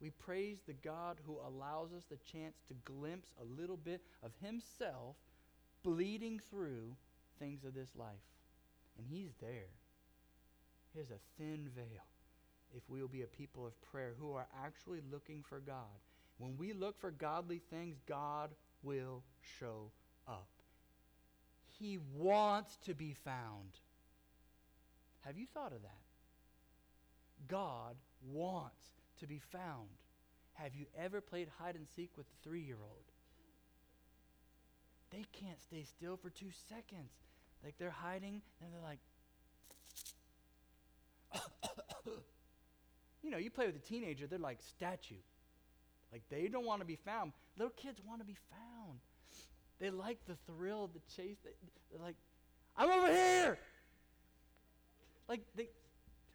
We 0.00 0.10
praise 0.10 0.58
the 0.64 0.74
God 0.74 1.18
who 1.26 1.38
allows 1.44 1.92
us 1.92 2.04
the 2.08 2.18
chance 2.30 2.54
to 2.68 2.74
glimpse 2.84 3.30
a 3.40 3.60
little 3.60 3.76
bit 3.76 4.00
of 4.22 4.30
Himself 4.40 5.16
bleeding 5.82 6.40
through 6.50 6.94
things 7.40 7.64
of 7.64 7.74
this 7.74 7.88
life. 7.98 8.14
And 8.96 9.08
He's 9.10 9.32
there. 9.40 9.74
Here's 10.94 11.10
a 11.10 11.18
thin 11.36 11.68
veil 11.74 12.06
if 12.76 12.84
we 12.88 13.00
will 13.00 13.08
be 13.08 13.22
a 13.22 13.26
people 13.26 13.66
of 13.66 13.72
prayer 13.90 14.14
who 14.20 14.34
are 14.34 14.46
actually 14.64 15.00
looking 15.10 15.42
for 15.48 15.58
God 15.58 15.98
when 16.38 16.56
we 16.56 16.72
look 16.72 16.98
for 17.00 17.10
godly 17.10 17.60
things, 17.70 17.96
God 18.06 18.50
will 18.82 19.22
show 19.58 19.90
up. 20.28 20.48
He 21.78 21.98
wants 22.16 22.76
to 22.86 22.94
be 22.94 23.14
found. 23.24 23.80
Have 25.24 25.38
you 25.38 25.46
thought 25.52 25.72
of 25.72 25.82
that? 25.82 26.00
God 27.48 27.96
wants 28.32 28.90
to 29.20 29.26
be 29.26 29.40
found. 29.52 29.88
Have 30.54 30.74
you 30.74 30.86
ever 30.98 31.20
played 31.20 31.48
hide 31.58 31.76
and 31.76 31.86
seek 31.94 32.10
with 32.16 32.26
a 32.26 32.48
three 32.48 32.62
year 32.62 32.78
old? 32.80 33.04
They 35.10 35.24
can't 35.32 35.60
stay 35.60 35.84
still 35.84 36.16
for 36.16 36.30
two 36.30 36.50
seconds. 36.68 37.12
Like 37.64 37.74
they're 37.78 37.90
hiding 37.90 38.42
and 38.60 38.72
they're 38.72 38.82
like, 38.82 38.98
you 43.22 43.30
know, 43.30 43.38
you 43.38 43.50
play 43.50 43.66
with 43.66 43.76
a 43.76 43.80
teenager, 43.80 44.26
they're 44.26 44.38
like 44.38 44.58
statue. 44.60 45.14
Like 46.12 46.22
they 46.30 46.48
don't 46.48 46.64
want 46.64 46.80
to 46.80 46.86
be 46.86 46.96
found. 46.96 47.32
Little 47.56 47.72
kids 47.76 48.00
want 48.06 48.20
to 48.20 48.26
be 48.26 48.36
found. 48.50 48.98
They 49.80 49.90
like 49.90 50.18
the 50.26 50.36
thrill 50.46 50.90
the 50.92 51.00
chase. 51.16 51.36
They're 51.44 52.02
like, 52.02 52.16
I'm 52.76 52.90
over 52.90 53.06
here. 53.06 53.58
Like 55.28 55.42
they, 55.54 55.68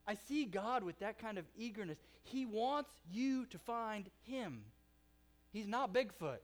I 0.08 0.16
see 0.16 0.46
God 0.46 0.84
with 0.84 1.00
that 1.00 1.20
kind 1.20 1.38
of 1.38 1.46
eagerness. 1.58 1.98
He 2.24 2.46
wants 2.46 2.92
you 3.12 3.46
to 3.48 3.58
find 3.58 4.10
Him. 4.24 4.62
He's 5.52 5.68
not 5.68 5.94
Bigfoot. 5.94 6.40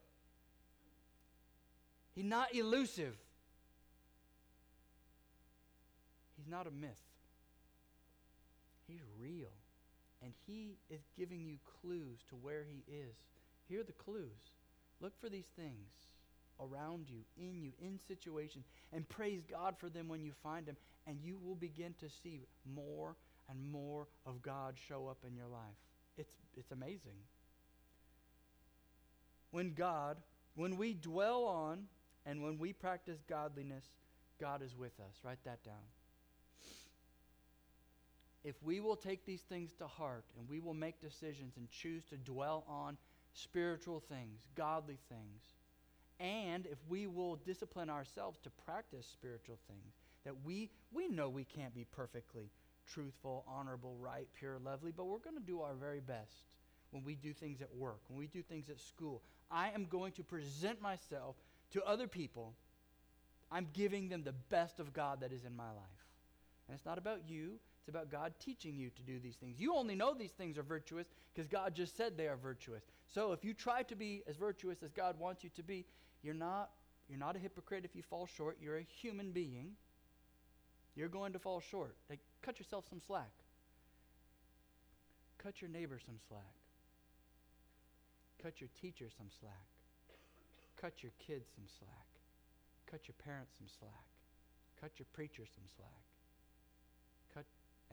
He's 2.15 2.25
not 2.25 2.53
elusive. 2.53 3.15
He's 6.37 6.47
not 6.47 6.67
a 6.67 6.71
myth. 6.71 6.89
He's 8.87 9.01
real. 9.21 9.51
And 10.21 10.33
He 10.47 10.79
is 10.89 11.01
giving 11.17 11.45
you 11.45 11.57
clues 11.81 12.19
to 12.29 12.35
where 12.35 12.63
He 12.63 12.83
is. 12.91 13.15
Here 13.69 13.81
are 13.81 13.83
the 13.83 13.93
clues. 13.93 14.53
Look 14.99 15.13
for 15.21 15.29
these 15.29 15.47
things 15.55 15.87
around 16.59 17.09
you, 17.09 17.19
in 17.37 17.61
you, 17.61 17.71
in 17.79 17.99
situations, 18.07 18.65
and 18.93 19.07
praise 19.07 19.43
God 19.49 19.75
for 19.77 19.89
them 19.89 20.07
when 20.07 20.23
you 20.23 20.33
find 20.43 20.65
them, 20.65 20.77
and 21.07 21.19
you 21.21 21.37
will 21.43 21.55
begin 21.55 21.93
to 21.99 22.09
see 22.09 22.41
more 22.75 23.15
and 23.49 23.71
more 23.71 24.07
of 24.25 24.41
God 24.41 24.75
show 24.87 25.07
up 25.07 25.17
in 25.27 25.35
your 25.35 25.47
life. 25.47 25.77
It's, 26.17 26.33
it's 26.57 26.71
amazing. 26.71 27.17
When 29.51 29.73
God, 29.73 30.17
when 30.55 30.77
we 30.77 30.93
dwell 30.93 31.45
on 31.45 31.85
and 32.25 32.43
when 32.43 32.57
we 32.59 32.73
practice 32.73 33.19
godliness, 33.27 33.85
God 34.39 34.61
is 34.61 34.75
with 34.75 34.99
us. 34.99 35.15
Write 35.23 35.43
that 35.45 35.63
down. 35.63 35.75
if 38.43 38.55
we 38.63 38.79
will 38.79 38.95
take 38.95 39.25
these 39.25 39.41
things 39.41 39.73
to 39.73 39.87
heart 39.87 40.25
and 40.37 40.47
we 40.49 40.59
will 40.59 40.73
make 40.73 41.01
decisions 41.01 41.57
and 41.57 41.69
choose 41.69 42.03
to 42.05 42.17
dwell 42.17 42.63
on 42.67 42.97
spiritual 43.33 43.99
things, 43.99 44.47
godly 44.55 44.97
things, 45.09 45.43
and 46.19 46.65
if 46.65 46.77
we 46.87 47.07
will 47.07 47.37
discipline 47.37 47.89
ourselves 47.89 48.39
to 48.43 48.49
practice 48.65 49.07
spiritual 49.11 49.57
things, 49.67 49.93
that 50.25 50.33
we, 50.43 50.69
we 50.91 51.07
know 51.07 51.29
we 51.29 51.45
can't 51.45 51.73
be 51.73 51.85
perfectly 51.85 52.49
truthful, 52.91 53.45
honorable, 53.47 53.95
right, 53.99 54.27
pure, 54.37 54.57
lovely, 54.63 54.91
but 54.95 55.05
we're 55.05 55.19
going 55.19 55.35
to 55.35 55.41
do 55.41 55.61
our 55.61 55.75
very 55.75 55.99
best 55.99 56.45
when 56.91 57.03
we 57.03 57.15
do 57.15 57.33
things 57.33 57.61
at 57.61 57.73
work, 57.75 57.99
when 58.07 58.17
we 58.17 58.27
do 58.27 58.41
things 58.41 58.69
at 58.69 58.79
school. 58.79 59.21
I 59.51 59.69
am 59.69 59.85
going 59.85 60.11
to 60.13 60.23
present 60.23 60.81
myself 60.81 61.35
to 61.71 61.83
other 61.83 62.07
people. 62.07 62.53
I'm 63.51 63.67
giving 63.73 64.09
them 64.09 64.23
the 64.23 64.33
best 64.49 64.79
of 64.79 64.93
God 64.93 65.21
that 65.21 65.31
is 65.31 65.45
in 65.45 65.55
my 65.55 65.67
life. 65.69 66.05
And 66.67 66.75
it's 66.75 66.85
not 66.85 66.97
about 66.97 67.21
you, 67.27 67.53
it's 67.79 67.89
about 67.89 68.11
God 68.11 68.33
teaching 68.39 68.77
you 68.77 68.89
to 68.89 69.01
do 69.01 69.19
these 69.19 69.35
things. 69.35 69.59
You 69.59 69.75
only 69.75 69.95
know 69.95 70.13
these 70.13 70.31
things 70.31 70.57
are 70.57 70.63
virtuous 70.63 71.07
because 71.33 71.47
God 71.47 71.73
just 71.73 71.95
said 71.95 72.17
they 72.17 72.27
are 72.27 72.37
virtuous. 72.37 72.83
So 73.07 73.31
if 73.31 73.43
you 73.43 73.53
try 73.53 73.83
to 73.83 73.95
be 73.95 74.21
as 74.27 74.35
virtuous 74.35 74.83
as 74.83 74.91
God 74.91 75.17
wants 75.19 75.43
you 75.43 75.49
to 75.55 75.63
be, 75.63 75.85
you're 76.23 76.33
not, 76.33 76.69
you're 77.07 77.19
not 77.19 77.35
a 77.35 77.39
hypocrite 77.39 77.85
if 77.85 77.95
you 77.95 78.03
fall 78.03 78.27
short. 78.27 78.57
You're 78.61 78.77
a 78.77 78.85
human 79.01 79.31
being. 79.31 79.71
You're 80.95 81.07
going 81.09 81.33
to 81.33 81.39
fall 81.39 81.61
short. 81.61 81.95
Like, 82.09 82.19
cut 82.41 82.59
yourself 82.59 82.85
some 82.89 82.99
slack. 83.05 83.31
Cut 85.41 85.61
your 85.61 85.69
neighbor 85.69 85.99
some 86.05 86.19
slack. 86.27 86.55
Cut 88.43 88.59
your 88.59 88.69
teacher 88.81 89.07
some 89.17 89.27
slack. 89.39 89.67
Cut 90.79 91.03
your 91.03 91.11
kids 91.25 91.47
some 91.55 91.67
slack. 91.79 92.07
Cut 92.89 93.07
your 93.07 93.15
parents 93.23 93.51
some 93.57 93.67
slack. 93.79 94.07
Cut 94.79 94.91
your 94.97 95.05
preacher 95.13 95.43
some 95.45 95.67
slack. 95.75 96.03
Cut 97.33 97.45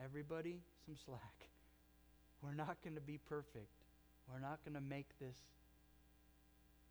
everybody 0.02 0.60
some 0.84 0.96
slack. 1.04 1.50
We're 2.42 2.54
not 2.54 2.76
going 2.82 2.94
to 2.94 3.02
be 3.02 3.18
perfect. 3.18 3.74
We're 4.32 4.40
not 4.40 4.64
going 4.64 4.74
to 4.74 4.80
make 4.80 5.18
this 5.18 5.36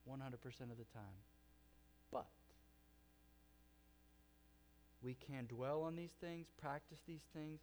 100% 0.09 0.35
of 0.71 0.77
the 0.77 0.85
time. 0.93 1.19
But 2.11 2.27
we 5.01 5.15
can 5.15 5.45
dwell 5.47 5.83
on 5.83 5.95
these 5.95 6.13
things, 6.21 6.47
practice 6.61 6.99
these 7.07 7.25
things, 7.33 7.59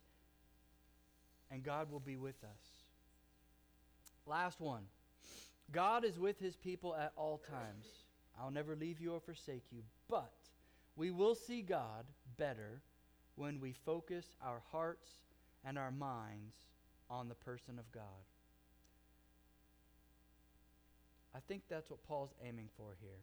and 1.50 1.62
God 1.62 1.90
will 1.90 2.00
be 2.00 2.16
with 2.16 2.42
us. 2.44 2.82
Last 4.26 4.60
one 4.60 4.84
God 5.70 6.04
is 6.04 6.18
with 6.18 6.38
his 6.38 6.56
people 6.56 6.94
at 6.94 7.12
all 7.16 7.38
times. 7.38 7.86
I'll 8.40 8.50
never 8.50 8.74
leave 8.74 9.00
you 9.00 9.12
or 9.12 9.20
forsake 9.20 9.64
you, 9.70 9.82
but 10.08 10.32
we 10.96 11.10
will 11.10 11.34
see 11.34 11.62
God 11.62 12.06
better 12.38 12.82
when 13.36 13.60
we 13.60 13.72
focus 13.72 14.26
our 14.42 14.62
hearts 14.70 15.08
and 15.64 15.78
our 15.78 15.90
minds 15.90 16.56
on 17.08 17.28
the 17.28 17.34
person 17.34 17.78
of 17.78 17.90
God. 17.92 18.02
I 21.34 21.38
think 21.48 21.62
that's 21.68 21.90
what 21.90 22.02
Paul's 22.04 22.34
aiming 22.46 22.68
for 22.76 22.96
here. 23.00 23.20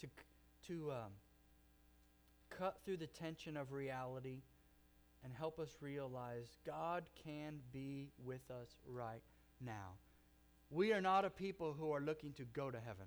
To, 0.00 0.06
to 0.68 0.92
um, 0.92 1.12
cut 2.50 2.78
through 2.84 2.98
the 2.98 3.06
tension 3.06 3.56
of 3.56 3.72
reality 3.72 4.42
and 5.24 5.32
help 5.32 5.58
us 5.58 5.76
realize 5.80 6.58
God 6.66 7.04
can 7.24 7.60
be 7.72 8.10
with 8.24 8.50
us 8.50 8.76
right 8.86 9.22
now. 9.64 9.94
We 10.70 10.92
are 10.92 11.00
not 11.00 11.24
a 11.24 11.30
people 11.30 11.74
who 11.78 11.92
are 11.92 12.00
looking 12.00 12.32
to 12.34 12.44
go 12.44 12.70
to 12.70 12.78
heaven. 12.78 13.06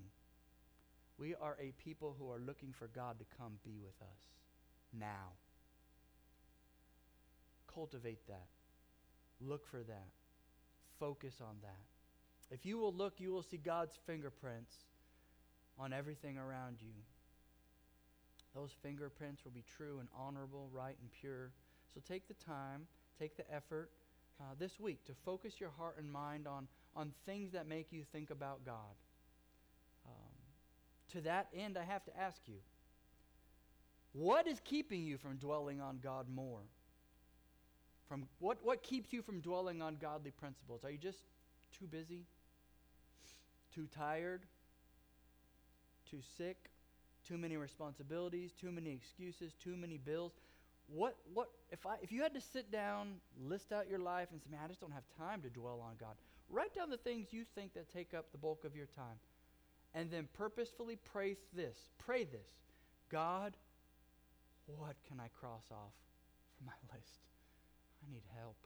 We 1.18 1.34
are 1.34 1.56
a 1.60 1.72
people 1.72 2.16
who 2.18 2.30
are 2.30 2.40
looking 2.40 2.72
for 2.72 2.88
God 2.88 3.18
to 3.18 3.24
come 3.38 3.52
be 3.62 3.78
with 3.78 4.00
us 4.02 4.20
now. 4.98 5.34
Cultivate 7.72 8.26
that. 8.26 8.46
Look 9.40 9.66
for 9.66 9.82
that. 9.82 10.08
Focus 10.98 11.40
on 11.40 11.56
that. 11.62 11.89
If 12.50 12.66
you 12.66 12.78
will 12.78 12.92
look, 12.92 13.14
you 13.18 13.32
will 13.32 13.42
see 13.42 13.56
God's 13.56 13.96
fingerprints 14.06 14.74
on 15.78 15.92
everything 15.92 16.36
around 16.36 16.76
you. 16.80 16.92
Those 18.54 18.70
fingerprints 18.82 19.44
will 19.44 19.52
be 19.52 19.64
true 19.76 20.00
and 20.00 20.08
honorable, 20.18 20.68
right 20.72 20.96
and 21.00 21.10
pure. 21.20 21.52
So 21.94 22.00
take 22.06 22.26
the 22.26 22.34
time, 22.34 22.86
take 23.18 23.36
the 23.36 23.48
effort 23.54 23.90
uh, 24.40 24.44
this 24.58 24.80
week 24.80 25.04
to 25.06 25.12
focus 25.24 25.60
your 25.60 25.70
heart 25.78 25.96
and 25.98 26.10
mind 26.10 26.46
on, 26.48 26.66
on 26.96 27.12
things 27.26 27.52
that 27.52 27.68
make 27.68 27.92
you 27.92 28.02
think 28.12 28.30
about 28.30 28.64
God. 28.64 28.96
Um, 30.06 30.12
to 31.12 31.20
that 31.22 31.48
end, 31.54 31.78
I 31.78 31.84
have 31.84 32.04
to 32.04 32.18
ask 32.18 32.40
you 32.46 32.56
what 34.12 34.48
is 34.48 34.60
keeping 34.64 35.04
you 35.04 35.18
from 35.18 35.36
dwelling 35.36 35.80
on 35.80 36.00
God 36.02 36.26
more? 36.28 36.62
From 38.08 38.26
what, 38.40 38.58
what 38.64 38.82
keeps 38.82 39.12
you 39.12 39.22
from 39.22 39.40
dwelling 39.40 39.80
on 39.80 39.96
godly 39.96 40.32
principles? 40.32 40.84
Are 40.84 40.90
you 40.90 40.98
just 40.98 41.18
too 41.78 41.86
busy? 41.86 42.24
Too 43.74 43.86
tired? 43.86 44.42
Too 46.10 46.20
sick? 46.36 46.70
Too 47.26 47.38
many 47.38 47.56
responsibilities? 47.56 48.52
Too 48.52 48.70
many 48.72 48.92
excuses? 48.92 49.52
Too 49.62 49.76
many 49.76 49.98
bills? 49.98 50.32
What, 50.88 51.16
what, 51.32 51.48
if, 51.70 51.86
I, 51.86 51.96
if 52.02 52.10
you 52.10 52.22
had 52.22 52.34
to 52.34 52.40
sit 52.40 52.72
down, 52.72 53.20
list 53.40 53.72
out 53.72 53.88
your 53.88 54.00
life, 54.00 54.28
and 54.32 54.40
say, 54.40 54.48
man, 54.50 54.60
I 54.64 54.68
just 54.68 54.80
don't 54.80 54.92
have 54.92 55.04
time 55.16 55.40
to 55.42 55.48
dwell 55.48 55.80
on 55.80 55.94
God, 56.00 56.14
write 56.48 56.74
down 56.74 56.90
the 56.90 56.96
things 56.96 57.28
you 57.30 57.44
think 57.54 57.74
that 57.74 57.92
take 57.92 58.12
up 58.12 58.32
the 58.32 58.38
bulk 58.38 58.64
of 58.64 58.74
your 58.74 58.86
time. 58.86 59.18
And 59.94 60.10
then 60.10 60.28
purposefully 60.34 60.98
pray 61.12 61.36
this. 61.54 61.76
Pray 61.98 62.24
this 62.24 62.48
God, 63.10 63.56
what 64.66 64.96
can 65.08 65.20
I 65.20 65.28
cross 65.40 65.64
off 65.70 65.94
from 66.56 66.66
my 66.66 66.78
list? 66.94 67.22
I 68.02 68.12
need 68.12 68.22
help. 68.38 68.56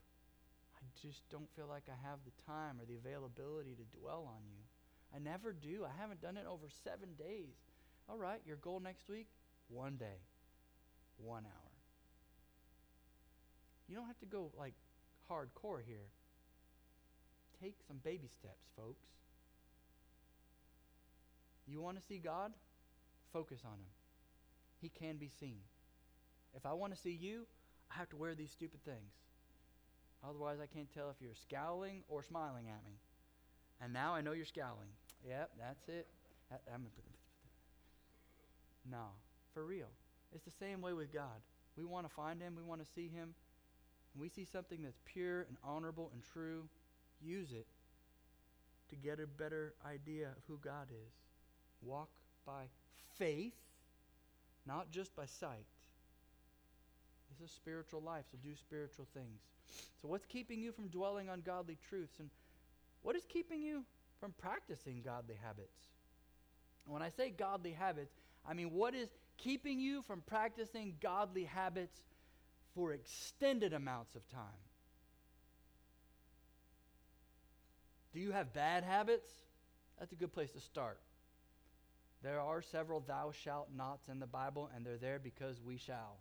I 0.77 0.85
just 1.01 1.29
don't 1.29 1.49
feel 1.55 1.67
like 1.67 1.83
I 1.89 2.07
have 2.07 2.19
the 2.25 2.35
time 2.45 2.79
or 2.79 2.85
the 2.85 2.97
availability 2.97 3.75
to 3.75 3.97
dwell 3.99 4.25
on 4.29 4.41
you. 4.49 4.64
I 5.13 5.19
never 5.19 5.53
do. 5.53 5.85
I 5.85 6.01
haven't 6.01 6.21
done 6.21 6.37
it 6.37 6.45
over 6.49 6.67
seven 6.83 7.09
days. 7.17 7.55
All 8.09 8.17
right, 8.17 8.41
your 8.45 8.57
goal 8.57 8.79
next 8.79 9.09
week? 9.09 9.27
One 9.67 9.95
day, 9.95 10.19
one 11.17 11.45
hour. 11.45 11.71
You 13.87 13.95
don't 13.95 14.07
have 14.07 14.19
to 14.19 14.25
go 14.25 14.51
like 14.57 14.73
hardcore 15.29 15.81
here. 15.85 16.09
Take 17.61 17.75
some 17.87 17.97
baby 18.03 18.27
steps, 18.27 18.67
folks. 18.75 19.05
You 21.67 21.81
want 21.81 21.97
to 21.97 22.03
see 22.03 22.19
God? 22.19 22.53
Focus 23.33 23.61
on 23.65 23.73
Him. 23.73 23.91
He 24.81 24.89
can 24.89 25.17
be 25.17 25.29
seen. 25.39 25.59
If 26.55 26.65
I 26.65 26.73
want 26.73 26.93
to 26.93 26.99
see 26.99 27.11
you, 27.11 27.47
I 27.91 27.95
have 27.95 28.09
to 28.09 28.17
wear 28.17 28.35
these 28.35 28.51
stupid 28.51 28.83
things. 28.83 29.13
Otherwise, 30.27 30.57
I 30.61 30.67
can't 30.67 30.91
tell 30.93 31.09
if 31.09 31.17
you're 31.21 31.35
scowling 31.35 32.03
or 32.07 32.23
smiling 32.23 32.67
at 32.67 32.83
me. 32.85 32.97
And 33.81 33.93
now 33.93 34.13
I 34.13 34.21
know 34.21 34.31
you're 34.31 34.45
scowling. 34.45 34.89
Yep, 35.27 35.51
that's 35.59 35.89
it. 35.89 36.07
No, 38.89 39.05
for 39.53 39.65
real. 39.65 39.89
It's 40.33 40.45
the 40.45 40.51
same 40.51 40.81
way 40.81 40.93
with 40.93 41.13
God. 41.13 41.41
We 41.77 41.85
want 41.85 42.07
to 42.07 42.13
find 42.13 42.41
Him, 42.41 42.55
we 42.55 42.63
want 42.63 42.83
to 42.83 42.91
see 42.95 43.07
Him, 43.07 43.33
and 44.13 44.21
we 44.21 44.29
see 44.29 44.45
something 44.45 44.81
that's 44.83 44.99
pure 45.05 45.41
and 45.41 45.57
honorable 45.63 46.11
and 46.13 46.23
true. 46.33 46.63
Use 47.21 47.51
it 47.51 47.65
to 48.89 48.95
get 48.95 49.19
a 49.19 49.27
better 49.27 49.73
idea 49.85 50.27
of 50.27 50.43
who 50.47 50.59
God 50.63 50.87
is. 50.91 51.13
Walk 51.81 52.09
by 52.45 52.65
faith, 53.17 53.53
not 54.65 54.91
just 54.91 55.15
by 55.15 55.25
sight. 55.25 55.65
This 57.31 57.49
is 57.49 57.55
spiritual 57.55 58.01
life, 58.01 58.25
so 58.31 58.37
do 58.43 58.55
spiritual 58.55 59.07
things. 59.13 59.41
So, 60.01 60.07
what's 60.07 60.25
keeping 60.25 60.61
you 60.61 60.71
from 60.71 60.87
dwelling 60.87 61.29
on 61.29 61.41
godly 61.41 61.77
truths? 61.89 62.19
And 62.19 62.29
what 63.05 63.15
is 63.15 63.23
keeping 63.29 63.61
you 63.61 63.85
from 64.19 64.33
practicing 64.41 65.03
godly 65.03 65.35
habits? 65.39 65.77
When 66.87 67.03
I 67.03 67.09
say 67.09 67.29
godly 67.29 67.71
habits, 67.71 68.15
I 68.43 68.55
mean, 68.55 68.71
what 68.71 68.95
is 68.95 69.09
keeping 69.37 69.79
you 69.79 70.01
from 70.01 70.21
practicing 70.21 70.95
godly 70.99 71.43
habits 71.43 72.01
for 72.73 72.93
extended 72.93 73.73
amounts 73.73 74.15
of 74.15 74.27
time? 74.29 74.63
Do 78.11 78.19
you 78.19 78.31
have 78.31 78.53
bad 78.53 78.83
habits? 78.83 79.29
That's 79.99 80.11
a 80.11 80.15
good 80.15 80.33
place 80.33 80.53
to 80.53 80.59
start. 80.59 80.97
There 82.23 82.39
are 82.39 82.63
several 82.63 83.01
thou 83.01 83.31
shalt 83.31 83.67
nots 83.71 84.09
in 84.09 84.19
the 84.19 84.25
Bible, 84.25 84.71
and 84.75 84.83
they're 84.83 84.97
there 84.97 85.19
because 85.19 85.61
we 85.61 85.77
shall. 85.77 86.17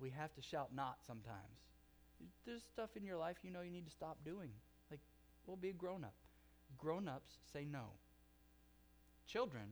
We 0.00 0.08
have 0.16 0.32
to 0.36 0.40
shout 0.40 0.70
not 0.74 0.96
sometimes. 1.06 1.58
There's 2.46 2.62
stuff 2.62 2.96
in 2.96 3.04
your 3.04 3.18
life 3.18 3.36
you 3.42 3.50
know 3.50 3.60
you 3.60 3.70
need 3.70 3.84
to 3.84 3.92
stop 3.92 4.16
doing. 4.24 4.52
We'll 5.48 5.56
be 5.56 5.70
a 5.70 5.72
grown 5.72 6.04
up. 6.04 6.14
Grown 6.76 7.08
ups 7.08 7.38
say 7.52 7.64
no. 7.64 7.86
Children 9.26 9.64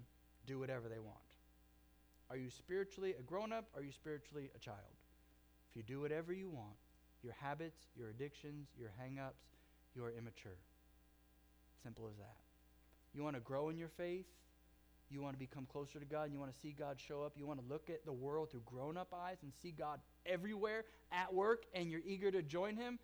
do 0.47 0.59
whatever 0.59 0.89
they 0.89 0.99
want. 0.99 1.19
Are 2.31 2.37
you 2.37 2.49
spiritually 2.51 3.15
a 3.19 3.23
grown 3.23 3.53
up? 3.53 3.67
Are 3.77 3.83
you 3.83 3.93
spiritually 3.93 4.51
a 4.57 4.59
child? 4.59 4.97
If 5.71 5.77
you 5.77 5.83
do 5.83 6.01
whatever 6.01 6.33
you 6.33 6.49
want, 6.49 6.77
your 7.23 7.35
habits, 7.41 7.77
your 7.95 8.09
addictions, 8.09 8.69
your 8.79 8.91
hang 8.99 9.19
ups, 9.19 9.45
you 9.95 10.03
are 10.03 10.11
immature. 10.11 10.59
Simple 11.83 12.09
as 12.11 12.17
that. 12.17 12.37
You 13.15 13.23
want 13.23 13.37
to 13.37 13.41
grow 13.41 13.69
in 13.69 13.77
your 13.77 13.89
faith? 13.89 14.27
You 15.11 15.23
want 15.23 15.35
to 15.35 15.39
become 15.39 15.67
closer 15.67 16.01
to 16.01 16.05
God 16.05 16.25
and 16.25 16.33
you 16.33 16.41
want 16.41 16.53
to 16.53 16.59
see 16.59 16.75
God 16.77 16.99
show 16.99 17.23
up. 17.23 17.35
You 17.37 17.47
want 17.47 17.61
to 17.61 17.67
look 17.73 17.91
at 17.91 18.05
the 18.05 18.13
world 18.13 18.51
through 18.51 18.63
grown 18.67 18.97
up 18.97 19.15
eyes 19.15 19.39
and 19.43 19.53
see 19.63 19.71
God 19.71 20.01
everywhere 20.25 20.85
at 21.13 21.33
work 21.33 21.65
and 21.75 21.91
you're 21.91 22.01
eager 22.05 22.31
to 22.31 22.43
join 22.43 22.77
Him. 22.77 22.99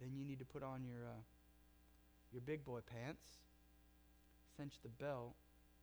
Then 0.00 0.10
you 0.14 0.24
need 0.24 0.38
to 0.38 0.44
put 0.44 0.62
on 0.62 0.84
your, 0.84 1.06
uh, 1.06 1.22
your 2.32 2.42
big 2.42 2.64
boy 2.64 2.80
pants, 2.80 3.24
cinch 4.56 4.74
the 4.82 4.88
belt, 4.88 5.34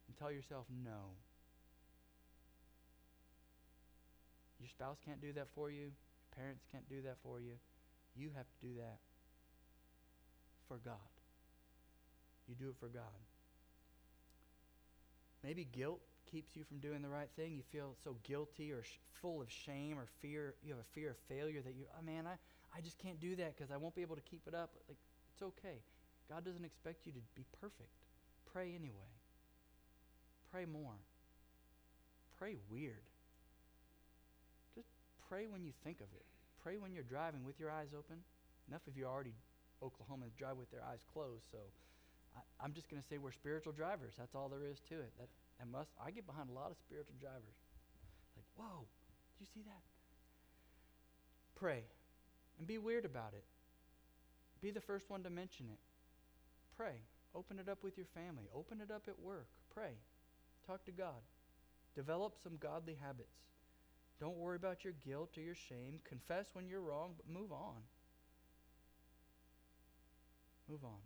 and 0.07 0.15
tell 0.17 0.31
yourself 0.31 0.65
no. 0.83 1.15
Your 4.59 4.69
spouse 4.69 4.97
can't 5.05 5.21
do 5.21 5.33
that 5.33 5.47
for 5.53 5.69
you. 5.69 5.81
Your 5.81 6.35
parents 6.35 6.63
can't 6.71 6.87
do 6.89 7.01
that 7.03 7.17
for 7.21 7.39
you. 7.39 7.53
You 8.15 8.29
have 8.35 8.45
to 8.45 8.67
do 8.67 8.73
that 8.77 8.99
for 10.67 10.77
God. 10.77 10.95
You 12.47 12.55
do 12.55 12.69
it 12.69 12.75
for 12.79 12.87
God. 12.87 13.03
Maybe 15.43 15.65
guilt 15.65 16.01
keeps 16.31 16.55
you 16.55 16.63
from 16.63 16.79
doing 16.79 17.01
the 17.01 17.09
right 17.09 17.29
thing. 17.35 17.53
You 17.53 17.63
feel 17.71 17.95
so 18.03 18.17
guilty 18.23 18.71
or 18.71 18.83
sh- 18.83 18.97
full 19.21 19.41
of 19.41 19.51
shame 19.51 19.99
or 19.99 20.07
fear. 20.21 20.55
You 20.63 20.71
have 20.73 20.79
a 20.79 20.93
fear 20.93 21.11
of 21.11 21.17
failure 21.29 21.61
that 21.61 21.75
you, 21.75 21.85
oh 21.97 22.03
man, 22.03 22.25
I, 22.25 22.35
I 22.75 22.81
just 22.81 22.99
can't 22.99 23.19
do 23.19 23.35
that 23.37 23.55
because 23.55 23.71
I 23.71 23.77
won't 23.77 23.95
be 23.95 24.01
able 24.01 24.17
to 24.17 24.27
keep 24.27 24.43
it 24.47 24.53
up. 24.53 24.75
Like, 24.89 24.97
it's 25.31 25.41
okay. 25.41 25.79
God 26.27 26.43
doesn't 26.43 26.65
expect 26.65 27.07
you 27.07 27.13
to 27.13 27.23
be 27.35 27.45
perfect. 27.61 27.95
Pray 28.51 28.75
anyway. 28.75 29.11
Pray 30.51 30.65
more. 30.65 30.99
Pray 32.37 32.57
weird. 32.69 33.07
Just 34.75 34.89
pray 35.29 35.47
when 35.47 35.63
you 35.63 35.71
think 35.83 36.01
of 36.01 36.07
it. 36.15 36.25
Pray 36.63 36.77
when 36.77 36.91
you're 36.91 37.07
driving 37.07 37.45
with 37.45 37.59
your 37.59 37.71
eyes 37.71 37.95
open. 37.97 38.17
Enough 38.67 38.85
of 38.87 38.97
you 38.97 39.05
already 39.05 39.35
Oklahomans 39.83 40.35
drive 40.35 40.57
with 40.57 40.71
their 40.71 40.83
eyes 40.83 41.03
closed, 41.13 41.45
so 41.51 41.59
I, 42.35 42.65
am 42.65 42.73
just 42.73 42.89
going 42.89 43.01
to 43.01 43.07
say 43.07 43.17
we're 43.17 43.31
spiritual 43.31 43.71
drivers. 43.71 44.15
That's 44.17 44.35
all 44.35 44.49
there 44.49 44.63
is 44.65 44.79
to 44.89 44.95
it. 44.95 45.11
That, 45.19 45.29
must, 45.71 45.91
I 46.03 46.11
get 46.11 46.25
behind 46.25 46.49
a 46.49 46.53
lot 46.53 46.71
of 46.71 46.77
spiritual 46.77 47.15
drivers. 47.21 47.55
Like, 48.35 48.47
whoa, 48.55 48.87
did 49.37 49.47
you 49.47 49.49
see 49.53 49.63
that? 49.63 49.83
Pray 51.55 51.83
and 52.57 52.67
be 52.67 52.77
weird 52.77 53.05
about 53.05 53.33
it. 53.33 53.43
Be 54.61 54.71
the 54.71 54.81
first 54.81 55.09
one 55.09 55.23
to 55.23 55.29
mention 55.29 55.67
it. 55.71 55.79
Pray. 56.77 56.95
Open 57.35 57.59
it 57.59 57.69
up 57.69 57.83
with 57.83 57.97
your 57.97 58.07
family. 58.07 58.45
Open 58.55 58.79
it 58.81 58.91
up 58.91 59.03
at 59.07 59.19
work. 59.19 59.47
Pray. 59.73 59.91
Talk 60.65 60.85
to 60.85 60.91
God. 60.91 61.21
Develop 61.95 62.35
some 62.41 62.57
godly 62.57 62.97
habits. 63.01 63.35
Don't 64.19 64.37
worry 64.37 64.55
about 64.55 64.83
your 64.83 64.93
guilt 65.05 65.37
or 65.37 65.41
your 65.41 65.55
shame. 65.55 65.99
Confess 66.07 66.47
when 66.53 66.67
you're 66.67 66.81
wrong, 66.81 67.13
but 67.17 67.27
move 67.29 67.51
on. 67.51 67.81
Move 70.69 70.83
on. 70.83 70.99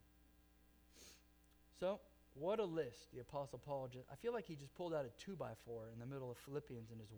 So, 1.80 2.00
what 2.36 2.60
a 2.60 2.66
list 2.66 3.12
the 3.14 3.22
Apostle 3.22 3.60
Paul 3.60 3.90
just. 3.92 4.06
I 4.12 4.16
feel 4.16 4.34
like 4.34 4.46
he 4.46 4.56
just 4.56 4.74
pulled 4.76 4.94
out 4.94 5.06
a 5.06 5.24
two 5.24 5.36
by 5.36 5.52
four 5.66 5.90
in 5.92 6.00
the 6.00 6.06
middle 6.06 6.30
of 6.30 6.38
Philippians 6.38 6.92
and 6.92 7.00
just 7.00 7.12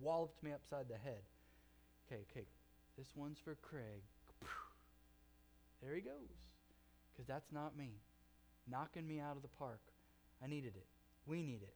walloped 0.00 0.42
me 0.42 0.52
upside 0.52 0.88
the 0.88 0.96
head. 0.96 1.22
Okay, 2.06 2.22
okay. 2.30 2.46
This 2.98 3.06
one's 3.14 3.38
for 3.38 3.54
Craig. 3.54 4.02
There 5.80 5.94
he 5.94 6.00
goes. 6.00 6.12
Because 7.12 7.28
that's 7.28 7.52
not 7.52 7.76
me. 7.76 7.92
Knocking 8.68 9.06
me 9.06 9.20
out 9.20 9.36
of 9.36 9.42
the 9.42 9.48
park. 9.48 9.80
I 10.42 10.48
needed 10.48 10.74
it. 10.76 10.86
We 11.24 11.42
need 11.42 11.62
it. 11.62 11.74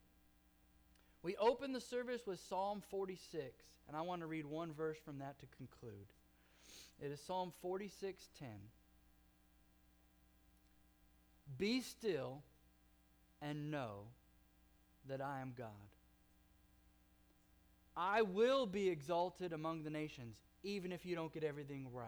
We 1.23 1.37
open 1.37 1.73
the 1.73 1.81
service 1.81 2.23
with 2.27 2.41
Psalm 2.49 2.83
46, 2.91 3.55
and 3.87 3.97
I 3.97 4.01
want 4.01 4.23
to 4.23 4.27
read 4.27 4.45
one 4.45 4.73
verse 4.73 4.99
from 5.05 5.21
that 5.21 5.39
to 5.39 5.47
conclude. 5.57 6.09
It 7.01 7.13
is 7.13 7.21
Psalm 7.21 7.53
46:10. 7.65 8.15
Be 11.57 11.81
still 11.81 12.43
and 13.41 13.71
know 13.71 14.07
that 15.09 15.21
I 15.21 15.41
am 15.41 15.53
God. 15.57 15.69
I 17.97 18.23
will 18.23 18.67
be 18.67 18.89
exalted 18.89 19.53
among 19.53 19.83
the 19.83 19.91
nations, 19.91 20.37
even 20.63 20.93
if 20.93 21.05
you 21.05 21.15
don't 21.15 21.33
get 21.33 21.45
everything 21.45 21.87
right. 21.93 22.07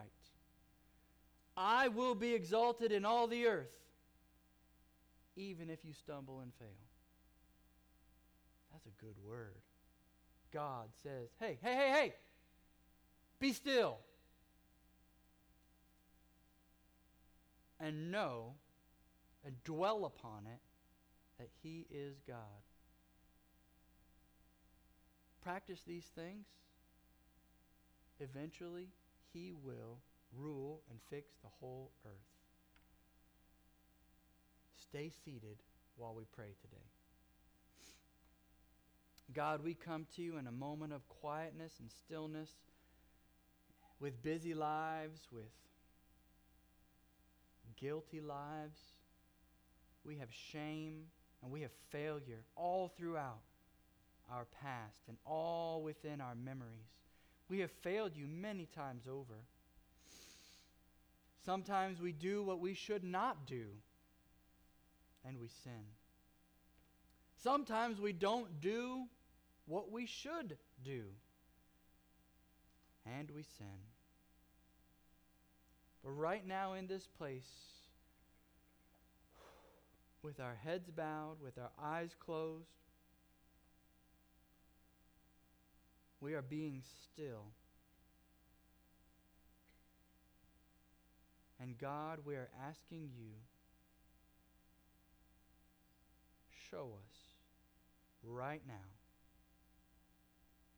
I 1.57 1.89
will 1.89 2.15
be 2.15 2.35
exalted 2.35 2.93
in 2.93 3.05
all 3.05 3.27
the 3.27 3.47
earth, 3.47 3.71
even 5.37 5.71
if 5.71 5.85
you 5.85 5.93
stumble 5.93 6.41
and 6.41 6.53
fail. 6.55 6.69
That's 8.73 8.87
a 8.87 9.05
good 9.05 9.15
word. 9.25 9.55
God 10.53 10.89
says, 11.03 11.29
hey, 11.39 11.59
hey, 11.63 11.75
hey, 11.75 11.91
hey, 11.91 12.15
be 13.39 13.53
still. 13.53 13.99
And 17.81 18.11
know 18.11 18.55
and 19.45 19.63
dwell 19.65 20.05
upon 20.05 20.47
it 20.47 20.61
that 21.39 21.49
He 21.63 21.87
is 21.91 22.17
God. 22.27 22.39
Practice 25.43 25.81
these 25.87 26.07
things. 26.15 26.47
Eventually, 28.25 28.89
He 29.33 29.53
will 29.53 29.99
rule 30.37 30.81
and 30.91 30.99
fix 31.11 31.33
the 31.43 31.49
whole 31.61 31.91
earth. 32.05 32.13
Stay 34.77 35.11
seated 35.25 35.59
while 35.97 36.15
we 36.15 36.25
pray 36.35 36.55
today. 36.63 36.83
God, 39.33 39.63
we 39.65 39.75
come 39.75 40.07
to 40.17 40.23
you 40.23 40.37
in 40.37 40.47
a 40.47 40.53
moment 40.53 40.93
of 40.93 41.09
quietness 41.09 41.73
and 41.81 41.91
stillness 41.91 42.51
with 44.01 44.23
busy 44.23 44.55
lives, 44.55 45.21
with 45.33 45.51
guilty 47.81 48.21
lives 48.21 48.79
we 50.05 50.19
have 50.19 50.29
shame, 50.31 51.07
and 51.43 51.51
we 51.51 51.63
have 51.63 51.71
failure 51.91 52.45
all 52.57 52.89
throughout 52.89 53.41
our 54.31 54.47
past 54.63 55.03
and 55.09 55.17
all 55.27 55.83
within 55.83 56.21
our 56.21 56.35
memories. 56.35 57.04
We 57.49 57.61
have 57.61 57.71
failed 57.83 58.13
you 58.17 58.27
many 58.27 58.67
times 58.67 59.07
over. 59.07 59.35
Sometimes 61.45 62.01
we 62.01 62.13
do 62.13 62.43
what 62.43 62.61
we 62.61 62.75
should 62.75 63.05
not 63.05 63.47
do, 63.47 63.67
and 65.27 65.39
we 65.39 65.49
sin. 65.63 65.85
Sometimes 67.43 68.01
we 68.01 68.13
don't 68.13 68.61
do 68.63 69.05
what 69.67 69.93
we 69.93 70.07
should 70.07 70.57
do, 70.83 71.03
and 73.05 73.31
we 73.31 73.43
sin. 73.43 73.67
But 76.03 76.13
right 76.13 76.47
now 76.47 76.73
in 76.75 76.87
this 76.87 77.07
place, 77.19 77.51
with 80.23 80.41
our 80.41 80.57
heads 80.65 80.91
bowed, 80.91 81.37
with 81.43 81.59
our 81.59 81.71
eyes 81.83 82.17
closed. 82.19 82.84
We 86.25 86.33
are 86.33 86.41
being 86.41 86.81
still. 87.03 87.45
And 91.61 91.77
God, 91.77 92.21
we 92.25 92.35
are 92.37 92.49
asking 92.67 93.11
you, 93.15 93.33
show 96.71 96.93
us 96.97 97.13
right 98.23 98.63
now 98.67 98.89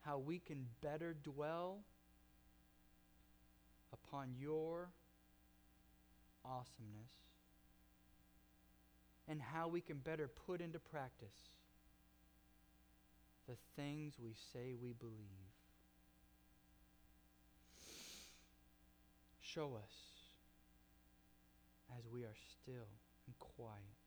how 0.00 0.18
we 0.18 0.40
can 0.40 0.66
better 0.82 1.14
dwell 1.22 1.78
upon 3.92 4.30
your 4.36 4.88
awesomeness 6.44 7.12
and 9.28 9.40
how 9.40 9.68
we 9.68 9.80
can 9.80 9.98
better 9.98 10.26
put 10.26 10.60
into 10.60 10.80
practice 10.80 11.38
the 13.46 13.56
things 13.76 14.14
we 14.22 14.34
say 14.52 14.74
we 14.80 14.92
believe. 14.92 15.52
Show 19.40 19.74
us 19.76 19.94
as 21.96 22.04
we 22.12 22.22
are 22.22 22.36
still 22.50 22.90
and 23.26 23.38
quiet. 23.38 24.00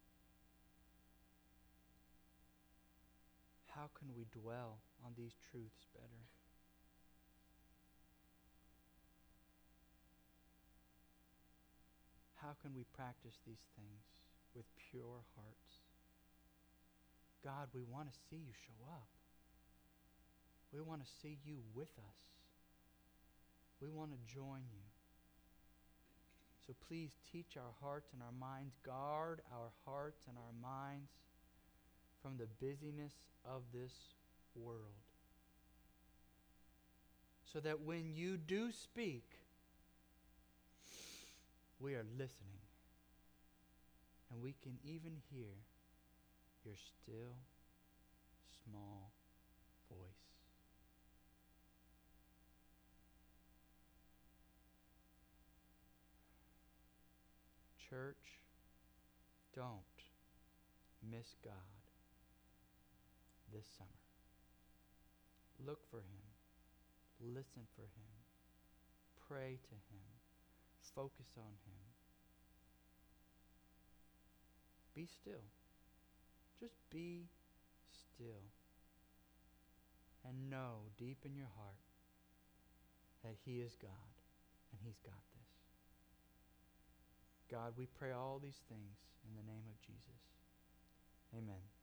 How 3.67 3.89
can 3.97 4.09
we 4.15 4.25
dwell 4.31 4.79
on 5.05 5.13
these 5.17 5.33
truths 5.49 5.85
better? 5.93 6.23
How 12.35 12.55
can 12.61 12.73
we 12.75 12.83
practice 12.93 13.39
these 13.45 13.63
things? 13.75 14.19
with 14.55 14.65
pure 14.91 15.21
hearts. 15.35 15.71
God, 17.43 17.69
we 17.73 17.83
want 17.83 18.11
to 18.11 18.19
see 18.29 18.37
you 18.37 18.53
show 18.67 18.83
up. 18.91 19.07
We 20.73 20.81
want 20.81 21.03
to 21.03 21.09
see 21.21 21.37
you 21.43 21.57
with 21.73 21.89
us. 21.97 22.19
We 23.81 23.89
want 23.89 24.11
to 24.11 24.33
join 24.33 24.61
you. 24.71 24.85
So 26.67 26.75
please 26.87 27.11
teach 27.31 27.57
our 27.57 27.73
hearts 27.81 28.09
and 28.13 28.21
our 28.21 28.33
minds, 28.39 28.75
guard 28.85 29.41
our 29.51 29.71
hearts 29.85 30.25
and 30.27 30.37
our 30.37 30.53
minds 30.61 31.09
from 32.21 32.37
the 32.37 32.45
busyness 32.63 33.13
of 33.43 33.63
this 33.73 33.93
world. 34.55 35.01
So 37.51 37.59
that 37.61 37.81
when 37.81 38.13
you 38.13 38.37
do 38.37 38.71
speak, 38.71 39.23
we 41.79 41.95
are 41.95 42.05
listening 42.17 42.61
and 44.31 44.43
we 44.43 44.53
can 44.61 44.77
even 44.83 45.13
hear 45.31 45.55
your 46.63 46.75
still, 46.75 47.33
small 48.63 49.11
voice. 49.89 50.18
Church, 57.89 58.39
don't 59.55 59.97
miss 61.11 61.35
God 61.43 61.53
this 63.51 63.65
summer. 63.77 63.89
Look 65.65 65.79
for 65.89 65.97
Him, 65.97 67.33
listen 67.33 67.63
for 67.75 67.81
Him, 67.81 68.11
pray 69.27 69.57
to 69.63 69.75
Him, 69.89 70.05
focus 70.95 71.33
on 71.37 71.51
Him. 71.65 71.79
Be 74.95 75.05
still. 75.05 75.47
Just 76.59 76.75
be 76.91 77.29
still. 77.91 78.43
And 80.27 80.49
know 80.49 80.91
deep 80.97 81.19
in 81.25 81.35
your 81.35 81.47
heart 81.55 81.79
that 83.23 83.35
He 83.45 83.61
is 83.61 83.75
God 83.81 84.13
and 84.71 84.79
He's 84.83 84.99
this. 85.05 85.28
God, 87.51 87.73
we 87.77 87.87
pray 87.97 88.11
all 88.11 88.39
these 88.41 88.61
things 88.69 88.97
in 89.25 89.35
the 89.35 89.51
name 89.51 89.65
of 89.67 89.81
Jesus. 89.81 90.21
Amen. 91.35 91.78